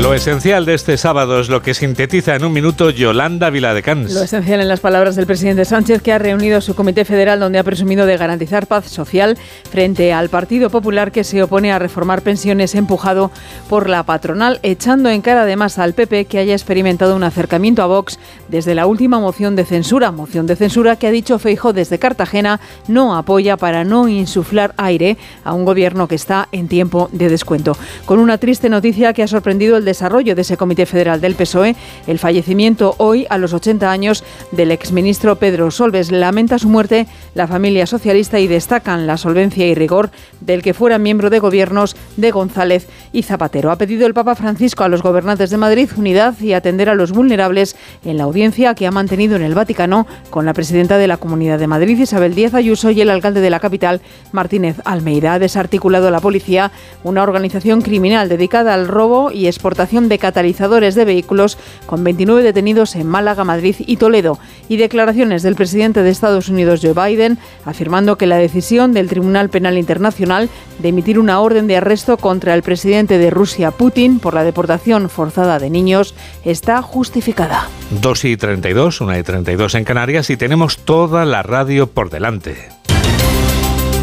Lo 0.00 0.14
esencial 0.14 0.64
de 0.64 0.74
este 0.74 0.96
sábado 0.96 1.40
es 1.40 1.48
lo 1.48 1.60
que 1.60 1.74
sintetiza 1.74 2.36
en 2.36 2.44
un 2.44 2.52
minuto 2.52 2.90
Yolanda 2.90 3.50
Viladecans. 3.50 4.14
Lo 4.14 4.22
esencial 4.22 4.60
en 4.60 4.68
las 4.68 4.78
palabras 4.78 5.16
del 5.16 5.26
presidente 5.26 5.64
Sánchez, 5.64 6.02
que 6.02 6.12
ha 6.12 6.18
reunido 6.18 6.60
su 6.60 6.76
comité 6.76 7.04
federal 7.04 7.40
donde 7.40 7.58
ha 7.58 7.64
presumido 7.64 8.06
de 8.06 8.16
garantizar 8.16 8.68
paz 8.68 8.86
social 8.86 9.36
frente 9.68 10.12
al 10.12 10.28
Partido 10.28 10.70
Popular 10.70 11.10
que 11.10 11.24
se 11.24 11.42
opone 11.42 11.72
a 11.72 11.80
reformar 11.80 12.22
pensiones 12.22 12.76
empujado 12.76 13.32
por 13.68 13.88
la 13.88 14.04
patronal, 14.04 14.60
echando 14.62 15.10
en 15.10 15.20
cara 15.20 15.42
además 15.42 15.80
al 15.80 15.94
PP 15.94 16.26
que 16.26 16.38
haya 16.38 16.54
experimentado 16.54 17.16
un 17.16 17.24
acercamiento 17.24 17.82
a 17.82 17.86
Vox 17.86 18.20
desde 18.48 18.74
la 18.74 18.86
última 18.86 19.20
moción 19.20 19.56
de 19.56 19.64
censura, 19.64 20.10
moción 20.10 20.46
de 20.46 20.56
censura 20.56 20.96
que 20.96 21.06
ha 21.06 21.10
dicho 21.10 21.38
Feijo 21.38 21.72
desde 21.72 21.98
Cartagena 21.98 22.60
no 22.86 23.16
apoya 23.16 23.56
para 23.56 23.84
no 23.84 24.08
insuflar 24.08 24.74
aire 24.76 25.18
a 25.44 25.52
un 25.52 25.64
gobierno 25.64 26.08
que 26.08 26.14
está 26.14 26.48
en 26.52 26.68
tiempo 26.68 27.10
de 27.12 27.28
descuento. 27.28 27.76
Con 28.06 28.18
una 28.18 28.38
triste 28.38 28.68
noticia 28.68 29.12
que 29.12 29.22
ha 29.22 29.28
sorprendido 29.28 29.76
el 29.76 29.84
desarrollo 29.84 30.34
de 30.34 30.42
ese 30.42 30.56
Comité 30.56 30.86
Federal 30.86 31.20
del 31.20 31.34
PSOE, 31.34 31.76
el 32.06 32.18
fallecimiento 32.18 32.94
hoy 32.98 33.26
a 33.28 33.38
los 33.38 33.52
80 33.52 33.90
años 33.90 34.24
del 34.50 34.70
exministro 34.70 35.36
Pedro 35.36 35.70
Solves. 35.70 36.10
Lamenta 36.10 36.58
su 36.58 36.68
muerte 36.68 37.06
la 37.34 37.46
familia 37.46 37.86
socialista 37.86 38.40
y 38.40 38.46
destacan 38.46 39.06
la 39.06 39.16
solvencia 39.16 39.66
y 39.66 39.74
rigor 39.74 40.10
del 40.40 40.62
que 40.62 40.74
fuera 40.74 40.98
miembro 40.98 41.30
de 41.30 41.38
gobiernos 41.38 41.96
de 42.16 42.30
González 42.30 42.88
y 43.12 43.22
Zapatero. 43.22 43.70
Ha 43.70 43.76
pedido 43.76 44.06
el 44.06 44.14
Papa 44.14 44.34
Francisco 44.34 44.84
a 44.84 44.88
los 44.88 45.02
gobernantes 45.02 45.50
de 45.50 45.56
Madrid 45.56 45.90
unidad 45.96 46.40
y 46.40 46.52
atender 46.54 46.88
a 46.88 46.94
los 46.94 47.12
vulnerables 47.12 47.76
en 48.04 48.16
la 48.16 48.24
audiencia 48.24 48.37
que 48.76 48.86
ha 48.86 48.92
mantenido 48.92 49.34
en 49.34 49.42
el 49.42 49.56
Vaticano 49.56 50.06
con 50.30 50.46
la 50.46 50.52
presidenta 50.52 50.96
de 50.96 51.08
la 51.08 51.16
Comunidad 51.16 51.58
de 51.58 51.66
Madrid, 51.66 51.98
Isabel 51.98 52.36
Díaz 52.36 52.54
Ayuso, 52.54 52.92
y 52.92 53.00
el 53.00 53.10
alcalde 53.10 53.40
de 53.40 53.50
la 53.50 53.58
capital, 53.58 54.00
Martínez 54.30 54.76
Almeida. 54.84 55.32
Ha 55.32 55.38
desarticulado 55.40 56.08
la 56.12 56.20
policía 56.20 56.70
una 57.02 57.24
organización 57.24 57.82
criminal 57.82 58.28
dedicada 58.28 58.74
al 58.74 58.86
robo 58.86 59.32
y 59.32 59.48
exportación 59.48 60.08
de 60.08 60.18
catalizadores 60.18 60.94
de 60.94 61.04
vehículos 61.04 61.58
con 61.86 62.04
29 62.04 62.44
detenidos 62.44 62.94
en 62.94 63.08
Málaga, 63.08 63.42
Madrid 63.42 63.74
y 63.80 63.96
Toledo. 63.96 64.38
Y 64.68 64.76
declaraciones 64.76 65.42
del 65.42 65.56
presidente 65.56 66.04
de 66.04 66.10
Estados 66.10 66.48
Unidos, 66.48 66.80
Joe 66.80 66.94
Biden, 66.94 67.38
afirmando 67.64 68.18
que 68.18 68.28
la 68.28 68.36
decisión 68.36 68.92
del 68.92 69.08
Tribunal 69.08 69.50
Penal 69.50 69.78
Internacional 69.78 70.48
de 70.78 70.90
emitir 70.90 71.18
una 71.18 71.40
orden 71.40 71.66
de 71.66 71.76
arresto 71.76 72.18
contra 72.18 72.54
el 72.54 72.62
presidente 72.62 73.18
de 73.18 73.30
Rusia, 73.30 73.72
Putin, 73.72 74.20
por 74.20 74.34
la 74.34 74.44
deportación 74.44 75.10
forzada 75.10 75.58
de 75.58 75.70
niños, 75.70 76.14
está 76.44 76.82
justificada. 76.82 77.68
2 78.00 78.24
y 78.28 78.36
32, 78.36 79.00
1 79.00 79.18
y 79.18 79.22
32 79.22 79.74
en 79.74 79.84
Canarias 79.84 80.30
y 80.30 80.36
tenemos 80.36 80.78
toda 80.78 81.24
la 81.24 81.42
radio 81.42 81.88
por 81.88 82.10
delante. 82.10 82.68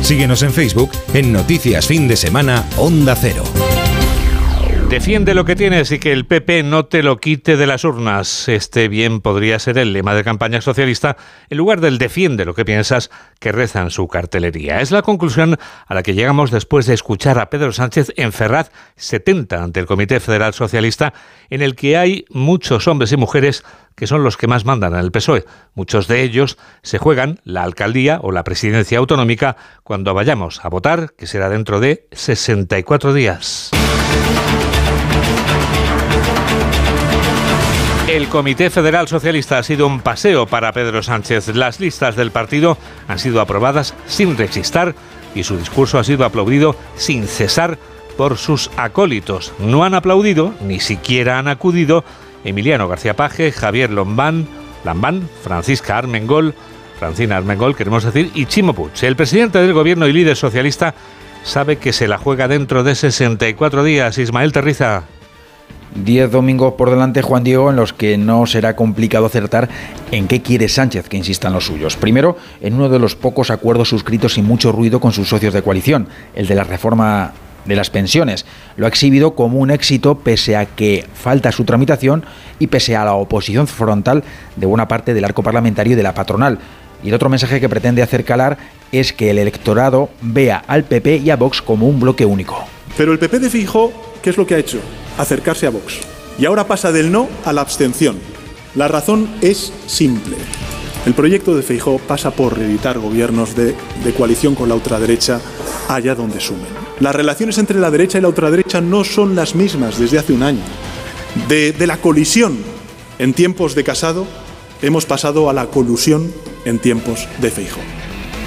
Síguenos 0.01 0.43
en 0.43 0.53
Facebook 0.53 0.91
en 1.13 1.33
Noticias 1.33 1.88
Fin 1.88 2.07
de 2.07 2.15
Semana 2.15 2.63
Onda 2.77 3.15
Cero. 3.15 3.43
Defiende 4.89 5.34
lo 5.34 5.45
que 5.45 5.56
tienes 5.56 5.91
y 5.91 6.00
que 6.00 6.13
el 6.13 6.26
PP 6.26 6.62
no 6.62 6.86
te 6.86 7.02
lo 7.02 7.17
quite 7.17 7.58
de 7.58 7.65
las 7.65 7.84
urnas. 7.84 8.48
Este 8.48 8.88
bien 8.88 9.19
podría 9.19 9.58
ser 9.58 9.80
el 9.80 9.93
lema 9.93 10.13
de 10.13 10.24
campaña 10.24 10.62
socialista 10.62 11.17
en 11.50 11.58
lugar 11.58 11.82
del 11.82 11.98
defiende 11.98 12.45
lo 12.45 12.54
que 12.54 12.65
piensas 12.65 13.10
que 13.39 13.52
reza 13.52 13.82
en 13.82 13.89
su 13.89 14.08
cartelería. 14.08 14.82
Es 14.82 14.91
la 14.91 15.02
conclusión 15.02 15.58
a 15.88 15.93
la 15.95 16.04
que 16.04 16.13
llegamos 16.13 16.52
después 16.52 16.86
de 16.86 16.93
escuchar 16.93 17.39
a 17.39 17.50
Pedro 17.50 17.74
Sánchez 17.74 18.13
en 18.15 18.32
Ferraz 18.32 18.71
70 18.95 19.63
ante 19.63 19.80
el 19.80 19.88
Comité 19.88 20.19
Federal 20.19 20.54
Socialista, 20.54 21.13
en 21.50 21.63
el 21.63 21.76
que 21.76 21.98
hay 21.98 22.26
muchos 22.30 22.88
hombres 22.88 23.12
y 23.12 23.17
mujeres 23.17 23.65
que 23.95 24.08
son 24.08 24.24
los 24.24 24.38
que 24.38 24.48
más 24.48 24.65
mandan 24.65 24.93
en 24.93 25.00
el 25.00 25.12
PSOE. 25.12 25.45
Muchos 25.74 26.08
de 26.08 26.21
ellos 26.21 26.58
se 26.84 27.00
juegan 27.00 27.39
la 27.43 27.63
alcaldía 27.63 28.19
o 28.21 28.32
la 28.32 28.43
presidencia 28.43 29.00
autonómica 29.00 29.58
cuando 29.84 30.13
vayamos 30.13 30.63
a 30.63 30.69
votar, 30.69 31.13
que 31.17 31.28
será 31.28 31.50
dentro 31.50 31.80
de 31.80 32.08
64 32.12 33.13
días. 33.13 33.71
El 38.15 38.30
Comité 38.30 38.69
Federal 38.69 39.10
Socialista 39.10 39.58
ha 39.58 39.63
sido 39.63 39.86
un 39.86 39.99
paseo 39.99 40.47
para 40.47 40.71
Pedro 40.71 41.04
Sánchez. 41.04 41.49
Las 41.49 41.82
listas 41.82 42.15
del 42.15 42.32
partido 42.32 42.78
han 43.10 43.19
sido 43.19 43.41
aprobadas 43.41 43.93
sin 44.08 44.38
rechistar 44.38 44.95
y 45.36 45.43
su 45.43 45.58
discurso 45.58 45.99
ha 45.99 46.06
sido 46.06 46.23
aplaudido 46.23 46.78
sin 46.95 47.28
cesar 47.28 47.78
por 48.15 48.38
sus 48.38 48.71
acólitos. 48.78 49.51
No 49.60 49.84
han 49.84 49.95
aplaudido, 49.95 50.54
ni 50.62 50.80
siquiera 50.80 51.39
han 51.39 51.49
acudido 51.49 52.06
Emiliano 52.45 52.88
García 52.88 53.17
Paje, 53.17 53.51
Javier 53.51 53.91
Lombán, 53.91 54.47
Lambán, 54.86 55.28
Francisca 55.43 55.97
Armengol, 55.97 56.54
Francina 56.97 57.36
Armengol, 57.36 57.75
queremos 57.75 58.06
decir, 58.06 58.32
y 58.34 58.45
Chimo 58.45 58.71
Puig. 58.71 58.93
El 59.01 59.17
presidente 59.17 59.60
del 59.60 59.73
gobierno 59.73 60.08
y 60.08 60.13
líder 60.13 60.38
socialista 60.38 60.95
sabe 61.43 61.80
que 61.80 61.91
se 61.91 62.08
la 62.08 62.17
juega 62.17 62.47
dentro 62.47 62.86
de 62.86 62.95
64 62.95 63.84
días. 63.84 64.17
Ismael 64.17 64.54
Terriza. 64.54 65.04
Diez 65.95 66.30
domingos 66.30 66.73
por 66.73 66.89
delante, 66.89 67.21
Juan 67.21 67.45
Diego, 67.45 67.69
en 67.69 67.78
los 67.78 67.93
que 67.93 68.17
no 68.17 68.45
será 68.45 68.75
complicado 68.75 69.28
acertar 69.28 69.69
en 70.12 70.28
qué 70.28 70.41
quiere 70.41 70.67
Sánchez 70.67 71.08
que 71.08 71.15
insistan 71.15 71.54
los 71.54 71.65
suyos. 71.65 71.95
Primero, 71.95 72.36
en 72.60 72.73
uno 72.73 72.89
de 72.89 72.99
los 72.99 73.15
pocos 73.15 73.49
acuerdos 73.49 73.89
suscritos 73.89 74.34
sin 74.34 74.45
mucho 74.45 74.73
ruido 74.73 74.99
con 74.99 75.13
sus 75.13 75.30
socios 75.30 75.54
de 75.54 75.62
coalición, 75.62 76.10
el 76.36 76.47
de 76.47 76.56
la 76.56 76.65
reforma 76.65 77.32
de 77.65 77.75
las 77.75 77.89
pensiones. 77.89 78.45
Lo 78.78 78.86
ha 78.86 78.89
exhibido 78.89 79.36
como 79.36 79.60
un 79.60 79.71
éxito 79.71 80.19
pese 80.19 80.56
a 80.56 80.65
que 80.65 81.06
falta 81.13 81.51
su 81.51 81.63
tramitación 81.63 82.25
y 82.60 82.67
pese 82.67 82.95
a 82.95 83.06
la 83.06 83.13
oposición 83.13 83.67
frontal 83.67 84.23
de 84.56 84.65
buena 84.65 84.88
parte 84.88 85.13
del 85.13 85.25
arco 85.25 85.43
parlamentario 85.43 85.93
y 85.93 85.95
de 85.95 86.04
la 86.04 86.13
patronal. 86.13 86.60
Y 87.04 87.10
el 87.10 87.13
otro 87.13 87.30
mensaje 87.30 87.60
que 87.60 87.69
pretende 87.69 88.01
hacer 88.01 88.23
calar 88.23 88.58
es 88.91 89.13
que 89.13 89.30
el 89.30 89.38
electorado 89.38 90.10
vea 90.21 90.63
al 90.67 90.84
PP 90.84 91.17
y 91.17 91.30
a 91.30 91.36
Vox 91.36 91.62
como 91.62 91.88
un 91.88 91.99
bloque 91.99 92.25
único. 92.25 92.65
Pero 92.97 93.12
el 93.12 93.19
PP 93.19 93.39
de 93.39 93.49
Fijo, 93.49 94.14
¿qué 94.25 94.31
es 94.31 94.38
lo 94.38 94.47
que 94.47 94.55
ha 94.55 94.57
hecho? 94.57 94.79
Acercarse 95.19 95.67
a 95.67 95.69
Vox. 95.69 95.99
Y 96.39 96.45
ahora 96.45 96.65
pasa 96.65 96.91
del 96.91 97.11
no 97.11 97.29
a 97.45 97.53
la 97.53 97.61
abstención. 97.61 98.17
La 98.73 98.88
razón 98.88 99.29
es 99.41 99.71
simple. 99.85 100.35
El 101.05 101.13
proyecto 101.13 101.55
de 101.55 101.61
Feijó 101.61 101.99
pasa 101.99 102.31
por 102.31 102.57
reeditar 102.57 102.97
gobiernos 102.97 103.55
de, 103.55 103.75
coalición 104.17 104.55
con 104.55 104.67
la 104.67 104.73
ultraderecha 104.73 105.39
allá 105.88 106.15
donde 106.15 106.39
sumen. 106.39 106.65
Las 106.99 107.15
relaciones 107.15 107.59
entre 107.59 107.79
la 107.79 107.91
derecha 107.91 108.17
y 108.17 108.21
la 108.21 108.29
ultraderecha 108.29 108.81
no 108.81 109.03
son 109.03 109.35
las 109.35 109.53
mismas 109.53 109.99
desde 109.99 110.17
hace 110.17 110.34
un 110.34 110.41
año. 110.41 110.63
De, 111.47 111.71
de 111.71 111.86
la 111.86 111.97
colisión 111.97 112.57
en 113.19 113.36
tiempos 113.36 113.76
de 113.76 113.84
Casado 113.84 114.26
hemos 114.82 115.05
pasado 115.05 115.51
a 115.51 115.53
la 115.53 115.67
colusión 115.67 116.34
en 116.65 116.80
tiempos 116.80 117.28
de 117.41 117.51
Feijó. 117.51 117.82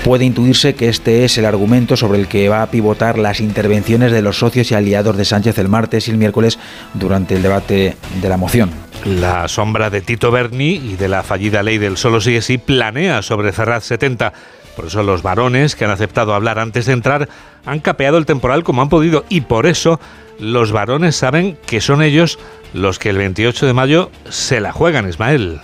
Puede 0.05 0.25
intuirse 0.25 0.75
que 0.75 0.89
este 0.89 1.25
es 1.25 1.37
el 1.39 1.45
argumento 1.45 1.97
sobre 1.97 2.21
el 2.21 2.29
que 2.29 2.49
va 2.49 2.63
a 2.63 2.71
pivotar 2.71 3.19
las 3.19 3.41
intervenciones 3.41 4.13
de 4.13 4.23
los 4.23 4.39
socios 4.39 4.71
y 4.71 4.75
aliados 4.75 5.17
de 5.17 5.25
Sánchez 5.25 5.59
el 5.59 5.69
martes 5.69 6.09
y 6.09 6.13
el 6.13 6.19
miércoles 6.19 6.59
durante 6.95 7.35
el 7.35 7.43
debate 7.43 7.97
de 8.21 8.29
la 8.29 8.37
moción. 8.37 8.71
La 9.05 9.49
sombra 9.49 9.91
de 9.91 10.01
Tito 10.01 10.31
Berni 10.31 10.75
y 10.75 10.97
de 10.97 11.09
la 11.09 11.23
fallida 11.23 11.63
ley 11.63 11.79
del 11.79 11.97
solo 11.97 12.19
es 12.19 12.45
sí 12.45 12.59
planea 12.59 13.23
sobre 13.23 13.53
Ferraz 13.53 13.85
70. 13.85 14.33
Por 14.77 14.87
eso 14.87 15.03
los 15.03 15.23
varones 15.23 15.75
que 15.75 15.85
han 15.85 15.91
aceptado 15.91 16.35
hablar 16.35 16.59
antes 16.59 16.87
de 16.87 16.93
entrar 16.93 17.29
han 17.67 17.81
capeado 17.81 18.19
el 18.19 18.27
temporal 18.27 18.65
como 18.65 18.83
han 18.83 18.89
podido 18.89 19.25
y 19.29 19.43
por 19.43 19.67
eso 19.67 20.01
los 20.39 20.73
varones 20.73 21.17
saben 21.17 21.59
que 21.67 21.81
son 21.81 22.03
ellos 22.03 22.39
los 22.73 22.99
que 22.99 23.11
el 23.11 23.19
28 23.19 23.67
de 23.67 23.73
mayo 23.73 24.11
se 24.29 24.61
la 24.61 24.73
juegan, 24.73 25.09
Ismael. 25.09 25.61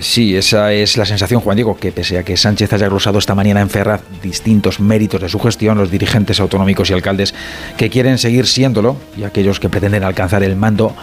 Sí, 0.00 0.34
esa 0.36 0.72
es 0.72 0.96
la 0.96 1.06
sensación, 1.06 1.40
Juan 1.40 1.56
Diego, 1.56 1.76
que 1.76 1.92
pese 1.92 2.18
a 2.18 2.24
que 2.24 2.36
Sánchez 2.36 2.72
haya 2.72 2.88
glosado 2.88 3.18
esta 3.18 3.34
mañana 3.34 3.60
en 3.60 3.70
Ferraz 3.70 4.00
distintos 4.22 4.80
méritos 4.80 5.20
de 5.20 5.28
su 5.28 5.38
gestión, 5.38 5.78
los 5.78 5.90
dirigentes 5.90 6.40
autonómicos 6.40 6.90
y 6.90 6.94
alcaldes 6.94 7.34
que 7.76 7.90
quieren 7.90 8.18
seguir 8.18 8.46
siéndolo 8.46 8.96
y 9.16 9.24
aquellos 9.24 9.60
que 9.60 9.68
pretenden 9.68 10.02
alcanzar 10.02 10.42
el 10.42 10.56
mando 10.56 10.94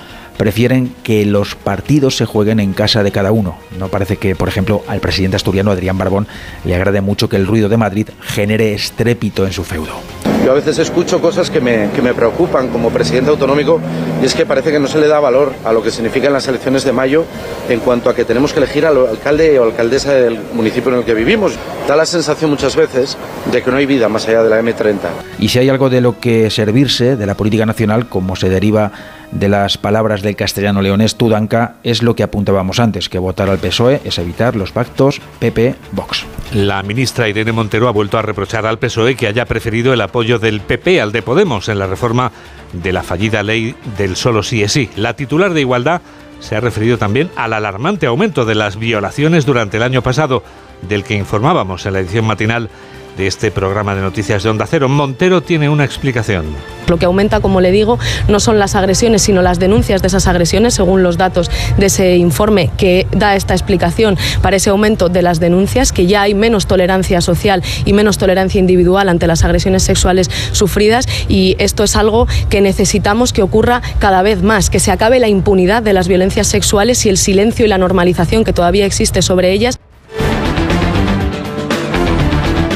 prefieren 0.41 0.91
que 1.03 1.23
los 1.23 1.53
partidos 1.53 2.17
se 2.17 2.25
jueguen 2.25 2.59
en 2.59 2.73
casa 2.73 3.03
de 3.03 3.11
cada 3.11 3.31
uno. 3.31 3.59
No 3.77 3.89
parece 3.89 4.17
que, 4.17 4.35
por 4.35 4.47
ejemplo, 4.47 4.81
al 4.87 4.99
presidente 4.99 5.35
asturiano 5.35 5.69
Adrián 5.69 5.99
Barbón 5.99 6.25
le 6.65 6.73
agrade 6.73 6.99
mucho 6.99 7.29
que 7.29 7.35
el 7.35 7.45
ruido 7.45 7.69
de 7.69 7.77
Madrid 7.77 8.09
genere 8.21 8.73
estrépito 8.73 9.45
en 9.45 9.53
su 9.53 9.63
feudo. 9.63 9.91
Yo 10.43 10.53
a 10.53 10.55
veces 10.55 10.79
escucho 10.79 11.21
cosas 11.21 11.51
que 11.51 11.61
me, 11.61 11.91
que 11.91 12.01
me 12.01 12.15
preocupan 12.15 12.69
como 12.69 12.89
presidente 12.89 13.29
autonómico 13.29 13.79
y 14.19 14.25
es 14.25 14.33
que 14.33 14.47
parece 14.47 14.71
que 14.71 14.79
no 14.79 14.87
se 14.87 14.97
le 14.97 15.07
da 15.07 15.19
valor 15.19 15.53
a 15.63 15.71
lo 15.71 15.83
que 15.83 15.91
significan 15.91 16.33
las 16.33 16.47
elecciones 16.47 16.83
de 16.83 16.91
mayo 16.91 17.25
en 17.69 17.79
cuanto 17.79 18.09
a 18.09 18.15
que 18.15 18.25
tenemos 18.25 18.51
que 18.51 18.57
elegir 18.57 18.87
al 18.87 18.97
alcalde 18.97 19.59
o 19.59 19.65
alcaldesa 19.65 20.11
del 20.15 20.39
municipio 20.55 20.91
en 20.91 20.97
el 20.97 21.05
que 21.05 21.13
vivimos. 21.13 21.53
Da 21.87 21.95
la 21.95 22.07
sensación 22.07 22.49
muchas 22.49 22.75
veces 22.75 23.15
de 23.51 23.61
que 23.61 23.69
no 23.69 23.77
hay 23.77 23.85
vida 23.85 24.09
más 24.09 24.27
allá 24.27 24.41
de 24.41 24.49
la 24.49 24.59
M30. 24.59 24.97
Y 25.37 25.49
si 25.49 25.59
hay 25.59 25.69
algo 25.69 25.91
de 25.91 26.01
lo 26.01 26.19
que 26.19 26.49
servirse 26.49 27.15
de 27.15 27.25
la 27.27 27.35
política 27.35 27.67
nacional, 27.67 28.09
como 28.09 28.35
se 28.35 28.49
deriva 28.49 28.91
de 29.31 29.49
las 29.49 29.77
palabras 29.77 30.21
del 30.21 30.35
castellano 30.35 30.81
leonés 30.81 31.15
Tudanca 31.15 31.75
es 31.83 32.03
lo 32.03 32.15
que 32.15 32.23
apuntábamos 32.23 32.79
antes, 32.79 33.09
que 33.09 33.19
votar 33.19 33.49
al 33.49 33.59
PSOE 33.59 34.01
es 34.03 34.17
evitar 34.17 34.55
los 34.55 34.71
pactos 34.71 35.21
PP-Vox. 35.39 36.25
La 36.53 36.83
ministra 36.83 37.29
Irene 37.29 37.51
Montero 37.51 37.87
ha 37.87 37.91
vuelto 37.91 38.17
a 38.17 38.21
reprochar 38.21 38.65
al 38.65 38.79
PSOE 38.79 39.15
que 39.15 39.27
haya 39.27 39.45
preferido 39.45 39.93
el 39.93 40.01
apoyo 40.01 40.37
del 40.37 40.61
PP 40.61 41.01
al 41.01 41.11
de 41.11 41.21
Podemos 41.21 41.69
en 41.69 41.79
la 41.79 41.87
reforma 41.87 42.31
de 42.73 42.91
la 42.91 43.03
fallida 43.03 43.43
ley 43.43 43.75
del 43.97 44.15
solo 44.15 44.43
sí 44.43 44.63
es 44.63 44.73
sí. 44.73 44.89
La 44.95 45.15
titular 45.15 45.53
de 45.53 45.61
Igualdad 45.61 46.01
se 46.39 46.55
ha 46.55 46.59
referido 46.59 46.97
también 46.97 47.29
al 47.35 47.53
alarmante 47.53 48.07
aumento 48.07 48.45
de 48.45 48.55
las 48.55 48.77
violaciones 48.77 49.45
durante 49.45 49.77
el 49.77 49.83
año 49.83 50.01
pasado, 50.01 50.43
del 50.81 51.03
que 51.03 51.15
informábamos 51.15 51.85
en 51.85 51.93
la 51.93 51.99
edición 51.99 52.25
matinal 52.25 52.69
de 53.17 53.27
este 53.27 53.51
programa 53.51 53.95
de 53.95 54.01
noticias 54.01 54.43
de 54.43 54.49
Onda 54.49 54.65
Cero. 54.67 54.89
Montero 54.89 55.41
tiene 55.41 55.69
una 55.69 55.83
explicación. 55.85 56.45
Lo 56.87 56.97
que 56.97 57.05
aumenta, 57.05 57.39
como 57.39 57.61
le 57.61 57.71
digo, 57.71 57.99
no 58.27 58.39
son 58.39 58.59
las 58.59 58.75
agresiones, 58.75 59.21
sino 59.21 59.41
las 59.41 59.59
denuncias 59.59 60.01
de 60.01 60.07
esas 60.07 60.27
agresiones, 60.27 60.73
según 60.73 61.03
los 61.03 61.17
datos 61.17 61.49
de 61.77 61.85
ese 61.85 62.17
informe 62.17 62.69
que 62.77 63.07
da 63.11 63.35
esta 63.35 63.53
explicación 63.53 64.17
para 64.41 64.57
ese 64.57 64.71
aumento 64.71 65.07
de 65.07 65.21
las 65.21 65.39
denuncias, 65.39 65.91
que 65.91 66.07
ya 66.07 66.23
hay 66.23 66.33
menos 66.33 66.65
tolerancia 66.65 67.21
social 67.21 67.63
y 67.85 67.93
menos 67.93 68.17
tolerancia 68.17 68.59
individual 68.59 69.09
ante 69.09 69.27
las 69.27 69.43
agresiones 69.43 69.83
sexuales 69.83 70.29
sufridas 70.51 71.07
y 71.27 71.55
esto 71.59 71.83
es 71.83 71.95
algo 71.95 72.27
que 72.49 72.61
necesitamos 72.61 73.33
que 73.33 73.43
ocurra 73.43 73.81
cada 73.99 74.21
vez 74.21 74.41
más, 74.41 74.69
que 74.69 74.79
se 74.79 74.91
acabe 74.91 75.19
la 75.19 75.29
impunidad 75.29 75.83
de 75.83 75.93
las 75.93 76.07
violencias 76.07 76.47
sexuales 76.47 77.05
y 77.05 77.09
el 77.09 77.17
silencio 77.17 77.65
y 77.65 77.69
la 77.69 77.77
normalización 77.77 78.43
que 78.43 78.53
todavía 78.53 78.85
existe 78.85 79.21
sobre 79.21 79.51
ellas. 79.51 79.80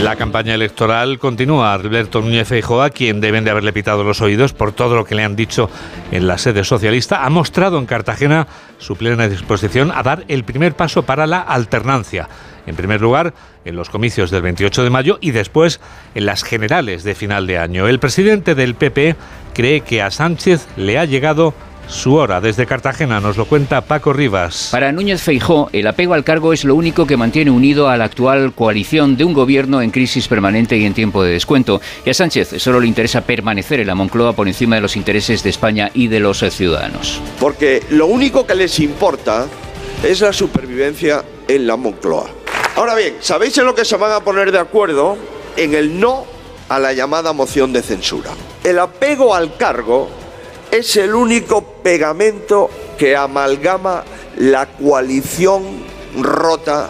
La 0.06 0.18
campaña 0.18 0.54
electoral 0.54 1.18
continúa. 1.18 1.74
Alberto 1.74 2.22
Núñez 2.22 2.48
Feijóo, 2.48 2.84
a 2.84 2.92
quien 2.92 3.22
deben 3.22 3.44
de 3.44 3.50
haberle 3.50 3.74
pitado 3.74 4.04
los 4.04 4.22
oídos 4.22 4.54
por 4.54 4.72
todo 4.72 4.96
lo 4.96 5.04
que 5.04 5.16
le 5.16 5.24
han 5.24 5.36
dicho 5.36 5.68
en 6.12 6.28
la 6.28 6.38
sede 6.38 6.64
socialista, 6.64 7.26
ha 7.26 7.30
mostrado 7.32 7.80
en 7.80 7.88
Cartagena 7.88 8.46
su 8.78 8.98
plena 8.98 9.28
disposición 9.28 9.92
a 9.92 10.04
dar 10.04 10.24
el 10.28 10.44
primer 10.44 10.76
paso 10.76 11.08
para 11.08 11.26
la 11.26 11.40
alternancia. 11.40 12.30
En 12.68 12.76
primer 12.76 13.02
lugar, 13.02 13.34
en 13.66 13.76
los 13.76 13.90
comicios 13.90 14.30
del 14.30 14.44
28 14.44 14.84
de 14.84 14.90
mayo 14.92 15.18
y 15.22 15.32
después 15.32 15.80
en 16.14 16.28
las 16.28 16.44
generales 16.44 17.04
de 17.04 17.16
final 17.16 17.48
de 17.48 17.58
año. 17.58 17.88
El 17.88 17.98
presidente 17.98 18.54
del 18.54 18.76
PP 18.76 19.16
cree 19.56 19.82
que 19.82 20.04
a 20.04 20.12
Sánchez 20.12 20.68
le 20.78 21.00
ha 21.00 21.06
llegado 21.06 21.56
su 21.88 22.16
hora 22.16 22.42
desde 22.42 22.66
Cartagena 22.66 23.20
nos 23.20 23.38
lo 23.38 23.46
cuenta 23.46 23.82
Paco 23.82 24.14
Rivas. 24.14 24.70
Para 24.72 24.92
Núñez 24.92 25.22
Feijó, 25.22 25.70
el 25.74 25.88
apego 25.88 26.14
al 26.14 26.24
cargo 26.24 26.54
es 26.54 26.64
lo 26.64 26.76
único 26.76 27.06
que 27.06 27.18
mantiene 27.18 27.52
unido 27.52 27.90
a 27.90 27.98
la 27.98 28.06
actual 28.06 28.54
coalición 28.54 29.18
de 29.18 29.24
un 29.24 29.34
gobierno 29.34 29.82
en 29.82 29.92
crisis 29.92 30.28
permanente 30.28 30.78
y 30.78 30.86
en 30.86 30.94
tiempo 30.94 31.24
de 31.24 31.34
descuento. 31.34 31.82
Y 32.06 32.10
a 32.10 32.14
Sánchez 32.14 32.56
solo 32.58 32.80
le 32.80 32.88
interesa 32.88 33.22
permanecer 33.22 33.80
en 33.80 33.88
la 33.88 33.96
Moncloa 33.96 34.34
por 34.34 34.48
encima 34.48 34.76
de 34.76 34.82
los 34.82 34.96
intereses 34.96 35.44
de 35.44 35.50
España 35.50 35.92
y 35.94 36.08
de 36.08 36.20
los 36.20 36.40
ciudadanos. 36.40 37.22
Porque 37.40 37.84
lo 37.90 38.08
único 38.08 38.46
que 38.46 38.56
les 38.56 38.80
importa 38.80 39.48
es 40.04 40.22
la 40.22 40.34
supervivencia 40.34 41.24
en 41.48 41.68
la 41.68 41.76
Moncloa. 41.76 42.30
Ahora 42.76 42.96
bien, 42.96 43.16
¿sabéis 43.22 43.58
en 43.58 43.66
lo 43.66 43.76
que 43.76 43.86
se 43.86 43.96
van 43.98 44.12
a 44.12 44.20
poner 44.20 44.52
de 44.52 44.60
acuerdo? 44.60 45.18
En 45.56 45.74
el 45.74 46.00
no 46.00 46.26
a 46.68 46.80
la 46.80 46.94
llamada 46.94 47.32
moción 47.32 47.72
de 47.72 47.82
censura. 47.82 48.32
El 48.64 48.80
apego 48.80 49.36
al 49.36 49.56
cargo 49.56 50.10
es 50.78 50.96
el 50.98 51.16
único 51.16 51.64
pegamento 51.84 52.70
que 52.98 53.16
amalgama 53.16 54.04
la 54.38 54.68
coalición 54.68 55.64
rota 56.18 56.90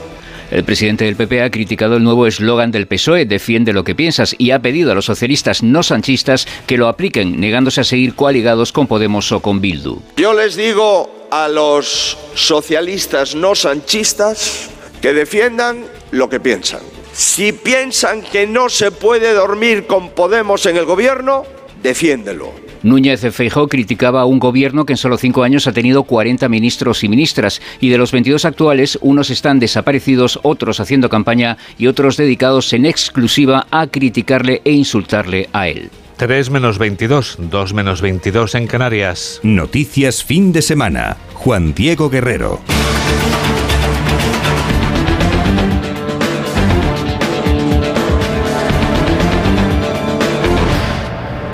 el 0.52 0.64
presidente 0.64 1.06
del 1.06 1.16
PP 1.16 1.42
ha 1.42 1.50
criticado 1.50 1.98
el 1.98 2.04
nuevo 2.04 2.28
eslogan 2.28 2.72
del 2.72 2.88
PSOE, 2.88 3.26
defiende 3.26 3.74
lo 3.74 3.84
que 3.84 3.96
piensas, 3.96 4.36
y 4.38 4.52
ha 4.52 4.60
pedido 4.60 4.92
a 4.92 4.96
los 4.96 5.06
socialistas 5.06 5.64
no 5.64 5.82
sanchistas 5.82 6.48
que 6.68 6.78
lo 6.78 6.88
apliquen, 6.88 7.40
negándose 7.40 7.82
a 7.82 7.84
seguir 7.84 8.14
coaligados 8.14 8.72
con 8.72 8.86
Podemos 8.88 9.32
o 9.32 9.42
con 9.42 9.60
Bildu. 9.60 10.02
Yo 10.18 10.34
les 10.34 10.56
digo 10.56 11.28
a 11.32 11.48
los 11.48 12.18
socialistas 12.36 13.34
no 13.34 13.56
sanchistas 13.56 14.70
que 15.02 15.14
defiendan 15.14 15.84
lo 16.12 16.30
que 16.30 16.40
piensan. 16.40 16.82
Si 17.12 17.52
piensan 17.52 18.22
que 18.22 18.46
no 18.46 18.70
se 18.70 18.92
puede 18.92 19.34
dormir 19.34 19.88
con 19.88 20.12
Podemos 20.12 20.66
en 20.68 20.78
el 20.78 20.86
gobierno, 20.86 21.44
defiéndelo. 21.82 22.65
Núñez 22.86 23.22
Feijó 23.32 23.68
criticaba 23.68 24.22
a 24.22 24.26
un 24.26 24.38
gobierno 24.38 24.86
que 24.86 24.94
en 24.94 24.98
solo 24.98 25.18
cinco 25.18 25.42
años 25.42 25.66
ha 25.66 25.72
tenido 25.72 26.04
40 26.04 26.48
ministros 26.50 27.04
y 27.04 27.10
ministras, 27.10 27.60
y 27.82 27.90
de 27.90 27.98
los 27.98 28.12
22 28.12 28.46
actuales, 28.46 29.00
unos 29.02 29.32
están 29.32 29.58
desaparecidos, 29.58 30.40
otros 30.44 30.80
haciendo 30.80 31.10
campaña 31.10 31.58
y 31.80 31.88
otros 31.88 32.16
dedicados 32.16 32.72
en 32.74 32.86
exclusiva 32.86 33.66
a 33.72 33.88
criticarle 33.88 34.62
e 34.64 34.72
insultarle 34.74 35.50
a 35.52 35.68
él. 35.68 35.90
3 36.18 36.52
menos 36.52 36.78
22, 36.78 37.38
2 37.40 37.74
menos 37.74 38.02
22 38.02 38.54
en 38.54 38.68
Canarias. 38.68 39.40
Noticias 39.42 40.24
fin 40.24 40.52
de 40.54 40.62
semana. 40.62 41.18
Juan 41.34 41.74
Diego 41.74 42.12
Guerrero. 42.12 42.62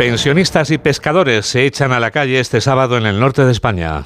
Pensionistas 0.02 0.72
y 0.72 0.80
pescadores 0.80 1.46
se 1.46 1.64
echan 1.68 1.92
a 1.92 2.00
la 2.00 2.10
calle 2.10 2.40
este 2.40 2.60
sábado 2.60 2.98
en 2.98 3.06
el 3.06 3.20
norte 3.20 3.46
de 3.46 3.52
España. 3.52 4.06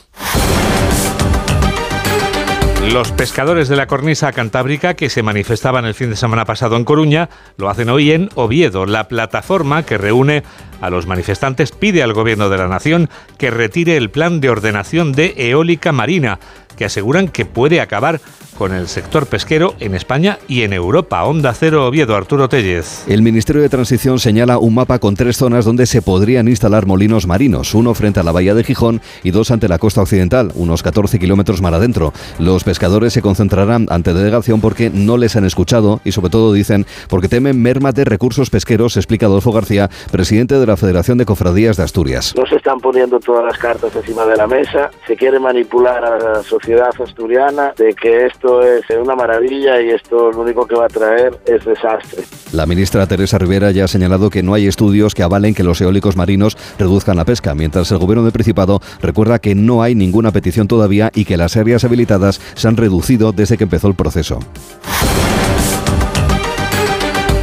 Los 2.91 3.13
pescadores 3.13 3.69
de 3.69 3.77
la 3.77 3.87
cornisa 3.87 4.33
cantábrica 4.33 4.95
que 4.95 5.09
se 5.09 5.23
manifestaban 5.23 5.85
el 5.85 5.93
fin 5.93 6.09
de 6.09 6.17
semana 6.17 6.43
pasado 6.43 6.75
en 6.75 6.83
Coruña 6.83 7.29
lo 7.55 7.69
hacen 7.69 7.87
hoy 7.87 8.11
en 8.11 8.29
Oviedo. 8.35 8.85
La 8.85 9.07
plataforma 9.07 9.83
que 9.83 9.97
reúne 9.97 10.43
a 10.81 10.89
los 10.89 11.07
manifestantes 11.07 11.71
pide 11.71 12.03
al 12.03 12.11
gobierno 12.11 12.49
de 12.49 12.57
la 12.57 12.67
nación 12.67 13.09
que 13.37 13.49
retire 13.49 13.95
el 13.95 14.11
plan 14.11 14.41
de 14.41 14.49
ordenación 14.49 15.13
de 15.13 15.33
eólica 15.37 15.93
marina 15.93 16.39
que 16.75 16.85
aseguran 16.85 17.27
que 17.27 17.45
puede 17.45 17.81
acabar 17.81 18.19
con 18.57 18.73
el 18.73 18.87
sector 18.87 19.27
pesquero 19.27 19.75
en 19.79 19.95
España 19.95 20.39
y 20.47 20.63
en 20.63 20.73
Europa. 20.73 21.23
Onda 21.23 21.53
Cero 21.53 21.85
Oviedo, 21.87 22.15
Arturo 22.15 22.49
Tellez. 22.49 23.03
El 23.07 23.21
Ministerio 23.21 23.61
de 23.61 23.69
Transición 23.69 24.19
señala 24.19 24.57
un 24.57 24.73
mapa 24.73 24.99
con 24.99 25.15
tres 25.15 25.37
zonas 25.37 25.65
donde 25.65 25.85
se 25.85 26.01
podrían 26.01 26.47
instalar 26.47 26.85
molinos 26.85 27.27
marinos, 27.27 27.73
uno 27.73 27.93
frente 27.93 28.19
a 28.19 28.23
la 28.23 28.31
bahía 28.31 28.53
de 28.53 28.63
Gijón 28.63 29.01
y 29.23 29.31
dos 29.31 29.51
ante 29.51 29.67
la 29.67 29.77
costa 29.77 30.01
occidental, 30.01 30.51
unos 30.55 30.83
14 30.83 31.19
kilómetros 31.19 31.61
mar 31.61 31.73
adentro. 31.73 32.13
Los 32.39 32.63
pescadores 32.63 33.13
se 33.13 33.21
concentrarán 33.21 33.87
ante 33.89 34.13
delegación 34.13 34.61
porque 34.61 34.89
no 34.89 35.17
les 35.17 35.35
han 35.35 35.45
escuchado 35.45 35.99
y 36.03 36.11
sobre 36.11 36.29
todo 36.29 36.53
dicen 36.53 36.85
porque 37.09 37.27
temen 37.27 37.61
merma 37.61 37.91
de 37.91 38.05
recursos 38.05 38.49
pesqueros, 38.49 38.97
explica 38.97 39.25
Adolfo 39.25 39.51
García, 39.51 39.89
presidente 40.11 40.57
de 40.57 40.65
la 40.65 40.77
Federación 40.77 41.17
de 41.17 41.25
Cofradías 41.25 41.77
de 41.77 41.83
Asturias. 41.83 42.33
No 42.37 42.45
se 42.45 42.55
están 42.55 42.79
poniendo 42.79 43.19
todas 43.19 43.43
las 43.45 43.57
cartas 43.57 43.95
encima 43.95 44.25
de 44.25 44.37
la 44.37 44.47
mesa, 44.47 44.91
se 45.05 45.15
quiere 45.15 45.39
manipular 45.39 46.03
a 46.03 46.17
la 46.17 46.43
sociedad 46.43 46.64
asturiana 46.73 47.73
de 47.77 47.93
que 47.93 48.25
esto 48.25 48.61
es 48.61 48.83
una 48.89 49.15
maravilla 49.15 49.81
y 49.81 49.89
esto 49.89 50.31
lo 50.31 50.41
único 50.41 50.65
que 50.65 50.75
va 50.75 50.85
a 50.85 50.89
traer 50.89 51.37
es 51.45 51.63
desastre. 51.65 52.23
La 52.51 52.65
ministra 52.65 53.07
Teresa 53.07 53.37
Rivera 53.37 53.71
ya 53.71 53.85
ha 53.85 53.87
señalado 53.87 54.29
que 54.29 54.43
no 54.43 54.53
hay 54.53 54.67
estudios 54.67 55.13
que 55.13 55.23
avalen 55.23 55.53
que 55.53 55.63
los 55.63 55.81
eólicos 55.81 56.15
marinos 56.15 56.57
reduzcan 56.79 57.17
la 57.17 57.25
pesca, 57.25 57.55
mientras 57.55 57.91
el 57.91 57.97
gobierno 57.97 58.23
del 58.23 58.31
Principado 58.31 58.79
recuerda 59.01 59.39
que 59.39 59.55
no 59.55 59.83
hay 59.83 59.95
ninguna 59.95 60.31
petición 60.31 60.67
todavía 60.67 61.11
y 61.13 61.25
que 61.25 61.37
las 61.37 61.57
áreas 61.57 61.83
habilitadas 61.83 62.41
se 62.55 62.67
han 62.67 62.77
reducido 62.77 63.31
desde 63.31 63.57
que 63.57 63.65
empezó 63.65 63.87
el 63.87 63.95
proceso. 63.95 64.39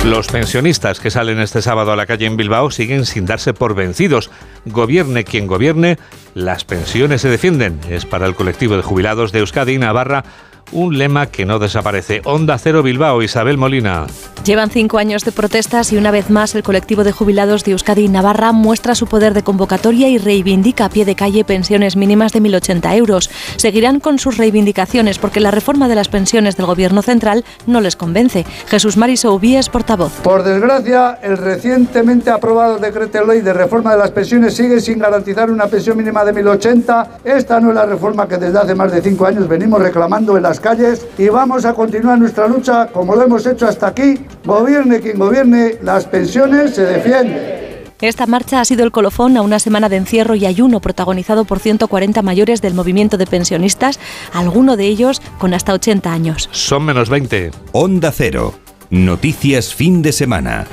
Los 0.05 0.27
pensionistas 0.27 0.99
que 0.99 1.13
salen 1.13 1.39
este 1.39 1.63
sábado 1.63 1.93
a 1.93 1.97
la 1.97 2.07
calle 2.07 2.27
en 2.27 2.37
Bilbao 2.37 2.73
siguen 2.73 3.07
sin 3.07 3.25
darse 3.25 3.55
por 3.55 3.77
vencidos. 3.77 4.33
Gobierne 4.65 5.23
quien 5.23 5.47
gobierne, 5.47 5.97
las 6.35 6.65
pensiones 6.65 7.21
se 7.21 7.29
defienden. 7.29 7.79
Es 7.89 8.05
para 8.05 8.27
el 8.27 8.35
colectivo 8.35 8.77
de 8.77 8.83
jubilados 8.83 9.31
de 9.31 9.39
Euskadi 9.39 9.75
y 9.75 9.79
Navarra 9.79 10.25
un 10.73 10.99
lema 10.99 11.27
que 11.27 11.47
no 11.47 11.59
desaparece. 11.59 12.23
Onda 12.25 12.59
Cero 12.59 12.83
Bilbao, 12.83 13.23
Isabel 13.23 13.59
Molina. 13.59 14.07
Llevan 14.45 14.71
cinco 14.71 14.99
años 14.99 15.25
de 15.25 15.31
protestas 15.31 15.93
y 15.93 15.97
una 15.97 16.11
vez 16.11 16.29
más 16.29 16.57
el 16.57 16.65
colectivo 16.65 17.05
de 17.05 17.13
jubilados 17.13 17.63
de 17.63 17.73
Euskadi 17.73 18.07
y 18.07 18.09
Navarra 18.09 18.51
muestra 18.51 18.97
su 18.97 19.07
poder 19.07 19.35
de 19.35 19.45
convocatoria 19.45 20.09
y 20.09 20.19
reivindica 20.19 20.87
a 20.87 20.89
pie 20.89 21.05
de 21.05 21.15
calle 21.15 21.45
pensiones 21.45 21.95
mínimas 21.95 22.33
de 22.33 22.41
1.080 22.41 22.97
euros. 22.97 23.31
Seguirán 23.57 24.01
con 24.01 24.19
sus 24.19 24.39
reivindicaciones 24.39 25.19
porque 25.19 25.39
la 25.39 25.53
reforma 25.53 25.87
de 25.87 25.95
las 25.95 26.09
pensiones 26.09 26.57
del 26.57 26.67
gobierno 26.67 27.03
central 27.03 27.45
no 27.67 27.81
les 27.81 27.95
convence. 27.95 28.45
Jesús 28.67 28.97
Mariso 28.97 29.33
Ubí 29.33 29.55
es 29.55 29.69
portavoz. 29.69 30.13
Por 30.25 30.43
desgracia, 30.43 31.21
el 31.23 31.39
recientemente 31.39 32.31
aprobado 32.31 32.79
decreto 32.79 33.25
ley 33.25 33.43
de 33.43 33.53
reforma 33.53 33.93
de 33.93 33.99
las 33.99 34.11
pensiones 34.11 34.55
sigue 34.55 34.81
sin 34.81 34.99
garantizar 34.99 35.51
una 35.51 35.67
pensión 35.67 35.97
mínima 35.97 36.25
de 36.25 36.35
1.080. 36.35 37.07
Esta 37.25 37.61
no 37.61 37.69
es 37.69 37.77
la 37.77 37.87
reforma 37.87 38.27
que 38.27 38.39
desde 38.39 38.59
hace 38.59 38.75
más 38.75 38.91
de 38.91 39.03
cinco 39.03 39.27
años 39.27 39.47
venimos 39.47 39.81
reclamando 39.81 40.37
en 40.37 40.43
las 40.43 40.59
calles 40.63 41.07
y 41.19 41.29
vamos 41.29 41.67
a 41.67 41.75
continuar 41.75 42.19
nuestra 42.19 42.49
lucha 42.49 42.87
como 42.87 43.15
lo 43.15 43.23
hemos 43.23 43.45
hecho 43.45 43.67
hasta 43.67 43.89
aquí. 43.89 44.25
Gobierne 44.47 45.01
quien 45.01 45.19
gobierne, 45.19 45.75
las 45.83 46.07
pensiones 46.07 46.75
se 46.75 46.85
defienden. 46.85 47.63
Esta 48.01 48.27
marcha 48.27 48.61
ha 48.61 48.65
sido 48.65 48.83
el 48.83 48.91
colofón 48.91 49.37
a 49.37 49.43
una 49.43 49.61
semana 49.61 49.89
de 49.89 49.97
encierro 49.97 50.35
y 50.35 50.45
ayuno 50.45 50.81
protagonizado 50.81 51.45
por 51.45 51.61
140 51.61 52.21
mayores 52.23 52.61
del 52.61 52.75
movimiento 52.75 53.17
de 53.17 53.27
pensionistas, 53.27 54.01
alguno 54.33 54.77
de 54.77 54.87
ellos 54.87 55.23
con 55.39 55.55
hasta 55.55 55.73
80 55.73 56.13
años. 56.13 56.49
Son 56.51 56.85
menos 56.85 57.09
20. 57.09 57.53
Onda 57.71 58.11
Cero. 58.11 58.55
Noticias 58.91 59.73
fin 59.73 60.03
de 60.03 60.13
semana. 60.13 60.67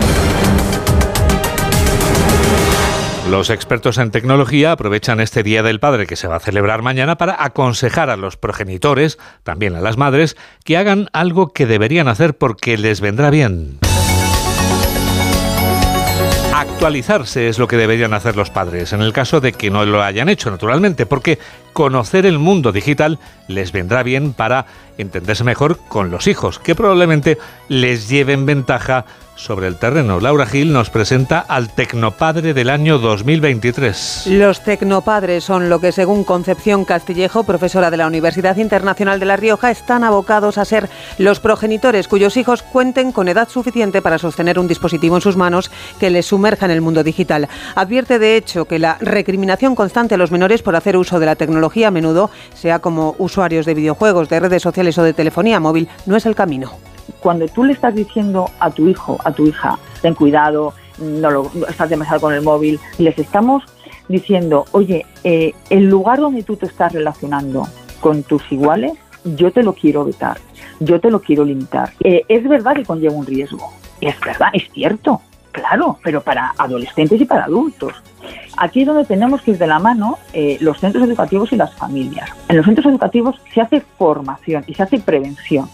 Los 3.30 3.52
expertos 3.52 4.00
en 4.00 4.10
tecnología 4.10 4.72
aprovechan 4.72 5.20
este 5.20 5.44
Día 5.44 5.62
del 5.62 5.80
Padre 5.80 6.08
que 6.08 6.16
se 6.16 6.28
va 6.28 6.38
a 6.38 6.40
celebrar 6.40 6.82
mañana 6.82 7.20
para 7.20 7.44
aconsejar 7.44 8.10
a 8.10 8.18
los 8.18 8.38
progenitores, 8.38 9.20
también 9.44 9.76
a 9.76 9.82
las 9.82 9.98
madres, 9.98 10.36
que 10.66 10.78
hagan 10.78 11.10
algo 11.14 11.54
que 11.54 11.68
deberían 11.68 12.08
hacer 12.08 12.36
porque 12.36 12.76
les 12.76 13.02
vendrá 13.02 13.30
bien. 13.30 13.78
Actualizarse 16.56 17.50
es 17.50 17.60
lo 17.60 17.68
que 17.68 17.78
deberían 17.78 18.16
hacer 18.16 18.36
los 18.36 18.50
padres, 18.50 18.94
en 18.94 19.02
el 19.02 19.14
caso 19.14 19.40
de 19.40 19.54
que 19.54 19.70
no 19.70 19.86
lo 19.86 20.02
hayan 20.02 20.28
hecho, 20.28 20.50
naturalmente, 20.50 21.06
porque 21.06 21.38
conocer 21.72 22.26
el 22.26 22.40
mundo 22.40 22.72
digital 22.72 23.20
les 23.48 23.72
vendrá 23.72 24.02
bien 24.02 24.34
para 24.34 24.66
entenderse 24.98 25.44
mejor 25.44 25.78
con 25.88 26.10
los 26.10 26.26
hijos, 26.26 26.58
que 26.58 26.74
probablemente 26.74 27.38
les 27.68 28.10
lleven 28.10 28.48
ventaja 28.48 29.06
sobre 29.40 29.68
el 29.68 29.78
terreno. 29.78 30.20
Laura 30.20 30.46
Gil 30.46 30.74
nos 30.74 30.90
presenta 30.90 31.40
al 31.40 31.70
Tecnopadre 31.70 32.54
del 32.54 32.70
año 32.70 33.00
2023. 33.00 34.28
Los 34.28 34.64
Tecnopadres 34.64 35.46
son 35.46 35.70
lo 35.70 35.80
que, 35.80 35.94
según 35.94 36.26
Concepción 36.26 36.84
Castillejo, 36.84 37.46
profesora 37.46 37.90
de 37.90 37.98
la 37.98 38.08
Universidad 38.08 38.58
Internacional 38.58 39.20
de 39.20 39.26
La 39.26 39.38
Rioja, 39.38 39.72
están 39.72 40.04
abocados 40.04 40.58
a 40.58 40.66
ser 40.66 40.90
los 41.18 41.40
progenitores 41.40 42.08
cuyos 42.10 42.36
hijos 42.36 42.62
cuenten 42.62 43.14
con 43.14 43.30
edad 43.30 43.48
suficiente 43.48 44.02
para 44.02 44.18
sostener 44.18 44.60
un 44.60 44.68
dispositivo 44.68 45.16
en 45.16 45.22
sus 45.22 45.38
manos 45.38 45.72
que 46.00 46.10
les 46.10 46.26
sumerja 46.26 46.66
en 46.66 46.72
el 46.72 46.82
mundo 46.82 47.04
digital. 47.04 47.48
Advierte, 47.76 48.20
de 48.20 48.36
hecho, 48.36 48.66
que 48.66 48.78
la 48.78 48.98
recriminación 49.00 49.74
constante 49.74 50.16
a 50.16 50.18
los 50.18 50.32
menores 50.32 50.62
por 50.62 50.76
hacer 50.76 50.98
uso 50.98 51.20
de 51.20 51.26
la 51.26 51.38
tecnología 51.38 51.88
a 51.88 51.92
menudo, 51.92 52.30
sea 52.54 52.80
como 52.80 53.16
usuarios 53.18 53.66
de 53.66 53.74
videojuegos, 53.74 54.28
de 54.28 54.42
redes 54.42 54.62
sociales 54.62 54.98
o 54.98 55.04
de 55.04 55.14
telefonía 55.14 55.62
móvil, 55.62 55.88
no 56.06 56.18
es 56.18 56.26
el 56.26 56.36
camino 56.36 56.74
cuando 57.20 57.48
tú 57.48 57.64
le 57.64 57.74
estás 57.74 57.96
diciendo 57.96 58.50
a 58.60 58.72
tu 58.72 58.88
hijo, 58.88 59.18
a 59.24 59.32
tu 59.32 59.48
hija, 59.48 59.78
ten 60.02 60.16
cuidado, 60.16 60.74
no, 61.00 61.32
lo, 61.32 61.52
estás 61.68 61.90
demasiado 61.90 62.22
con 62.22 62.34
el 62.34 62.42
móvil, 62.42 62.80
les 62.98 63.18
estamos 63.18 63.64
diciendo, 64.08 64.66
oye, 64.72 65.06
eh, 65.24 65.54
el 65.70 65.86
lugar 65.90 66.20
donde 66.20 66.44
tú 66.44 66.56
te 66.56 66.66
estás 66.66 66.94
relacionando 66.94 67.68
con 68.00 68.24
tus 68.24 68.52
iguales, 68.52 68.94
yo 69.24 69.52
te 69.52 69.64
lo 69.64 69.74
quiero 69.74 70.06
vetar, 70.06 70.40
yo 70.80 71.00
te 71.00 71.12
lo 71.12 71.22
quiero 71.22 71.46
limitar. 71.46 71.92
Eh, 72.02 72.24
es 72.28 72.48
verdad 72.48 72.76
que 72.76 72.86
conlleva 72.86 73.14
un 73.14 73.26
riesgo, 73.26 73.72
es 74.02 74.20
verdad, 74.20 74.50
es 74.54 74.70
cierto, 74.72 75.22
claro, 75.52 75.98
pero 76.04 76.22
para 76.22 76.54
adolescentes 76.58 77.22
y 77.22 77.26
para 77.26 77.46
adultos. 77.46 77.94
Aquí 78.58 78.82
es 78.82 78.88
donde 78.88 79.06
tenemos 79.06 79.42
que 79.42 79.52
ir 79.52 79.58
de 79.58 79.68
la 79.68 79.80
mano 79.80 80.18
eh, 80.34 80.58
los 80.60 80.80
centros 80.80 81.08
educativos 81.08 81.52
y 81.54 81.56
las 81.56 81.74
familias. 81.76 82.30
En 82.48 82.58
los 82.58 82.66
centros 82.66 82.88
educativos 82.88 83.40
se 83.54 83.62
hace 83.62 83.82
formación 83.98 84.64
y 84.68 84.74
se 84.74 84.84
hace 84.84 85.00
prevención. 85.00 85.70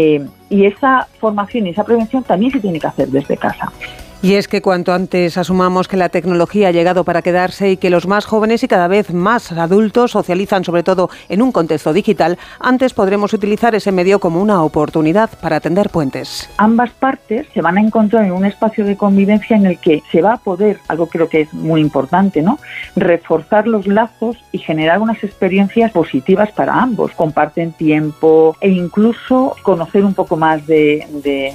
Eh, 0.00 0.24
y 0.48 0.64
esa 0.64 1.08
formación 1.18 1.66
y 1.66 1.70
esa 1.70 1.82
prevención 1.82 2.22
también 2.22 2.52
se 2.52 2.60
tiene 2.60 2.78
que 2.78 2.86
hacer 2.86 3.08
desde 3.08 3.36
casa. 3.36 3.72
Y 4.20 4.34
es 4.34 4.48
que 4.48 4.62
cuanto 4.62 4.92
antes 4.92 5.38
asumamos 5.38 5.86
que 5.86 5.96
la 5.96 6.08
tecnología 6.08 6.68
ha 6.68 6.72
llegado 6.72 7.04
para 7.04 7.22
quedarse 7.22 7.70
y 7.70 7.76
que 7.76 7.88
los 7.88 8.08
más 8.08 8.26
jóvenes 8.26 8.64
y 8.64 8.68
cada 8.68 8.88
vez 8.88 9.14
más 9.14 9.52
adultos 9.52 10.10
socializan 10.10 10.64
sobre 10.64 10.82
todo 10.82 11.08
en 11.28 11.40
un 11.40 11.52
contexto 11.52 11.92
digital, 11.92 12.36
antes 12.58 12.94
podremos 12.94 13.32
utilizar 13.32 13.76
ese 13.76 13.92
medio 13.92 14.18
como 14.18 14.42
una 14.42 14.64
oportunidad 14.64 15.30
para 15.40 15.56
atender 15.56 15.90
puentes. 15.90 16.50
Ambas 16.56 16.90
partes 16.90 17.46
se 17.54 17.62
van 17.62 17.78
a 17.78 17.80
encontrar 17.80 18.24
en 18.24 18.32
un 18.32 18.44
espacio 18.44 18.84
de 18.84 18.96
convivencia 18.96 19.56
en 19.56 19.66
el 19.66 19.78
que 19.78 20.02
se 20.10 20.20
va 20.20 20.32
a 20.32 20.38
poder, 20.38 20.78
algo 20.88 21.06
creo 21.06 21.28
que 21.28 21.42
es 21.42 21.54
muy 21.54 21.80
importante, 21.80 22.42
¿no? 22.42 22.58
Reforzar 22.96 23.68
los 23.68 23.86
lazos 23.86 24.36
y 24.50 24.58
generar 24.58 24.98
unas 24.98 25.22
experiencias 25.22 25.92
positivas 25.92 26.50
para 26.50 26.74
ambos. 26.74 27.12
Comparten 27.12 27.70
tiempo 27.70 28.56
e 28.60 28.68
incluso 28.70 29.54
conocer 29.62 30.04
un 30.04 30.14
poco 30.14 30.36
más 30.36 30.66
de, 30.66 31.06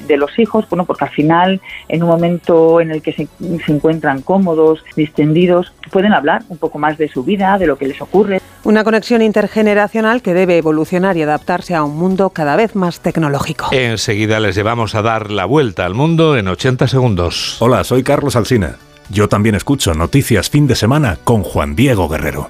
de 0.07 0.17
los 0.17 0.39
hijos, 0.39 0.65
bueno, 0.69 0.85
porque 0.85 1.03
al 1.03 1.11
final 1.11 1.61
en 1.89 2.03
un 2.03 2.09
momento 2.09 2.52
en 2.81 2.91
el 2.91 3.01
que 3.01 3.13
se, 3.13 3.27
se, 3.65 3.71
encuentran 3.71 4.21
cómodos, 4.21 4.83
distendidos, 4.95 5.73
pueden 5.91 6.13
hablar 6.13 6.43
un 6.49 6.57
poco 6.57 6.79
más 6.79 6.97
de 6.97 7.07
su 7.09 7.23
vida, 7.23 7.57
de 7.57 7.67
lo 7.67 7.77
que 7.77 7.87
les 7.87 8.01
ocurre. 8.01 8.41
Una 8.63 8.83
conexión 8.83 9.21
intergeneracional 9.21 10.21
que 10.21 10.33
debe 10.33 10.57
evolucionar 10.57 11.17
y 11.17 11.21
adaptarse 11.21 11.75
a 11.75 11.83
un 11.83 11.97
mundo 11.97 12.29
cada 12.29 12.55
vez 12.55 12.75
más 12.75 13.01
tecnológico. 13.01 13.67
Enseguida 13.71 14.39
les 14.39 14.55
llevamos 14.55 14.95
a 14.95 15.01
dar 15.01 15.31
la 15.31 15.45
vuelta 15.45 15.85
al 15.85 15.95
mundo 15.95 16.37
en 16.37 16.47
80 16.47 16.87
segundos. 16.87 17.57
Hola, 17.59 17.83
soy 17.83 18.03
Carlos 18.03 18.35
Alsina. 18.35 18.77
Yo 19.09 19.27
también 19.27 19.55
escucho 19.55 19.93
Noticias 19.93 20.49
Fin 20.49 20.67
de 20.67 20.75
Semana 20.75 21.17
con 21.23 21.43
Juan 21.43 21.75
Diego 21.75 22.07
Guerrero. 22.07 22.49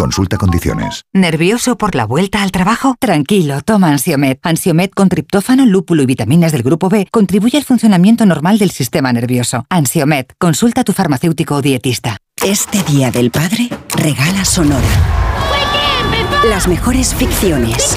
Consulta 0.00 0.38
condiciones. 0.38 1.02
¿Nervioso 1.12 1.76
por 1.76 1.94
la 1.94 2.06
vuelta 2.06 2.42
al 2.42 2.52
trabajo? 2.52 2.96
Tranquilo, 2.98 3.60
toma 3.60 3.88
Ansiomed. 3.88 4.38
Ansiomed 4.42 4.88
con 4.92 5.10
triptófano, 5.10 5.66
lúpulo 5.66 6.02
y 6.02 6.06
vitaminas 6.06 6.52
del 6.52 6.62
grupo 6.62 6.88
B 6.88 7.06
contribuye 7.10 7.58
al 7.58 7.64
funcionamiento 7.64 8.24
normal 8.24 8.56
del 8.56 8.70
sistema 8.70 9.12
nervioso. 9.12 9.66
Ansiomed, 9.68 10.24
consulta 10.38 10.80
a 10.80 10.84
tu 10.84 10.94
farmacéutico 10.94 11.56
o 11.56 11.60
dietista. 11.60 12.16
Este 12.42 12.82
Día 12.84 13.10
del 13.10 13.30
Padre, 13.30 13.68
regala 13.94 14.46
Sonora. 14.46 14.88
Las 16.48 16.66
mejores 16.66 17.14
ficciones. 17.14 17.94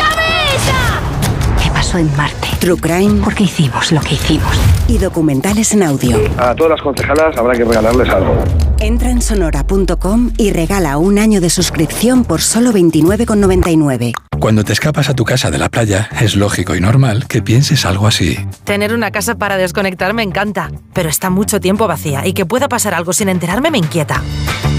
¿Qué 1.63 1.71
pasó 1.71 1.99
en 1.99 2.13
Marte? 2.17 2.52
True 2.63 2.79
Crime. 2.79 3.21
¿Por 3.21 3.35
qué 3.35 3.43
hicimos 3.43 3.91
lo 3.91 3.99
que 3.99 4.13
hicimos? 4.13 4.49
Y 4.87 4.97
documentales 4.97 5.73
en 5.73 5.83
audio. 5.83 6.17
A 6.37 6.55
todas 6.55 6.71
las 6.71 6.81
concejalas 6.81 7.35
habrá 7.35 7.57
que 7.57 7.65
regalarles 7.65 8.07
algo. 8.07 8.41
Entra 8.79 9.09
en 9.09 9.21
sonora.com 9.21 10.31
y 10.37 10.53
regala 10.53 10.97
un 10.97 11.19
año 11.19 11.41
de 11.41 11.49
suscripción 11.49 12.23
por 12.23 12.39
solo 12.39 12.71
29,99. 12.71 14.13
Cuando 14.39 14.63
te 14.63 14.71
escapas 14.71 15.09
a 15.09 15.13
tu 15.13 15.25
casa 15.25 15.51
de 15.51 15.57
la 15.57 15.67
playa, 15.67 16.07
es 16.21 16.37
lógico 16.37 16.73
y 16.73 16.79
normal 16.79 17.27
que 17.27 17.41
pienses 17.41 17.85
algo 17.85 18.07
así. 18.07 18.37
Tener 18.63 18.93
una 18.93 19.11
casa 19.11 19.35
para 19.35 19.57
desconectar 19.57 20.13
me 20.13 20.23
encanta, 20.23 20.71
pero 20.93 21.09
está 21.09 21.29
mucho 21.29 21.59
tiempo 21.59 21.85
vacía 21.87 22.25
y 22.25 22.31
que 22.31 22.45
pueda 22.45 22.69
pasar 22.69 22.93
algo 22.93 23.11
sin 23.11 23.27
enterarme 23.27 23.71
me 23.71 23.79
inquieta. 23.79 24.21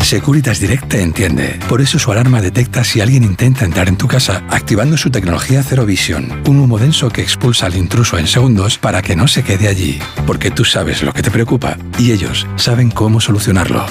Securitas 0.05 0.61
Direct 0.61 0.89
te 0.89 1.01
entiende. 1.01 1.59
Por 1.66 1.80
eso 1.80 1.99
su 1.99 2.12
alarma 2.12 2.43
detecta 2.43 2.85
si 2.85 3.01
alguien 3.01 3.24
intenta 3.24 3.64
entrar 3.64 3.89
en 3.89 3.97
tu 3.97 4.07
casa 4.07 4.43
activando 4.51 4.99
su 4.99 5.11
tecnología 5.11 5.62
Zero 5.62 5.87
Vision, 5.87 6.43
un 6.47 6.61
humo 6.61 6.78
denso 6.78 7.09
que 7.09 7.22
expulsa 7.22 7.70
al 7.75 7.81
intruso 7.81 8.16
en 8.18 8.29
segundos 8.29 8.79
para 8.79 9.03
que 9.03 9.16
no 9.16 9.27
se 9.27 9.43
quede 9.43 9.66
allí. 9.68 9.99
Porque 10.27 10.51
tú 10.51 10.64
sabes 10.64 11.03
lo 11.03 11.12
que 11.12 11.22
te 11.22 11.31
preocupa 11.31 11.77
y 11.99 12.12
ellos 12.12 12.47
saben 12.57 12.91
cómo 12.91 13.20
solucionarlo. 13.20 13.85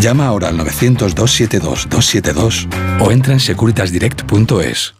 Llama 0.00 0.26
ahora 0.26 0.48
al 0.48 0.58
900-272-272 0.58 2.66
o 3.00 3.12
entra 3.12 3.34
en 3.34 3.40
securitasdirect.es. 3.40 4.94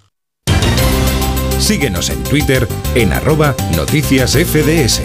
Síguenos 1.58 2.10
en 2.10 2.22
Twitter 2.24 2.68
en 2.94 3.14
arroba 3.14 3.54
noticias 3.74 4.32
FDS. 4.32 5.00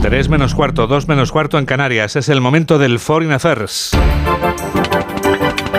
3 0.00 0.28
menos 0.28 0.54
cuarto, 0.54 0.86
2 0.86 1.08
menos 1.08 1.30
cuarto 1.30 1.58
en 1.58 1.66
Canarias. 1.66 2.16
Es 2.16 2.30
el 2.30 2.40
momento 2.40 2.78
del 2.78 2.98
Foreign 2.98 3.32
Affairs. 3.32 3.90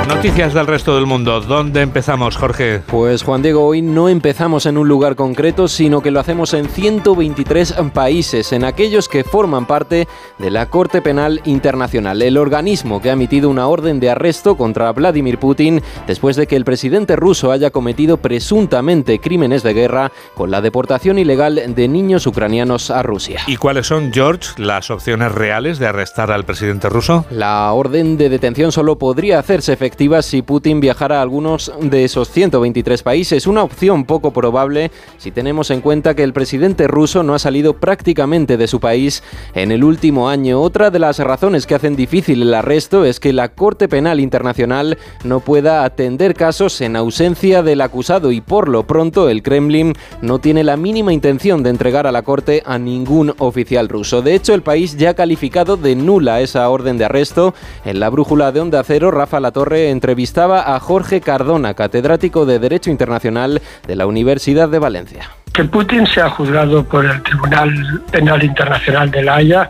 Noticias 0.08 0.54
del 0.54 0.68
resto 0.68 0.96
del 0.96 1.06
mundo. 1.06 1.42
¿Dónde 1.42 1.82
empezamos, 1.82 2.38
Jorge? 2.38 2.80
Pues 2.88 3.24
Juan 3.24 3.42
Diego, 3.42 3.66
hoy 3.66 3.82
no 3.82 4.08
empezamos 4.08 4.66
en 4.66 4.78
un 4.78 4.88
lugar 4.88 5.18
concreto, 5.18 5.68
sino 5.68 6.02
que 6.02 6.12
lo 6.12 6.22
hacemos 6.22 6.54
en 6.54 6.70
123 6.70 7.74
países, 7.94 8.54
en 8.54 8.64
aquellos 8.64 9.10
que 9.10 9.26
forman 9.26 9.66
parte 9.66 10.08
de 10.40 10.50
la 10.50 10.68
Corte 10.68 11.02
Penal 11.02 11.42
Internacional, 11.44 12.22
el 12.22 12.38
organismo 12.38 13.02
que 13.02 13.10
ha 13.10 13.14
emitido 13.14 13.50
una 13.50 13.68
orden 13.68 14.00
de 14.00 14.10
arresto 14.10 14.56
contra 14.56 14.94
Vladimir 14.94 15.40
Putin 15.40 15.82
después 16.08 16.38
de 16.38 16.48
que 16.48 16.56
el 16.56 16.64
presidente 16.64 17.18
ruso 17.18 17.52
haya 17.52 17.70
cometido 17.70 18.16
presuntamente 18.16 19.20
crímenes 19.20 19.62
de 19.62 19.74
guerra 19.74 20.14
con 20.36 20.52
la 20.52 20.62
deportación 20.62 21.20
ilegal 21.20 21.62
de 21.76 21.88
niños 21.90 22.26
ucranianos 22.28 22.92
a 22.92 23.04
Rusia. 23.04 23.42
¿Y 23.46 23.58
cuáles 23.58 23.88
son, 23.88 24.14
George, 24.14 24.52
las 24.56 24.90
opciones 24.90 25.34
reales 25.34 25.80
de 25.80 25.88
arrestar 25.88 26.32
al 26.32 26.46
presidente 26.46 26.88
ruso? 26.88 27.26
La 27.30 27.74
orden 27.74 28.18
de 28.18 28.30
detención 28.30 28.72
solo 28.72 28.98
podría 28.98 29.40
hacerse 29.40 29.74
efectiva 29.74 29.97
si 30.22 30.44
Putin 30.44 30.80
viajara 30.80 31.18
a 31.18 31.22
algunos 31.24 31.72
de 31.82 32.06
esos 32.06 32.30
123 32.30 33.02
países, 33.02 33.48
una 33.48 33.64
opción 33.64 34.06
poco 34.06 34.32
probable 34.32 34.92
si 35.18 35.32
tenemos 35.32 35.72
en 35.72 35.82
cuenta 35.82 36.14
que 36.14 36.24
el 36.24 36.34
presidente 36.34 36.88
ruso 36.88 37.24
no 37.24 37.34
ha 37.34 37.40
salido 37.40 37.74
prácticamente 37.74 38.58
de 38.58 38.68
su 38.68 38.80
país 38.80 39.24
en 39.56 39.72
el 39.72 39.84
último 39.84 40.30
año. 40.30 40.62
Otra 40.62 40.92
de 40.92 41.00
las 41.00 41.18
razones 41.18 41.66
que 41.66 41.74
hacen 41.74 41.96
difícil 41.96 42.44
el 42.44 42.54
arresto 42.54 43.06
es 43.06 43.20
que 43.20 43.34
la 43.34 43.50
Corte 43.50 43.88
Penal 43.88 44.20
Internacional 44.20 45.00
no 45.24 45.40
pueda 45.40 45.84
atender 45.84 46.36
casos 46.36 46.80
en 46.82 46.96
ausencia 46.96 47.64
del 47.64 47.82
acusado 47.82 48.32
y 48.32 48.40
por 48.40 48.70
lo 48.70 48.86
pronto 48.86 49.30
el 49.30 49.42
Kremlin 49.42 49.94
no 50.22 50.38
tiene 50.38 50.64
la 50.64 50.78
mínima 50.78 51.12
intención 51.12 51.64
de 51.64 51.72
entregar 51.72 52.06
a 52.06 52.12
la 52.12 52.22
Corte 52.22 52.62
a 52.66 52.78
ningún 52.78 53.34
oficial 53.40 53.90
ruso. 53.90 54.22
De 54.22 54.36
hecho, 54.36 54.54
el 54.54 54.62
país 54.62 54.96
ya 54.96 55.10
ha 55.10 55.14
calificado 55.16 55.76
de 55.76 55.96
nula 55.96 56.42
esa 56.42 56.70
orden 56.70 57.00
de 57.00 57.06
arresto. 57.06 57.56
En 57.84 58.00
la 58.00 58.10
brújula 58.10 58.52
de 58.52 58.60
Onda 58.60 58.84
Cero, 58.84 59.10
Rafa 59.10 59.40
Latorre 59.40 59.87
entrevistaba 59.90 60.76
a 60.76 60.80
Jorge 60.80 61.22
Cardona, 61.22 61.74
catedrático 61.74 62.46
de 62.46 62.60
Derecho 62.60 62.90
Internacional 62.90 63.62
de 63.86 63.96
la 63.96 64.06
Universidad 64.06 64.70
de 64.70 64.80
Valencia. 64.80 65.30
Que 65.54 65.64
Putin 65.64 66.06
sea 66.06 66.30
juzgado 66.30 66.84
por 66.84 67.06
el 67.06 67.22
Tribunal 67.24 68.02
Penal 68.12 68.44
Internacional 68.44 69.10
de 69.10 69.24
La 69.24 69.36
Haya 69.36 69.70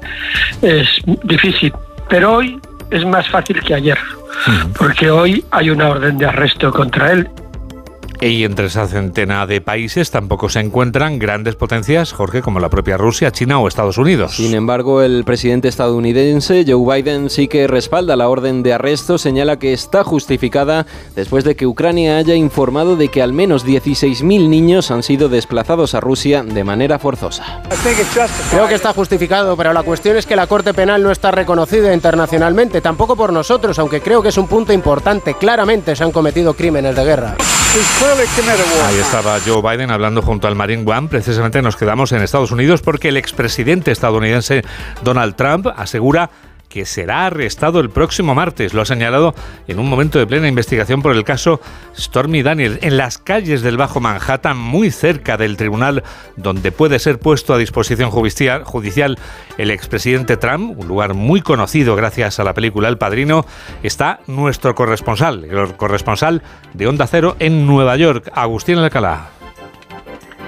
es 0.61 0.87
difícil, 1.23 1.73
pero 2.09 2.35
hoy 2.35 2.59
es 2.91 3.05
más 3.05 3.27
fácil 3.29 3.61
que 3.61 3.73
ayer, 3.73 3.97
porque 4.77 5.09
hoy 5.09 5.43
hay 5.51 5.69
una 5.69 5.89
orden 5.89 6.17
de 6.17 6.25
arresto 6.25 6.71
contra 6.71 7.11
él 7.11 7.29
y 8.21 8.43
entre 8.43 8.67
esa 8.67 8.87
centena 8.87 9.45
de 9.45 9.61
países 9.61 10.11
tampoco 10.11 10.49
se 10.49 10.59
encuentran 10.59 11.19
grandes 11.19 11.55
potencias, 11.55 12.13
Jorge, 12.13 12.41
como 12.41 12.59
la 12.59 12.69
propia 12.69 12.97
Rusia, 12.97 13.31
China 13.31 13.59
o 13.59 13.67
Estados 13.67 13.97
Unidos. 13.97 14.35
Sin 14.35 14.53
embargo, 14.53 15.01
el 15.01 15.23
presidente 15.23 15.67
estadounidense 15.67 16.65
Joe 16.67 17.01
Biden 17.01 17.29
sí 17.29 17.47
que 17.47 17.67
respalda 17.67 18.15
la 18.15 18.29
orden 18.29 18.63
de 18.63 18.73
arresto, 18.73 19.17
señala 19.17 19.59
que 19.59 19.73
está 19.73 20.03
justificada 20.03 20.85
después 21.15 21.43
de 21.43 21.55
que 21.55 21.67
Ucrania 21.67 22.17
haya 22.17 22.35
informado 22.35 22.95
de 22.95 23.09
que 23.09 23.21
al 23.21 23.33
menos 23.33 23.65
16.000 23.65 24.49
niños 24.49 24.91
han 24.91 25.03
sido 25.03 25.29
desplazados 25.29 25.93
a 25.95 25.99
Rusia 25.99 26.43
de 26.43 26.63
manera 26.63 26.99
forzosa. 26.99 27.61
Creo 28.51 28.67
que 28.67 28.75
está 28.75 28.93
justificado, 28.93 29.55
pero 29.55 29.73
la 29.73 29.83
cuestión 29.83 30.17
es 30.17 30.25
que 30.25 30.35
la 30.35 30.47
Corte 30.47 30.73
Penal 30.73 31.03
no 31.03 31.11
está 31.11 31.31
reconocida 31.31 31.93
internacionalmente, 31.93 32.81
tampoco 32.81 33.15
por 33.15 33.31
nosotros, 33.31 33.77
aunque 33.79 34.01
creo 34.01 34.21
que 34.21 34.29
es 34.29 34.37
un 34.37 34.47
punto 34.47 34.73
importante. 34.73 35.35
Claramente 35.35 35.95
se 35.95 36.03
han 36.03 36.11
cometido 36.11 36.53
crímenes 36.53 36.95
de 36.95 37.03
guerra. 37.03 37.35
Ahí 38.85 38.99
estaba 38.99 39.37
Joe 39.45 39.61
Biden 39.61 39.91
hablando 39.91 40.21
junto 40.21 40.47
al 40.47 40.55
Marine 40.55 40.89
One. 40.89 41.09
Precisamente 41.09 41.61
nos 41.61 41.75
quedamos 41.75 42.13
en 42.13 42.21
Estados 42.21 42.51
Unidos 42.51 42.81
porque 42.81 43.09
el 43.09 43.17
expresidente 43.17 43.91
estadounidense 43.91 44.63
Donald 45.03 45.35
Trump 45.35 45.67
asegura 45.75 46.29
que 46.69 46.85
será 46.85 47.25
arrestado 47.25 47.79
el 47.79 47.89
próximo 47.89 48.35
martes. 48.35 48.73
Lo 48.73 48.81
ha 48.81 48.85
señalado 48.85 49.33
en 49.67 49.79
un 49.79 49.89
momento 49.89 50.19
de 50.19 50.27
plena 50.27 50.47
investigación 50.47 51.01
por 51.01 51.15
el 51.15 51.23
caso 51.23 51.61
Stormy 51.97 52.43
Daniels 52.43 52.79
en 52.81 52.97
las 52.97 53.17
calles 53.17 53.61
del 53.61 53.77
Bajo 53.77 53.99
Manhattan, 53.99 54.57
muy 54.57 54.91
cerca 54.91 55.37
del 55.37 55.57
tribunal 55.57 56.03
donde 56.35 56.71
puede 56.71 56.99
ser 56.99 57.19
puesto 57.19 57.53
a 57.53 57.57
disposición 57.57 58.11
judicial 58.11 59.17
el 59.57 59.71
expresidente 59.71 60.37
Trump, 60.37 60.79
un 60.79 60.87
lugar 60.87 61.13
muy 61.13 61.41
conocido 61.41 61.95
gracias 61.95 62.39
a 62.39 62.43
la 62.43 62.53
película 62.53 62.89
El 62.89 62.97
Padrino, 62.97 63.45
está 63.83 64.19
nuestro 64.27 64.75
corresponsal, 64.75 65.45
el 65.45 65.75
corresponsal 65.75 66.41
de 66.73 66.87
Onda 66.87 67.07
Cero 67.07 67.35
en 67.39 67.65
Nueva 67.65 67.95
York, 67.95 68.31
Agustín 68.33 68.77
Alcalá. 68.77 69.36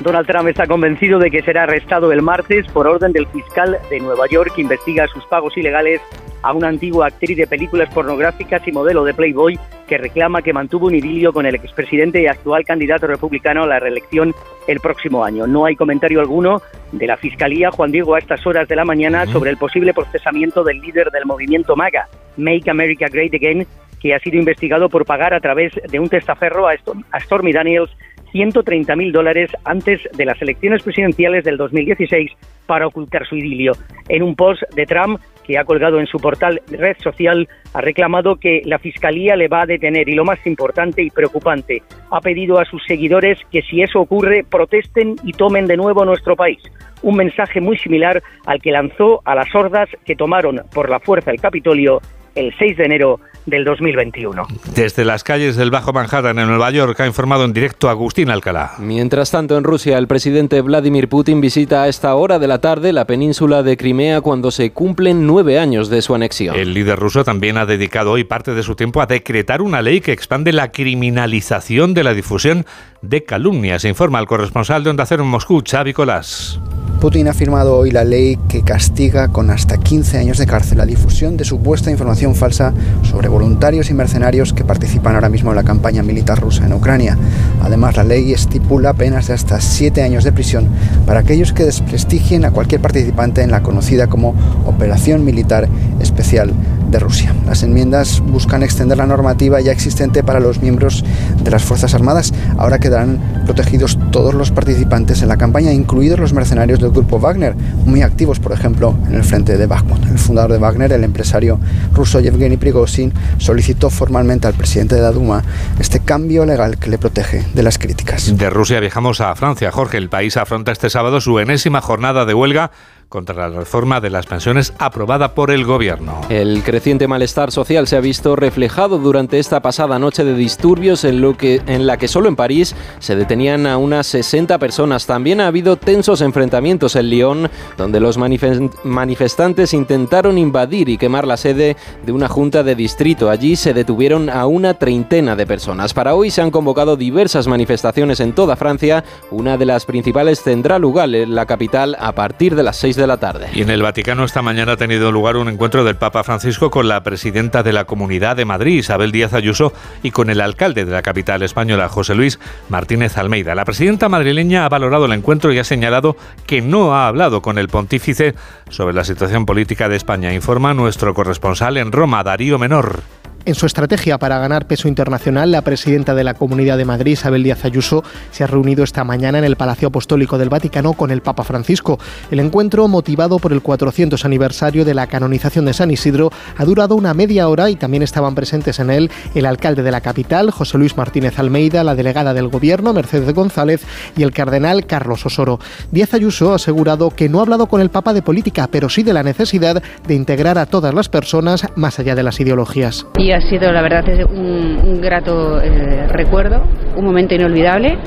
Donald 0.02 0.26
Trump 0.28 0.48
está 0.48 0.66
convencido 0.66 1.20
de 1.20 1.30
que 1.30 1.42
será 1.42 1.64
arrestado 1.64 2.12
el 2.14 2.22
martes 2.22 2.66
por 2.68 2.88
orden 2.88 3.12
del 3.12 3.28
fiscal 3.28 3.78
de 3.90 4.00
Nueva 4.00 4.28
York 4.28 4.54
que 4.56 4.62
investiga 4.62 5.08
sus 5.08 5.26
pagos 5.26 5.58
ilegales 5.58 6.00
a 6.42 6.54
una 6.54 6.70
antigua 6.70 7.08
actriz 7.08 7.38
de 7.38 7.48
películas 7.48 7.94
pornográficas 7.94 8.66
y 8.66 8.72
modelo 8.72 9.04
de 9.04 9.14
Playboy 9.14 9.60
que 9.88 9.98
reclama 9.98 10.42
que 10.42 10.54
mantuvo 10.54 10.88
un 10.88 10.96
idilio 10.96 11.34
con 11.34 11.46
el 11.46 11.56
expresidente 11.56 12.22
y 12.22 12.28
actual 12.28 12.64
candidato 12.64 13.08
republicano 13.08 13.64
a 13.64 13.68
la 13.68 13.80
reelección 13.80 14.34
el 14.68 14.80
próximo 14.80 15.26
año. 15.26 15.48
No 15.48 15.66
hay 15.66 15.76
comentario 15.76 16.22
alguno 16.22 16.62
de 16.94 17.08
la 17.08 17.18
Fiscalía, 17.18 17.70
Juan 17.72 17.92
Diego, 17.92 18.16
a 18.16 18.20
estas 18.20 18.46
horas 18.48 18.70
de 18.70 18.78
la 18.78 18.86
mañana 18.86 19.26
sobre 19.26 19.50
el 19.50 19.58
posible 19.58 19.94
procesamiento 19.94 20.64
del 20.64 20.80
líder 20.80 21.10
del 21.12 21.26
movimiento 21.26 21.76
MAGA, 21.76 22.08
Make 22.38 22.70
America 22.70 23.08
Great 23.12 23.34
Again, 23.34 23.68
que 24.00 24.16
ha 24.16 24.20
sido 24.20 24.38
investigado 24.38 24.88
por 24.88 25.06
pagar 25.06 25.34
a 25.34 25.42
través 25.42 25.74
de 25.92 26.00
un 26.00 26.08
testaferro 26.08 26.70
a 26.70 27.20
Stormy 27.20 27.52
Daniels 27.52 27.92
130 28.32 28.96
mil 28.96 29.12
dólares 29.12 29.52
antes 29.66 30.02
de 30.16 30.26
las 30.26 30.42
elecciones 30.42 30.84
presidenciales 30.84 31.44
del 31.44 31.58
2016 31.58 32.32
para 32.66 32.88
ocultar 32.88 33.26
su 33.28 33.36
idilio. 33.36 33.74
En 34.08 34.24
un 34.24 34.36
post 34.36 34.62
de 34.76 34.86
Trump 34.86 35.20
que 35.44 35.58
ha 35.58 35.66
colgado 35.66 36.00
en 36.00 36.06
su 36.06 36.20
portal 36.20 36.62
red 36.70 36.96
social, 37.02 37.50
ha 37.74 37.82
reclamado 37.82 38.36
que 38.36 38.62
la 38.66 38.78
Fiscalía 38.78 39.36
le 39.36 39.48
va 39.48 39.64
a 39.64 39.66
detener 39.66 40.08
y 40.08 40.14
lo 40.14 40.24
más 40.24 40.46
importante 40.46 41.02
y 41.02 41.10
preocupante, 41.10 41.82
ha 42.12 42.22
pedido 42.22 42.60
a 42.60 42.66
sus 42.66 42.84
seguidores 42.86 43.40
que 43.52 43.64
si 43.64 43.82
eso 43.82 44.00
ocurre 44.00 44.46
protesten 44.48 45.16
y 45.24 45.32
tomen 45.32 45.66
de 45.66 45.78
nuevo 45.78 46.06
nuestro 46.06 46.36
país. 46.36 46.60
Un 47.02 47.16
mensaje 47.16 47.62
muy 47.62 47.80
similar 47.80 48.22
al 48.46 48.62
que 48.62 48.72
lanzó 48.72 49.22
a 49.26 49.34
las 49.34 49.54
hordas 49.56 49.90
que 50.06 50.16
tomaron 50.16 50.62
por 50.72 50.90
la 50.90 51.00
fuerza 51.00 51.32
el 51.32 51.42
Capitolio 51.42 52.00
el 52.36 52.54
6 52.58 52.78
de 52.78 52.84
enero 52.86 53.20
del 53.50 53.64
2021. 53.64 54.48
Desde 54.76 55.06
las 55.06 55.24
calles 55.24 55.56
del 55.56 55.72
Bajo 55.72 55.94
Manhattan 55.94 56.40
en 56.40 56.48
Nueva 56.48 56.72
York 56.72 57.00
ha 57.00 57.08
informado 57.08 57.46
en 57.46 57.54
directo 57.54 57.90
Agustín 57.90 58.30
Alcalá. 58.30 58.74
Mientras 58.80 59.32
tanto, 59.32 59.58
en 59.58 59.64
Rusia, 59.64 59.98
el 59.98 60.08
presidente 60.08 60.62
Vladimir 60.62 61.10
Putin 61.10 61.42
visita 61.42 61.84
a 61.84 61.88
esta 61.88 62.14
hora 62.16 62.40
de 62.40 62.48
la 62.48 62.60
tarde 62.60 62.94
la 62.94 63.06
península 63.06 63.64
de 63.64 63.78
Crimea 63.78 64.22
cuando 64.22 64.52
se 64.52 64.72
cumplen 64.72 65.26
nueve 65.26 65.60
años 65.60 65.90
de 65.90 66.02
su 66.02 66.16
anexión. 66.16 66.56
El 66.56 66.74
líder 66.74 67.00
ruso 67.00 67.24
también 67.24 67.58
ha 67.58 67.66
dedicado 67.66 68.12
hoy 68.12 68.24
parte 68.24 68.54
de 68.54 68.64
su 68.64 68.76
tiempo 68.76 69.02
a 69.02 69.06
decretar 69.06 69.62
una 69.62 69.82
ley 69.82 70.02
que 70.02 70.12
expande 70.12 70.54
la 70.54 70.72
criminalización 70.72 71.94
de 71.94 72.04
la 72.04 72.14
difusión 72.14 72.66
de 73.02 73.24
calumnias, 73.24 73.86
informa 73.86 74.20
el 74.20 74.28
corresponsal 74.28 74.84
de 74.84 74.90
Onda 74.90 75.06
Cero 75.06 75.24
en 75.24 75.30
Moscú, 75.30 75.64
Xavi 75.66 75.94
Colás. 75.94 76.60
Putin 77.00 77.30
ha 77.30 77.34
firmado 77.34 77.78
hoy 77.78 77.92
la 77.92 78.04
ley 78.04 78.38
que 78.50 78.62
castiga 78.62 79.30
con 79.30 79.52
hasta 79.52 79.78
15 79.78 80.18
años 80.18 80.38
de 80.38 80.46
cárcel 80.46 80.80
la 80.80 80.86
difusión 80.86 81.38
de 81.38 81.46
supuesta 81.46 81.90
información 81.90 82.36
falsa 82.36 82.74
sobre 83.04 83.30
voluntarios 83.30 83.90
y 83.90 83.94
mercenarios 83.94 84.52
que 84.52 84.66
participan 84.66 85.16
ahora 85.16 85.30
mismo 85.30 85.52
en 85.52 85.56
la 85.56 85.64
campaña 85.64 86.04
militar 86.04 86.42
rusa 86.42 86.66
en 86.66 86.74
Ucrania. 86.74 87.18
Además, 87.64 87.96
la 87.96 88.04
ley 88.04 88.34
estipula 88.34 88.94
penas 88.94 89.28
de 89.28 89.34
hasta 89.34 89.62
7 89.62 90.02
años 90.04 90.26
de 90.26 90.34
prisión 90.34 90.68
para 91.06 91.22
aquellos 91.22 91.54
que 91.54 91.64
desprestigien 91.64 92.44
a 92.44 92.52
cualquier 92.52 92.82
participante 92.82 93.44
en 93.44 93.52
la 93.52 93.64
conocida 93.64 94.08
como 94.08 94.36
Operación 94.66 95.24
Militar 95.24 95.70
Especial 96.02 96.52
de 96.92 97.00
Rusia. 97.00 97.34
Las 97.46 97.64
enmiendas 97.64 98.22
buscan 98.22 98.64
extender 98.64 98.98
la 98.98 99.06
normativa 99.06 99.62
ya 99.62 99.72
existente 99.72 100.24
para 100.24 100.40
los 100.40 100.62
miembros 100.62 101.06
de 101.44 101.52
las 101.52 101.64
Fuerzas 101.64 101.94
Armadas. 101.94 102.34
Ahora 102.58 102.80
quedarán 102.80 103.20
protegidos 103.46 103.98
todos 104.12 104.34
los 104.34 104.52
participantes 104.52 105.22
en 105.22 105.28
la 105.28 105.38
campaña, 105.38 105.72
incluidos 105.72 106.20
los 106.20 106.34
mercenarios 106.34 106.80
grupo 106.92 107.20
Wagner, 107.20 107.56
muy 107.86 108.02
activos, 108.02 108.40
por 108.40 108.52
ejemplo, 108.52 108.98
en 109.08 109.16
el 109.16 109.24
frente 109.24 109.58
de 109.58 109.66
Bakhmut. 109.66 110.06
El 110.06 110.20
fundador 110.20 110.52
de 110.52 110.58
Wagner, 110.58 110.92
el 110.92 111.04
empresario 111.04 111.60
ruso 111.94 112.20
Yevgeny 112.20 112.58
Prigozhin, 112.58 113.14
solicitó 113.38 113.90
formalmente 113.90 114.48
al 114.48 114.54
presidente 114.54 114.96
de 114.96 115.02
la 115.02 115.12
Duma 115.12 115.44
este 115.80 116.00
cambio 116.00 116.46
legal 116.46 116.78
que 116.78 116.90
le 116.90 116.98
protege 116.98 117.46
de 117.54 117.64
las 117.64 117.78
críticas. 117.78 118.36
De 118.38 118.50
Rusia 118.50 118.80
viajamos 118.80 119.22
a 119.22 119.36
Francia. 119.36 119.72
Jorge, 119.72 119.98
el 119.98 120.10
país 120.10 120.38
afronta 120.38 120.72
este 120.72 120.90
sábado 120.90 121.22
su 121.22 121.40
enésima 121.40 121.82
jornada 121.82 122.26
de 122.26 122.34
huelga 122.34 122.72
contra 123.10 123.50
la 123.50 123.50
reforma 123.50 124.00
de 124.00 124.12
las 124.12 124.28
pensiones 124.28 124.74
aprobada 124.78 125.34
por 125.34 125.50
el 125.52 125.66
gobierno. 125.66 126.22
El 126.30 126.62
creciente 126.64 127.08
malestar 127.08 127.52
social 127.52 127.88
se 127.88 127.98
ha 127.98 128.02
visto 128.02 128.36
reflejado 128.36 129.00
durante 129.00 129.40
esta 129.40 129.62
pasada 129.62 129.98
noche 129.98 130.24
de 130.24 130.36
disturbios 130.36 131.04
en, 131.04 131.20
lo 131.20 131.36
que, 131.36 131.62
en 131.66 131.88
la 131.88 131.98
que 131.98 132.08
solo 132.08 132.30
en 132.30 132.36
París 132.36 132.76
se 133.00 133.16
detenían 133.16 133.66
a 133.66 133.78
unas 133.78 134.06
60 134.08 134.60
personas. 134.60 135.08
También 135.08 135.42
ha 135.42 135.48
habido 135.48 135.76
tensos 135.76 136.22
enfrentamientos 136.22 136.96
en 136.96 137.10
Lyon, 137.10 137.50
donde 137.78 138.00
los 138.00 138.18
manifestantes 138.18 139.74
intentaron 139.74 140.38
invadir 140.38 140.88
y 140.90 140.98
quemar 140.98 141.26
la 141.26 141.38
sede 141.38 141.76
de 142.06 142.12
una 142.12 142.28
junta 142.28 142.64
de 142.64 142.76
distrito. 142.76 143.30
Allí 143.30 143.56
se 143.56 143.74
detuvieron 143.74 144.30
a 144.30 144.46
una 144.46 144.76
treintena 144.76 145.36
de 145.36 145.48
personas. 145.48 145.94
Para 145.94 146.14
hoy 146.14 146.30
se 146.30 146.42
han 146.42 146.52
convocado 146.52 146.96
diversas 146.96 147.48
manifestaciones 147.48 148.20
en 148.20 148.34
toda 148.34 148.56
Francia. 148.56 149.04
Una 149.32 149.58
de 149.58 149.66
las 149.66 149.86
principales 149.86 150.44
tendrá 150.44 150.78
lugar 150.78 151.14
en 151.16 151.34
la 151.34 151.48
capital 151.48 151.98
a 152.00 152.14
partir 152.14 152.56
de 152.56 152.64
las 152.64 152.78
6 152.78 152.98
de 152.98 152.99
la 153.08 153.18
tarde. 153.18 153.50
Y 153.54 153.62
en 153.62 153.70
el 153.70 153.82
Vaticano 153.82 154.24
esta 154.24 154.42
mañana 154.42 154.74
ha 154.74 154.78
tenido 154.78 155.12
lugar 155.12 155.38
un 155.38 155.50
encuentro 155.50 155.84
del 155.84 155.96
Papa 155.96 156.24
Francisco 156.24 156.70
con 156.70 156.88
la 156.88 157.04
presidenta 157.04 157.64
de 157.64 157.74
la 157.74 157.86
Comunidad 157.86 158.36
de 158.36 158.46
Madrid, 158.46 158.80
Isabel 158.80 159.12
Díaz 159.12 159.34
Ayuso, 159.34 159.74
y 160.04 160.12
con 160.12 160.30
el 160.30 160.42
alcalde 160.42 160.86
de 160.86 160.92
la 160.92 161.02
capital 161.02 161.44
española, 161.44 161.90
José 161.90 162.16
Luis 162.16 162.40
Martínez 162.70 163.18
Almeida. 163.18 163.56
La 163.56 163.66
presidenta 163.66 164.10
madrileña 164.10 164.66
ha 164.66 164.70
valorado 164.70 165.06
el 165.06 165.14
encuentro 165.14 165.54
y 165.54 165.60
ha 165.60 165.64
señalado 165.64 166.16
que 166.46 166.62
no 166.62 166.96
ha 166.96 167.08
hablado 167.08 167.42
con 167.42 167.58
el 167.58 167.68
pontífice 167.68 168.36
sobre 168.70 168.94
la 168.94 169.04
situación 169.04 169.46
política 169.46 169.90
de 169.90 169.96
España, 169.96 170.34
informa 170.34 170.74
nuestro 170.74 171.14
corresponsal 171.14 171.78
en 171.78 171.92
Roma, 171.92 172.24
Darío 172.24 172.60
Menor. 172.60 173.19
En 173.50 173.56
su 173.56 173.66
estrategia 173.66 174.20
para 174.20 174.38
ganar 174.38 174.68
peso 174.68 174.88
internacional, 174.88 175.52
la 175.52 175.64
presidenta 175.64 176.14
de 176.14 176.24
la 176.24 176.36
Comunidad 176.36 176.78
de 176.78 176.86
Madrid, 176.86 177.14
Isabel 177.14 177.42
Díaz 177.42 177.66
Ayuso, 177.66 178.04
se 178.30 178.44
ha 178.44 178.48
reunido 178.48 178.84
esta 178.84 179.04
mañana 179.04 179.40
en 179.40 179.44
el 179.44 179.56
Palacio 179.56 179.88
Apostólico 179.88 180.38
del 180.38 180.50
Vaticano 180.50 180.94
con 180.94 181.10
el 181.10 181.24
Papa 181.24 181.44
Francisco. 181.44 181.98
El 182.30 182.42
encuentro, 182.42 182.88
motivado 182.88 183.40
por 183.40 183.52
el 183.52 183.64
400 183.64 184.24
aniversario 184.24 184.86
de 184.86 184.94
la 184.94 185.08
canonización 185.08 185.66
de 185.66 185.74
San 185.74 185.90
Isidro, 185.90 186.30
ha 186.58 186.64
durado 186.64 186.94
una 186.94 187.16
media 187.16 187.50
hora 187.50 187.72
y 187.72 187.76
también 187.76 188.04
estaban 188.04 188.36
presentes 188.36 188.78
en 188.78 188.92
él 188.92 189.10
el 189.34 189.48
alcalde 189.48 189.82
de 189.82 189.90
la 189.90 190.02
capital, 190.02 190.52
José 190.52 190.78
Luis 190.78 190.96
Martínez 190.96 191.40
Almeida, 191.40 191.84
la 191.84 191.96
delegada 191.96 192.36
del 192.36 192.50
Gobierno, 192.50 192.94
Mercedes 192.94 193.34
González, 193.34 193.82
y 194.16 194.22
el 194.22 194.32
cardenal 194.32 194.86
Carlos 194.86 195.26
Osoro. 195.26 195.60
Díaz 195.90 196.14
Ayuso 196.14 196.52
ha 196.52 196.58
asegurado 196.58 197.10
que 197.10 197.30
no 197.30 197.40
ha 197.40 197.42
hablado 197.42 197.66
con 197.66 197.82
el 197.82 197.90
Papa 197.90 198.14
de 198.14 198.22
política, 198.22 198.70
pero 198.72 198.90
sí 198.90 199.02
de 199.02 199.14
la 199.14 199.24
necesidad 199.24 199.82
de 200.08 200.14
integrar 200.14 200.60
a 200.60 200.68
todas 200.68 200.94
las 200.94 201.10
personas 201.10 201.66
más 201.76 201.98
allá 201.98 202.14
de 202.14 202.22
las 202.22 202.40
ideologías 202.40 203.08
ha 203.40 203.50
sido, 203.50 203.72
la 203.72 203.82
verdad, 203.82 204.04
un, 204.32 205.00
grato 205.02 205.62
eh, 205.62 206.08
recuerdo, 206.08 206.62
un 206.96 207.06
momento 207.06 207.36
inolvidable 207.36 207.98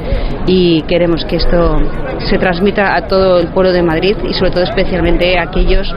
y 0.46 0.82
queremos 0.82 1.24
que 1.24 1.36
esto 1.36 1.76
se 2.28 2.38
transmita 2.38 2.94
a 2.94 3.06
todo 3.06 3.40
el 3.40 3.48
pueblo 3.48 3.72
de 3.72 3.82
Madrid 3.82 4.16
y 4.28 4.34
sobre 4.34 4.50
todo 4.50 4.64
especialmente 4.64 5.38
a 5.38 5.44
aquellos 5.44 5.88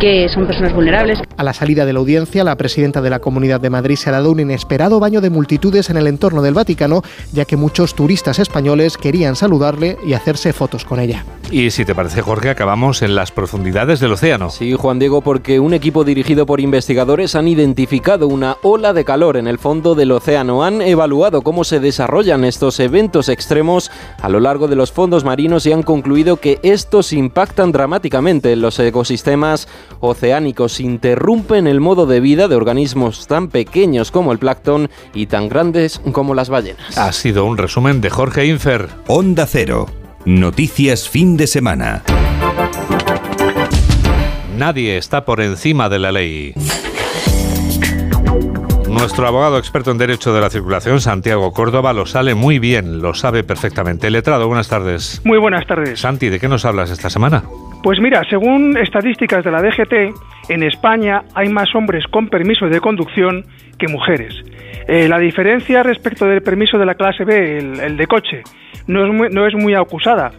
que 0.00 0.28
son 0.28 0.46
personas 0.46 0.72
vulnerables. 0.72 1.20
A 1.36 1.42
la 1.42 1.52
salida 1.52 1.84
de 1.84 1.92
la 1.92 1.98
audiencia, 1.98 2.42
la 2.42 2.56
presidenta 2.56 3.02
de 3.02 3.10
la 3.10 3.20
Comunidad 3.20 3.60
de 3.60 3.70
Madrid 3.70 3.96
se 3.96 4.08
ha 4.08 4.12
dado 4.12 4.30
un 4.32 4.40
inesperado 4.40 4.98
baño 4.98 5.20
de 5.20 5.30
multitudes 5.30 5.90
en 5.90 5.98
el 5.98 6.06
entorno 6.06 6.40
del 6.40 6.54
Vaticano, 6.54 7.02
ya 7.32 7.44
que 7.44 7.56
muchos 7.56 7.94
turistas 7.94 8.38
españoles 8.38 8.96
querían 8.96 9.36
saludarle 9.36 9.98
y 10.06 10.14
hacerse 10.14 10.52
fotos 10.52 10.84
con 10.84 11.00
ella. 11.00 11.24
Y 11.54 11.70
si 11.70 11.84
te 11.84 11.94
parece, 11.94 12.20
Jorge, 12.20 12.50
acabamos 12.50 13.00
en 13.02 13.14
las 13.14 13.30
profundidades 13.30 14.00
del 14.00 14.10
océano. 14.10 14.50
Sí, 14.50 14.72
Juan 14.72 14.98
Diego, 14.98 15.20
porque 15.20 15.60
un 15.60 15.72
equipo 15.72 16.02
dirigido 16.02 16.46
por 16.46 16.60
investigadores 16.60 17.36
han 17.36 17.46
identificado 17.46 18.26
una 18.26 18.56
ola 18.62 18.92
de 18.92 19.04
calor 19.04 19.36
en 19.36 19.46
el 19.46 19.60
fondo 19.60 19.94
del 19.94 20.10
océano. 20.10 20.64
Han 20.64 20.82
evaluado 20.82 21.42
cómo 21.42 21.62
se 21.62 21.78
desarrollan 21.78 22.44
estos 22.44 22.80
eventos 22.80 23.28
extremos 23.28 23.92
a 24.20 24.28
lo 24.28 24.40
largo 24.40 24.66
de 24.66 24.74
los 24.74 24.90
fondos 24.90 25.22
marinos 25.22 25.64
y 25.66 25.72
han 25.72 25.84
concluido 25.84 26.38
que 26.38 26.58
estos 26.64 27.12
impactan 27.12 27.70
dramáticamente 27.70 28.50
en 28.50 28.60
los 28.60 28.76
ecosistemas 28.80 29.68
oceánicos, 30.00 30.80
interrumpen 30.80 31.68
el 31.68 31.80
modo 31.80 32.06
de 32.06 32.18
vida 32.18 32.48
de 32.48 32.56
organismos 32.56 33.28
tan 33.28 33.46
pequeños 33.46 34.10
como 34.10 34.32
el 34.32 34.40
plancton 34.40 34.90
y 35.14 35.26
tan 35.26 35.48
grandes 35.48 36.00
como 36.10 36.34
las 36.34 36.48
ballenas. 36.48 36.98
Ha 36.98 37.12
sido 37.12 37.44
un 37.44 37.58
resumen 37.58 38.00
de 38.00 38.10
Jorge 38.10 38.44
Infer. 38.44 38.88
Onda 39.06 39.46
Cero. 39.46 39.86
Noticias 40.26 41.06
fin 41.06 41.36
de 41.36 41.46
semana. 41.46 42.02
Nadie 44.56 44.96
está 44.96 45.26
por 45.26 45.42
encima 45.42 45.90
de 45.90 45.98
la 45.98 46.12
ley. 46.12 46.54
Nuestro 48.88 49.26
abogado 49.26 49.58
experto 49.58 49.90
en 49.90 49.98
Derecho 49.98 50.32
de 50.32 50.40
la 50.40 50.48
Circulación, 50.48 51.02
Santiago 51.02 51.52
Córdoba, 51.52 51.92
lo 51.92 52.06
sale 52.06 52.34
muy 52.34 52.58
bien, 52.58 53.02
lo 53.02 53.12
sabe 53.12 53.44
perfectamente. 53.44 54.10
Letrado, 54.10 54.46
buenas 54.46 54.70
tardes. 54.70 55.20
Muy 55.24 55.36
buenas 55.36 55.66
tardes. 55.66 56.00
Santi, 56.00 56.30
¿de 56.30 56.40
qué 56.40 56.48
nos 56.48 56.64
hablas 56.64 56.90
esta 56.90 57.10
semana? 57.10 57.42
Pues 57.82 58.00
mira, 58.00 58.22
según 58.30 58.78
estadísticas 58.78 59.44
de 59.44 59.50
la 59.50 59.60
DGT, 59.60 60.48
en 60.48 60.62
España 60.62 61.24
hay 61.34 61.50
más 61.50 61.74
hombres 61.74 62.06
con 62.10 62.28
permiso 62.28 62.66
de 62.66 62.80
conducción 62.80 63.44
que 63.78 63.88
mujeres. 63.88 64.34
Eh, 64.88 65.08
la 65.08 65.18
diferencia 65.18 65.82
respecto 65.82 66.26
del 66.26 66.42
permiso 66.42 66.78
de 66.78 66.86
la 66.86 66.94
clase 66.94 67.24
B, 67.24 67.58
el, 67.58 67.96
de 67.96 68.06
coche, 68.06 68.42
no 68.86 69.04
es, 69.04 69.12
muy, 69.12 69.28
no 69.30 69.46
es 69.46 69.54
muy 69.54 69.74
acusada, 69.74 70.32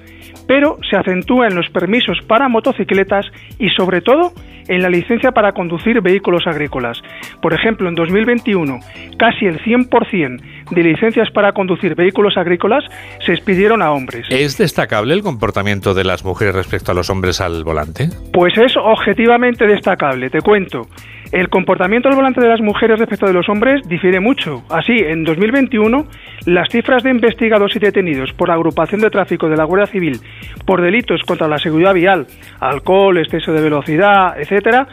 pero 0.48 0.78
se 0.90 0.98
acentúa 0.98 1.48
en 1.48 1.56
los 1.56 1.70
permisos 1.70 2.20
para 2.28 2.48
motocicletas 2.48 3.26
y 3.60 3.70
sobre 3.70 4.02
todo 4.02 4.32
en 4.68 4.82
la 4.82 4.90
licencia 4.90 5.32
para 5.32 5.52
conducir 5.52 6.02
vehículos 6.02 6.48
agrícolas. 6.48 7.02
Por 7.42 7.54
ejemplo, 7.54 7.88
en 7.88 7.96
2021, 7.96 8.80
casi 9.18 9.46
el 9.46 9.60
100% 9.62 10.42
de 10.72 10.84
licencias 10.84 11.30
para 11.32 11.52
conducir 11.52 11.96
vehículos 11.96 12.38
agrícolas 12.38 12.84
se 13.24 13.34
expidieron 13.34 13.82
a 13.82 13.92
hombres. 13.92 14.28
¿Es 14.30 14.58
destacable 14.58 15.14
el 15.14 15.22
comportamiento 15.22 15.94
de 15.94 16.04
las 16.04 16.26
mujeres 16.26 16.56
respecto 16.56 16.92
a 16.92 16.96
los 16.96 17.10
hombres 17.10 17.42
al 17.42 17.64
volante? 17.64 18.10
Pues 18.34 18.58
es 18.58 18.76
objetivamente 18.78 19.68
destacable, 19.68 20.30
te 20.30 20.42
cuento. 20.42 20.88
El 21.32 21.50
comportamiento 21.50 22.08
al 22.08 22.16
volante 22.16 22.42
de 22.42 22.48
las 22.48 22.62
mujeres 22.62 23.00
respecto 23.00 23.26
de 23.26 23.34
los 23.34 23.50
hombres 23.50 23.82
difiere 23.88 24.20
mucho. 24.20 24.64
Así, 24.70 24.94
en 24.94 25.24
2021, 25.24 26.08
las 26.46 26.70
cifras 26.70 27.04
de 27.04 27.10
investigados 27.10 27.76
y 27.76 27.80
detenidos 27.80 28.32
por 28.34 28.52
agrupación 28.52 29.02
de 29.02 29.10
tráfico 29.10 29.50
de 29.50 29.58
la 29.58 29.64
Guardia 29.64 29.88
Civil 29.88 30.20
por 30.66 30.82
delitos 30.82 31.22
contra 31.24 31.48
la 31.48 31.58
seguridad 31.58 31.94
vial, 31.94 32.28
alcohol, 32.60 33.18
exceso 33.18 33.52
de 33.52 33.62
velocidad, 33.62 34.40
etcétera, 34.40 34.88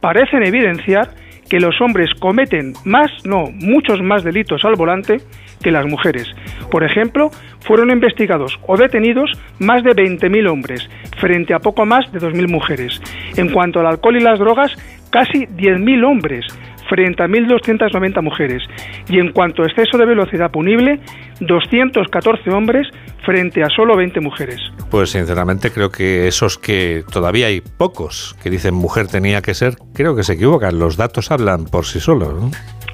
parecen 0.00 0.42
evidenciar 0.42 1.10
que 1.48 1.60
los 1.60 1.80
hombres 1.80 2.10
cometen 2.18 2.72
más, 2.84 3.10
no, 3.24 3.44
muchos 3.52 4.02
más 4.02 4.24
delitos 4.24 4.64
al 4.64 4.76
volante 4.76 5.18
que 5.62 5.70
las 5.70 5.86
mujeres. 5.86 6.26
Por 6.70 6.84
ejemplo, 6.84 7.30
fueron 7.60 7.90
investigados 7.90 8.58
o 8.66 8.76
detenidos 8.76 9.30
más 9.58 9.82
de 9.82 9.90
20.000 9.92 10.50
hombres, 10.50 10.88
frente 11.18 11.54
a 11.54 11.58
poco 11.58 11.86
más 11.86 12.10
de 12.12 12.20
2.000 12.20 12.48
mujeres. 12.48 13.00
En 13.36 13.50
cuanto 13.50 13.80
al 13.80 13.86
alcohol 13.86 14.16
y 14.16 14.20
las 14.20 14.38
drogas, 14.38 14.72
casi 15.14 15.46
10.000 15.46 16.04
hombres, 16.04 16.44
frente 16.88 17.22
a 17.22 17.26
1.290 17.28 18.20
mujeres. 18.20 18.64
Y 19.08 19.20
en 19.20 19.30
cuanto 19.30 19.62
a 19.62 19.66
exceso 19.66 19.96
de 19.96 20.06
velocidad 20.06 20.50
punible, 20.50 20.98
214 21.38 22.50
hombres 22.50 22.88
frente 23.24 23.62
a 23.62 23.68
solo 23.68 23.96
20 23.96 24.20
mujeres. 24.20 24.58
Pues 24.90 25.10
sinceramente 25.10 25.70
creo 25.70 25.90
que 25.90 26.26
esos 26.26 26.58
que 26.58 27.04
todavía 27.12 27.46
hay 27.46 27.60
pocos 27.60 28.36
que 28.42 28.50
dicen 28.50 28.74
mujer 28.74 29.06
tenía 29.06 29.40
que 29.40 29.54
ser, 29.54 29.76
creo 29.94 30.16
que 30.16 30.24
se 30.24 30.32
equivocan. 30.32 30.80
Los 30.80 30.96
datos 30.96 31.30
hablan 31.30 31.66
por 31.66 31.86
sí 31.86 32.00
solos. 32.00 32.34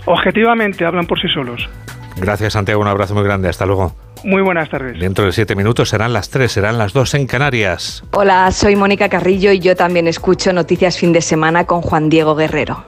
Objetivamente 0.05 0.85
hablan 0.85 1.07
por 1.07 1.19
sí 1.19 1.29
solos. 1.29 1.71
Gracias 2.21 2.53
Santiago, 2.53 2.81
un 2.83 2.89
abrazo 2.89 3.15
muy 3.15 3.25
grande. 3.25 3.49
Hasta 3.49 3.67
luego. 3.67 3.95
Muy 4.25 4.43
buenas 4.43 4.69
tardes. 4.69 4.99
Dentro 4.99 5.25
de 5.25 5.33
siete 5.33 5.57
minutos 5.57 5.89
serán 5.89 6.13
las 6.13 6.29
tres, 6.29 6.53
serán 6.53 6.77
las 6.77 6.93
dos 6.93 7.15
en 7.15 7.27
Canarias. 7.27 8.05
Hola, 8.13 8.51
soy 8.53 8.77
Mónica 8.77 9.09
Carrillo 9.09 9.53
y 9.53 9.61
yo 9.61 9.75
también 9.75 10.07
escucho 10.07 10.53
Noticias 10.53 10.99
Fin 10.99 11.13
de 11.13 11.23
Semana 11.23 11.65
con 11.65 11.81
Juan 11.81 12.11
Diego 12.11 12.35
Guerrero. 12.35 12.85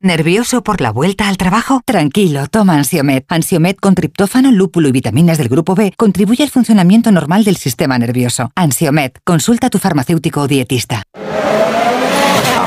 ¿Nervioso 0.00 0.62
por 0.62 0.80
la 0.80 0.92
vuelta 0.92 1.28
al 1.28 1.36
trabajo? 1.36 1.82
Tranquilo, 1.84 2.46
toma 2.46 2.74
Ansiomet. 2.74 3.24
Ansiomet 3.28 3.80
con 3.80 3.96
triptófano, 3.96 4.52
lúpulo 4.52 4.88
y 4.88 4.92
vitaminas 4.92 5.38
del 5.38 5.48
grupo 5.48 5.74
B 5.74 5.92
contribuye 5.96 6.44
al 6.44 6.50
funcionamiento 6.50 7.10
normal 7.10 7.42
del 7.42 7.56
sistema 7.56 7.98
nervioso. 7.98 8.52
Ansiomet, 8.54 9.18
consulta 9.24 9.66
a 9.66 9.70
tu 9.70 9.78
farmacéutico 9.78 10.42
o 10.42 10.46
dietista. 10.46 11.02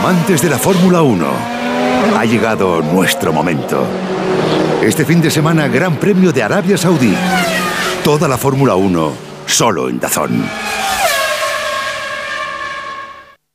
Amantes 0.01 0.41
de 0.41 0.49
la 0.49 0.57
Fórmula 0.57 1.03
1, 1.03 1.27
ha 2.17 2.25
llegado 2.25 2.81
nuestro 2.81 3.31
momento. 3.31 3.85
Este 4.81 5.05
fin 5.05 5.21
de 5.21 5.29
semana, 5.29 5.67
Gran 5.67 5.97
Premio 5.97 6.31
de 6.31 6.41
Arabia 6.41 6.75
Saudí. 6.75 7.13
Toda 8.03 8.27
la 8.27 8.39
Fórmula 8.39 8.73
1, 8.73 9.13
solo 9.45 9.89
en 9.89 9.99
Dazón. 9.99 10.43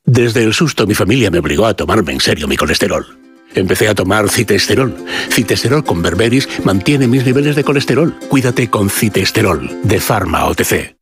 Desde 0.05 0.45
el 0.45 0.55
susto 0.55 0.87
mi 0.87 0.95
familia 0.95 1.33
me 1.33 1.41
obligó 1.41 1.67
a 1.67 1.75
tomarme 1.75 2.13
en 2.13 2.21
serio 2.21 2.47
mi 2.47 2.57
colesterol. 2.57 3.05
Empecé 3.53 3.89
a 3.89 3.97
tomar 3.97 4.29
citesterol. 4.29 4.95
Citesterol 5.33 5.83
con 5.83 6.01
berberis 6.01 6.49
mantiene 6.63 7.09
mis 7.09 7.27
niveles 7.27 7.57
de 7.57 7.65
colesterol. 7.65 8.17
Cuídate 8.29 8.71
con 8.71 8.89
citesterol 8.89 9.69
de 9.83 9.99
Pharma 9.99 10.45
OTC. 10.45 10.95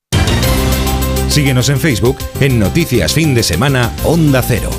Síguenos 1.29 1.69
en 1.69 1.79
Facebook 1.79 2.17
en 2.41 2.59
Noticias 2.59 3.13
Fin 3.13 3.35
de 3.35 3.43
Semana 3.43 3.93
Onda 4.05 4.41
Cero. 4.41 4.71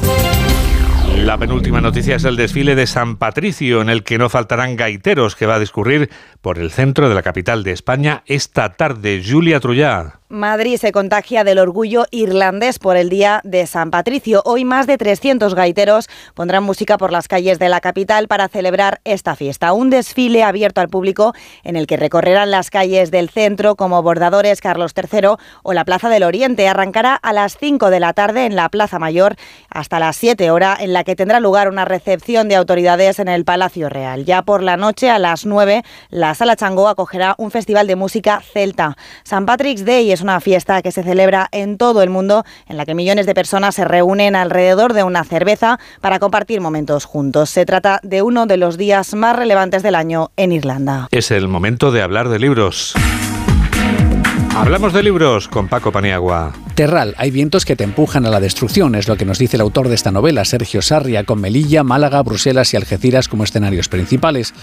La 1.25 1.39
penúltima 1.39 1.81
noticia 1.81 2.17
es 2.17 2.23
el 2.23 2.35
desfile 2.35 2.75
de 2.75 2.85
San 2.85 3.17
Patricio, 3.17 3.81
en 3.81 3.89
el 3.89 4.03
que 4.03 4.19
no 4.19 4.29
faltarán 4.29 4.75
gaiteros, 4.75 5.35
que 5.35 5.47
va 5.47 5.55
a 5.55 5.59
discurrir 5.59 6.11
por 6.45 6.59
el 6.59 6.69
centro 6.69 7.09
de 7.09 7.15
la 7.15 7.23
capital 7.23 7.63
de 7.63 7.71
España 7.71 8.21
esta 8.27 8.73
tarde. 8.73 9.23
Julia 9.27 9.59
Trullá. 9.59 10.19
Madrid 10.27 10.77
se 10.77 10.91
contagia 10.91 11.43
del 11.43 11.59
orgullo 11.59 12.05
irlandés 12.09 12.79
por 12.79 12.97
el 12.97 13.09
Día 13.09 13.41
de 13.43 13.67
San 13.67 13.91
Patricio. 13.91 14.41
Hoy 14.43 14.65
más 14.65 14.87
de 14.87 14.97
300 14.97 15.53
gaiteros 15.53 16.09
pondrán 16.33 16.63
música 16.63 16.97
por 16.97 17.11
las 17.11 17.27
calles 17.27 17.59
de 17.59 17.69
la 17.69 17.79
capital 17.79 18.27
para 18.27 18.47
celebrar 18.47 19.01
esta 19.05 19.35
fiesta. 19.35 19.71
Un 19.71 19.91
desfile 19.91 20.43
abierto 20.43 20.81
al 20.81 20.89
público 20.89 21.33
en 21.63 21.75
el 21.75 21.85
que 21.85 21.95
recorrerán 21.95 22.49
las 22.49 22.71
calles 22.71 23.11
del 23.11 23.29
centro 23.29 23.75
como 23.75 24.01
Bordadores, 24.01 24.61
Carlos 24.61 24.93
III 24.95 25.35
o 25.61 25.73
la 25.73 25.85
Plaza 25.85 26.09
del 26.09 26.23
Oriente. 26.23 26.67
Arrancará 26.67 27.15
a 27.15 27.31
las 27.31 27.55
5 27.57 27.91
de 27.91 27.99
la 27.99 28.13
tarde 28.13 28.45
en 28.45 28.55
la 28.55 28.69
Plaza 28.69 28.97
Mayor 28.97 29.35
hasta 29.69 29.99
las 29.99 30.15
7 30.17 30.49
horas 30.49 30.79
en 30.79 30.93
la 30.93 31.03
que 31.03 31.15
tendrá 31.15 31.39
lugar 31.39 31.69
una 31.69 31.85
recepción 31.85 32.49
de 32.49 32.55
autoridades 32.55 33.19
en 33.19 33.27
el 33.27 33.45
Palacio 33.45 33.89
Real. 33.89 34.25
Ya 34.25 34.41
por 34.41 34.63
la 34.63 34.75
noche 34.75 35.11
a 35.11 35.19
las 35.19 35.45
9 35.45 35.83
la 36.35 36.37
Sala 36.37 36.57
Changó 36.57 36.89
acogerá 36.89 37.33
un 37.37 37.49
festival 37.49 37.87
de 37.87 37.95
música 37.95 38.41
celta. 38.41 38.97
San 39.23 39.45
Patrick's 39.45 39.85
Day 39.85 40.11
es 40.11 40.19
una 40.19 40.41
fiesta 40.41 40.81
que 40.81 40.91
se 40.91 41.01
celebra 41.01 41.47
en 41.53 41.77
todo 41.77 42.01
el 42.01 42.09
mundo, 42.09 42.43
en 42.67 42.75
la 42.75 42.85
que 42.85 42.93
millones 42.93 43.25
de 43.25 43.33
personas 43.33 43.75
se 43.75 43.85
reúnen 43.85 44.35
alrededor 44.35 44.91
de 44.91 45.03
una 45.03 45.23
cerveza 45.23 45.79
para 46.01 46.19
compartir 46.19 46.59
momentos 46.59 47.05
juntos. 47.05 47.49
Se 47.49 47.65
trata 47.65 48.01
de 48.03 48.21
uno 48.21 48.47
de 48.47 48.57
los 48.57 48.77
días 48.77 49.13
más 49.13 49.37
relevantes 49.37 49.81
del 49.81 49.95
año 49.95 50.31
en 50.35 50.51
Irlanda. 50.51 51.07
Es 51.11 51.31
el 51.31 51.47
momento 51.47 51.93
de 51.93 52.01
hablar 52.01 52.27
de 52.27 52.37
libros. 52.37 52.93
Hablamos 54.55 54.93
de 54.93 55.03
libros 55.03 55.49
con 55.49 55.67
Paco 55.67 55.91
Paniagua. 55.91 56.53
Terral, 56.75 57.13
hay 57.17 57.29
vientos 57.29 57.65
que 57.65 57.75
te 57.75 57.83
empujan 57.83 58.25
a 58.25 58.29
la 58.29 58.39
destrucción, 58.39 58.95
es 58.95 59.09
lo 59.09 59.17
que 59.17 59.25
nos 59.25 59.37
dice 59.37 59.57
el 59.57 59.61
autor 59.61 59.89
de 59.89 59.95
esta 59.95 60.11
novela, 60.11 60.45
Sergio 60.45 60.81
Sarria, 60.81 61.25
con 61.25 61.41
Melilla, 61.41 61.83
Málaga, 61.83 62.21
Bruselas 62.21 62.73
y 62.73 62.77
Algeciras 62.77 63.27
como 63.27 63.43
escenarios 63.43 63.89
principales. 63.89 64.53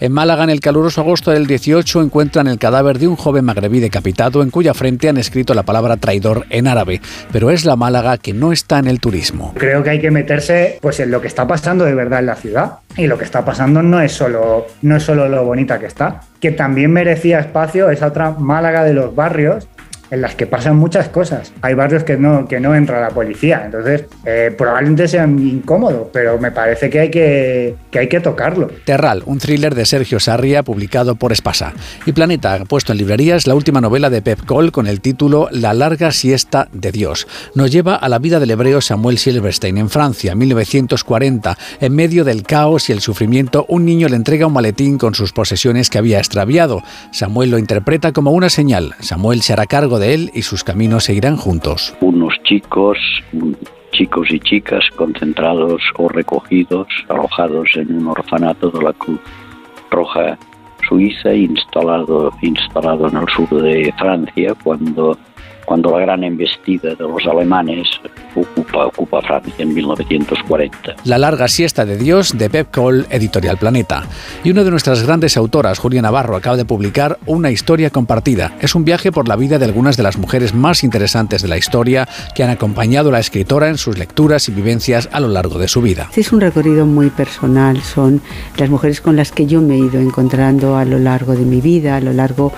En 0.00 0.12
Málaga, 0.12 0.44
en 0.44 0.50
el 0.50 0.60
caluroso 0.60 1.02
agosto 1.02 1.30
del 1.30 1.46
18, 1.46 2.00
encuentran 2.00 2.46
el 2.46 2.58
cadáver 2.58 2.98
de 2.98 3.08
un 3.08 3.16
joven 3.16 3.44
magrebí 3.44 3.80
decapitado 3.80 4.42
en 4.42 4.50
cuya 4.50 4.72
frente 4.72 5.10
han 5.10 5.18
escrito 5.18 5.52
la 5.52 5.64
palabra 5.64 5.98
traidor 5.98 6.46
en 6.48 6.66
árabe, 6.66 7.02
pero 7.30 7.50
es 7.50 7.66
la 7.66 7.76
Málaga 7.76 8.16
que 8.16 8.32
no 8.32 8.52
está 8.52 8.78
en 8.78 8.86
el 8.86 9.00
turismo. 9.00 9.52
Creo 9.56 9.82
que 9.82 9.90
hay 9.90 10.00
que 10.00 10.10
meterse 10.10 10.78
pues, 10.80 10.98
en 11.00 11.10
lo 11.10 11.20
que 11.20 11.28
está 11.28 11.46
pasando 11.46 11.84
de 11.84 11.94
verdad 11.94 12.20
en 12.20 12.26
la 12.26 12.36
ciudad. 12.36 12.78
Y 12.96 13.06
lo 13.06 13.16
que 13.16 13.24
está 13.24 13.44
pasando 13.44 13.82
no 13.82 14.00
es 14.00 14.12
solo, 14.12 14.66
no 14.82 14.96
es 14.96 15.02
solo 15.02 15.28
lo 15.28 15.44
bonita 15.44 15.78
que 15.78 15.86
está, 15.86 16.20
que 16.40 16.50
también 16.50 16.92
merecía 16.92 17.40
espacio 17.40 17.90
esa 17.90 18.08
otra 18.08 18.32
Málaga 18.32 18.84
de 18.84 18.92
los 18.92 19.14
barrios 19.14 19.68
en 20.12 20.20
las 20.20 20.34
que 20.34 20.46
pasan 20.46 20.76
muchas 20.76 21.08
cosas. 21.08 21.52
Hay 21.62 21.72
barrios 21.72 22.04
que 22.04 22.18
no, 22.18 22.46
que 22.46 22.60
no 22.60 22.74
entra 22.74 23.00
la 23.00 23.08
policía, 23.08 23.62
entonces 23.64 24.04
eh, 24.26 24.54
probablemente 24.56 25.08
sea 25.08 25.24
incómodo, 25.24 26.10
pero 26.12 26.38
me 26.38 26.50
parece 26.50 26.90
que 26.90 27.00
hay 27.00 27.10
que, 27.10 27.76
que 27.90 27.98
hay 28.00 28.08
que 28.08 28.20
tocarlo. 28.20 28.70
Terral, 28.84 29.22
un 29.24 29.38
thriller 29.38 29.74
de 29.74 29.86
Sergio 29.86 30.20
Sarria 30.20 30.62
publicado 30.62 31.14
por 31.14 31.32
Espasa. 31.32 31.72
Y 32.04 32.12
Planeta 32.12 32.58
puesto 32.68 32.92
en 32.92 32.98
librerías 32.98 33.46
la 33.46 33.54
última 33.54 33.80
novela 33.80 34.10
de 34.10 34.20
Pep 34.20 34.44
Cole 34.44 34.70
con 34.70 34.86
el 34.86 35.00
título 35.00 35.48
La 35.50 35.72
larga 35.72 36.12
siesta 36.12 36.68
de 36.72 36.92
Dios. 36.92 37.26
Nos 37.54 37.70
lleva 37.70 37.96
a 37.96 38.10
la 38.10 38.18
vida 38.18 38.38
del 38.38 38.50
hebreo 38.50 38.82
Samuel 38.82 39.16
Silverstein 39.16 39.78
en 39.78 39.88
Francia, 39.88 40.34
1940. 40.34 41.56
En 41.80 41.94
medio 41.94 42.24
del 42.24 42.42
caos 42.42 42.90
y 42.90 42.92
el 42.92 43.00
sufrimiento, 43.00 43.64
un 43.66 43.86
niño 43.86 44.10
le 44.10 44.16
entrega 44.16 44.46
un 44.46 44.52
maletín 44.52 44.98
con 44.98 45.14
sus 45.14 45.32
posesiones 45.32 45.88
que 45.88 45.96
había 45.96 46.18
extraviado. 46.18 46.82
Samuel 47.12 47.50
lo 47.50 47.56
interpreta 47.56 48.12
como 48.12 48.32
una 48.32 48.50
señal. 48.50 48.94
Samuel 49.00 49.40
se 49.40 49.54
hará 49.54 49.64
cargo 49.64 49.98
de 49.98 50.01
él 50.02 50.30
y 50.34 50.42
sus 50.42 50.64
caminos 50.64 51.04
seguirán 51.04 51.36
juntos. 51.36 51.94
Unos 52.00 52.34
chicos, 52.44 52.98
chicos 53.92 54.28
y 54.30 54.40
chicas 54.40 54.84
concentrados 54.96 55.82
o 55.96 56.08
recogidos, 56.08 56.88
alojados 57.08 57.70
en 57.74 57.96
un 57.98 58.08
orfanato 58.08 58.70
de 58.70 58.82
la 58.82 58.92
Cruz 58.92 59.20
Roja 59.90 60.38
Suiza, 60.88 61.32
instalado, 61.32 62.32
instalado 62.42 63.08
en 63.08 63.16
el 63.16 63.28
sur 63.28 63.62
de 63.62 63.92
Francia, 63.98 64.54
cuando 64.62 65.16
cuando 65.64 65.90
la 65.90 66.00
gran 66.00 66.24
embestida 66.24 66.94
de 66.94 67.04
los 67.04 67.24
alemanes 67.26 67.88
ocupa, 68.34 68.86
ocupa 68.86 69.22
Francia 69.22 69.54
en 69.58 69.74
1940. 69.74 70.96
La 71.04 71.18
larga 71.18 71.48
siesta 71.48 71.84
de 71.84 71.96
Dios 71.96 72.36
de 72.36 72.50
Pep 72.50 72.70
Cole, 72.70 73.04
Editorial 73.10 73.56
Planeta. 73.56 74.04
Y 74.44 74.50
una 74.50 74.64
de 74.64 74.70
nuestras 74.70 75.02
grandes 75.02 75.36
autoras, 75.36 75.78
Julia 75.78 76.02
Navarro, 76.02 76.36
acaba 76.36 76.56
de 76.56 76.64
publicar 76.64 77.18
Una 77.26 77.50
historia 77.50 77.90
compartida. 77.90 78.52
Es 78.60 78.74
un 78.74 78.84
viaje 78.84 79.12
por 79.12 79.28
la 79.28 79.36
vida 79.36 79.58
de 79.58 79.64
algunas 79.64 79.96
de 79.96 80.02
las 80.02 80.18
mujeres 80.18 80.54
más 80.54 80.84
interesantes 80.84 81.42
de 81.42 81.48
la 81.48 81.56
historia 81.56 82.08
que 82.34 82.42
han 82.42 82.50
acompañado 82.50 83.08
a 83.08 83.12
la 83.12 83.20
escritora 83.20 83.68
en 83.68 83.78
sus 83.78 83.98
lecturas 83.98 84.48
y 84.48 84.52
vivencias 84.52 85.08
a 85.12 85.20
lo 85.20 85.28
largo 85.28 85.58
de 85.58 85.68
su 85.68 85.82
vida. 85.82 86.10
Es 86.16 86.32
un 86.32 86.40
recorrido 86.40 86.86
muy 86.86 87.10
personal, 87.10 87.80
son 87.80 88.20
las 88.56 88.70
mujeres 88.70 89.00
con 89.00 89.16
las 89.16 89.32
que 89.32 89.46
yo 89.46 89.60
me 89.60 89.74
he 89.74 89.78
ido 89.78 90.00
encontrando 90.00 90.76
a 90.76 90.84
lo 90.84 90.98
largo 90.98 91.34
de 91.34 91.44
mi 91.44 91.60
vida, 91.60 91.96
a 91.96 92.00
lo 92.00 92.12
largo 92.12 92.52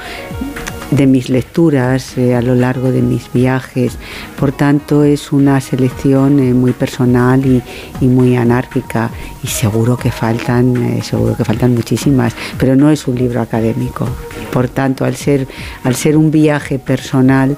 de 0.97 1.07
mis 1.07 1.28
lecturas 1.28 2.16
eh, 2.16 2.34
a 2.34 2.42
lo 2.42 2.55
largo 2.55 2.92
de 2.92 3.03
mis 3.03 3.32
viajes. 3.32 3.97
Por 4.38 4.53
tanto, 4.53 5.05
es 5.05 5.32
una 5.32 5.61
selección 5.61 6.38
eh, 6.38 6.55
muy 6.55 6.72
personal 6.72 7.45
y, 7.45 7.62
muy 8.05 8.36
anárquica 8.36 9.11
y 9.42 9.47
seguro 9.47 9.97
que 9.97 10.11
faltan, 10.11 10.76
eh, 10.76 11.03
seguro 11.03 11.36
que 11.36 11.45
faltan 11.45 11.74
muchísimas, 11.74 12.34
pero 12.59 12.76
no 12.76 12.90
es 12.90 13.09
un 13.09 13.16
libro 13.16 13.40
académico. 13.40 14.07
Por 14.53 14.68
tanto, 14.68 15.05
al 15.05 15.16
ser, 15.16 15.49
al 15.82 15.95
ser 15.95 16.16
un 16.16 16.30
viaje 16.30 16.78
personal, 16.78 17.57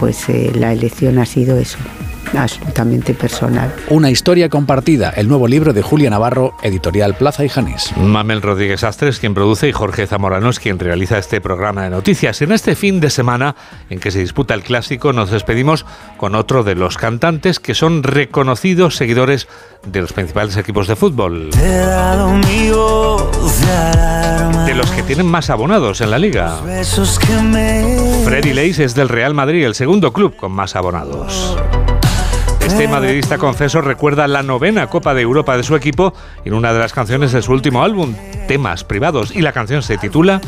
pues 0.00 0.26
la 0.54 0.72
elección 0.72 1.18
ha 1.18 1.26
sido 1.26 1.56
eso 1.58 1.78
absolutamente 2.36 3.14
personal. 3.14 3.72
Una 3.88 4.10
historia 4.10 4.48
compartida, 4.48 5.10
el 5.10 5.28
nuevo 5.28 5.48
libro 5.48 5.72
de 5.72 5.82
Julia 5.82 6.10
Navarro, 6.10 6.54
editorial 6.62 7.14
Plaza 7.14 7.44
y 7.44 7.48
Janís. 7.48 7.96
Mamel 7.96 8.42
Rodríguez 8.42 8.84
Astres 8.84 9.18
quien 9.18 9.34
produce 9.34 9.68
y 9.68 9.72
Jorge 9.72 10.06
Zamorano 10.06 10.50
es 10.50 10.60
quien 10.60 10.78
realiza 10.78 11.18
este 11.18 11.40
programa 11.40 11.84
de 11.84 11.90
noticias. 11.90 12.42
En 12.42 12.52
este 12.52 12.74
fin 12.74 13.00
de 13.00 13.10
semana 13.10 13.56
en 13.90 14.00
que 14.00 14.10
se 14.10 14.20
disputa 14.20 14.54
el 14.54 14.62
clásico 14.62 15.12
nos 15.12 15.30
despedimos 15.30 15.86
con 16.16 16.34
otro 16.34 16.64
de 16.64 16.74
los 16.74 16.96
cantantes 16.96 17.60
que 17.60 17.74
son 17.74 18.02
reconocidos 18.02 18.96
seguidores 18.96 19.48
de 19.86 20.00
los 20.00 20.12
principales 20.12 20.56
equipos 20.56 20.88
de 20.88 20.96
fútbol. 20.96 21.50
De 24.66 24.74
los 24.74 24.90
que 24.90 25.02
tienen 25.02 25.26
más 25.26 25.50
abonados 25.50 26.00
en 26.00 26.10
la 26.10 26.18
liga. 26.18 26.60
Freddy 28.24 28.52
Leis 28.52 28.78
es 28.78 28.94
del 28.94 29.08
Real 29.08 29.34
Madrid, 29.34 29.64
el 29.64 29.74
segundo 29.74 30.12
club 30.12 30.36
con 30.36 30.52
más 30.52 30.76
abonados. 30.76 31.56
Este 32.66 32.88
madridista 32.88 33.38
confeso 33.38 33.80
recuerda 33.80 34.26
la 34.26 34.42
novena 34.42 34.88
Copa 34.88 35.14
de 35.14 35.22
Europa 35.22 35.56
de 35.56 35.62
su 35.62 35.76
equipo 35.76 36.12
en 36.44 36.52
una 36.52 36.72
de 36.72 36.80
las 36.80 36.92
canciones 36.92 37.30
de 37.30 37.40
su 37.40 37.52
último 37.52 37.84
álbum, 37.84 38.16
Temas 38.48 38.82
Privados, 38.82 39.34
y 39.34 39.40
la 39.40 39.52
canción 39.52 39.82
se 39.82 39.98
titula 39.98 40.40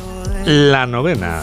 La 0.45 0.85
novena. 0.87 1.43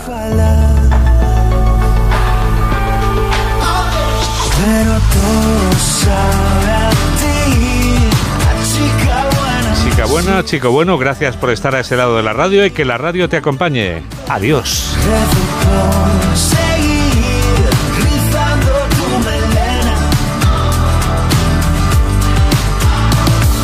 Chica 9.81 10.05
buena, 10.07 10.43
chico 10.43 10.71
bueno, 10.71 10.97
gracias 10.97 11.37
por 11.37 11.51
estar 11.51 11.73
a 11.73 11.79
ese 11.79 11.95
lado 11.95 12.17
de 12.17 12.23
la 12.23 12.33
radio 12.33 12.65
y 12.65 12.71
que 12.71 12.83
la 12.83 12.97
radio 12.97 13.29
te 13.29 13.37
acompañe. 13.37 14.03
Adiós. 14.27 14.93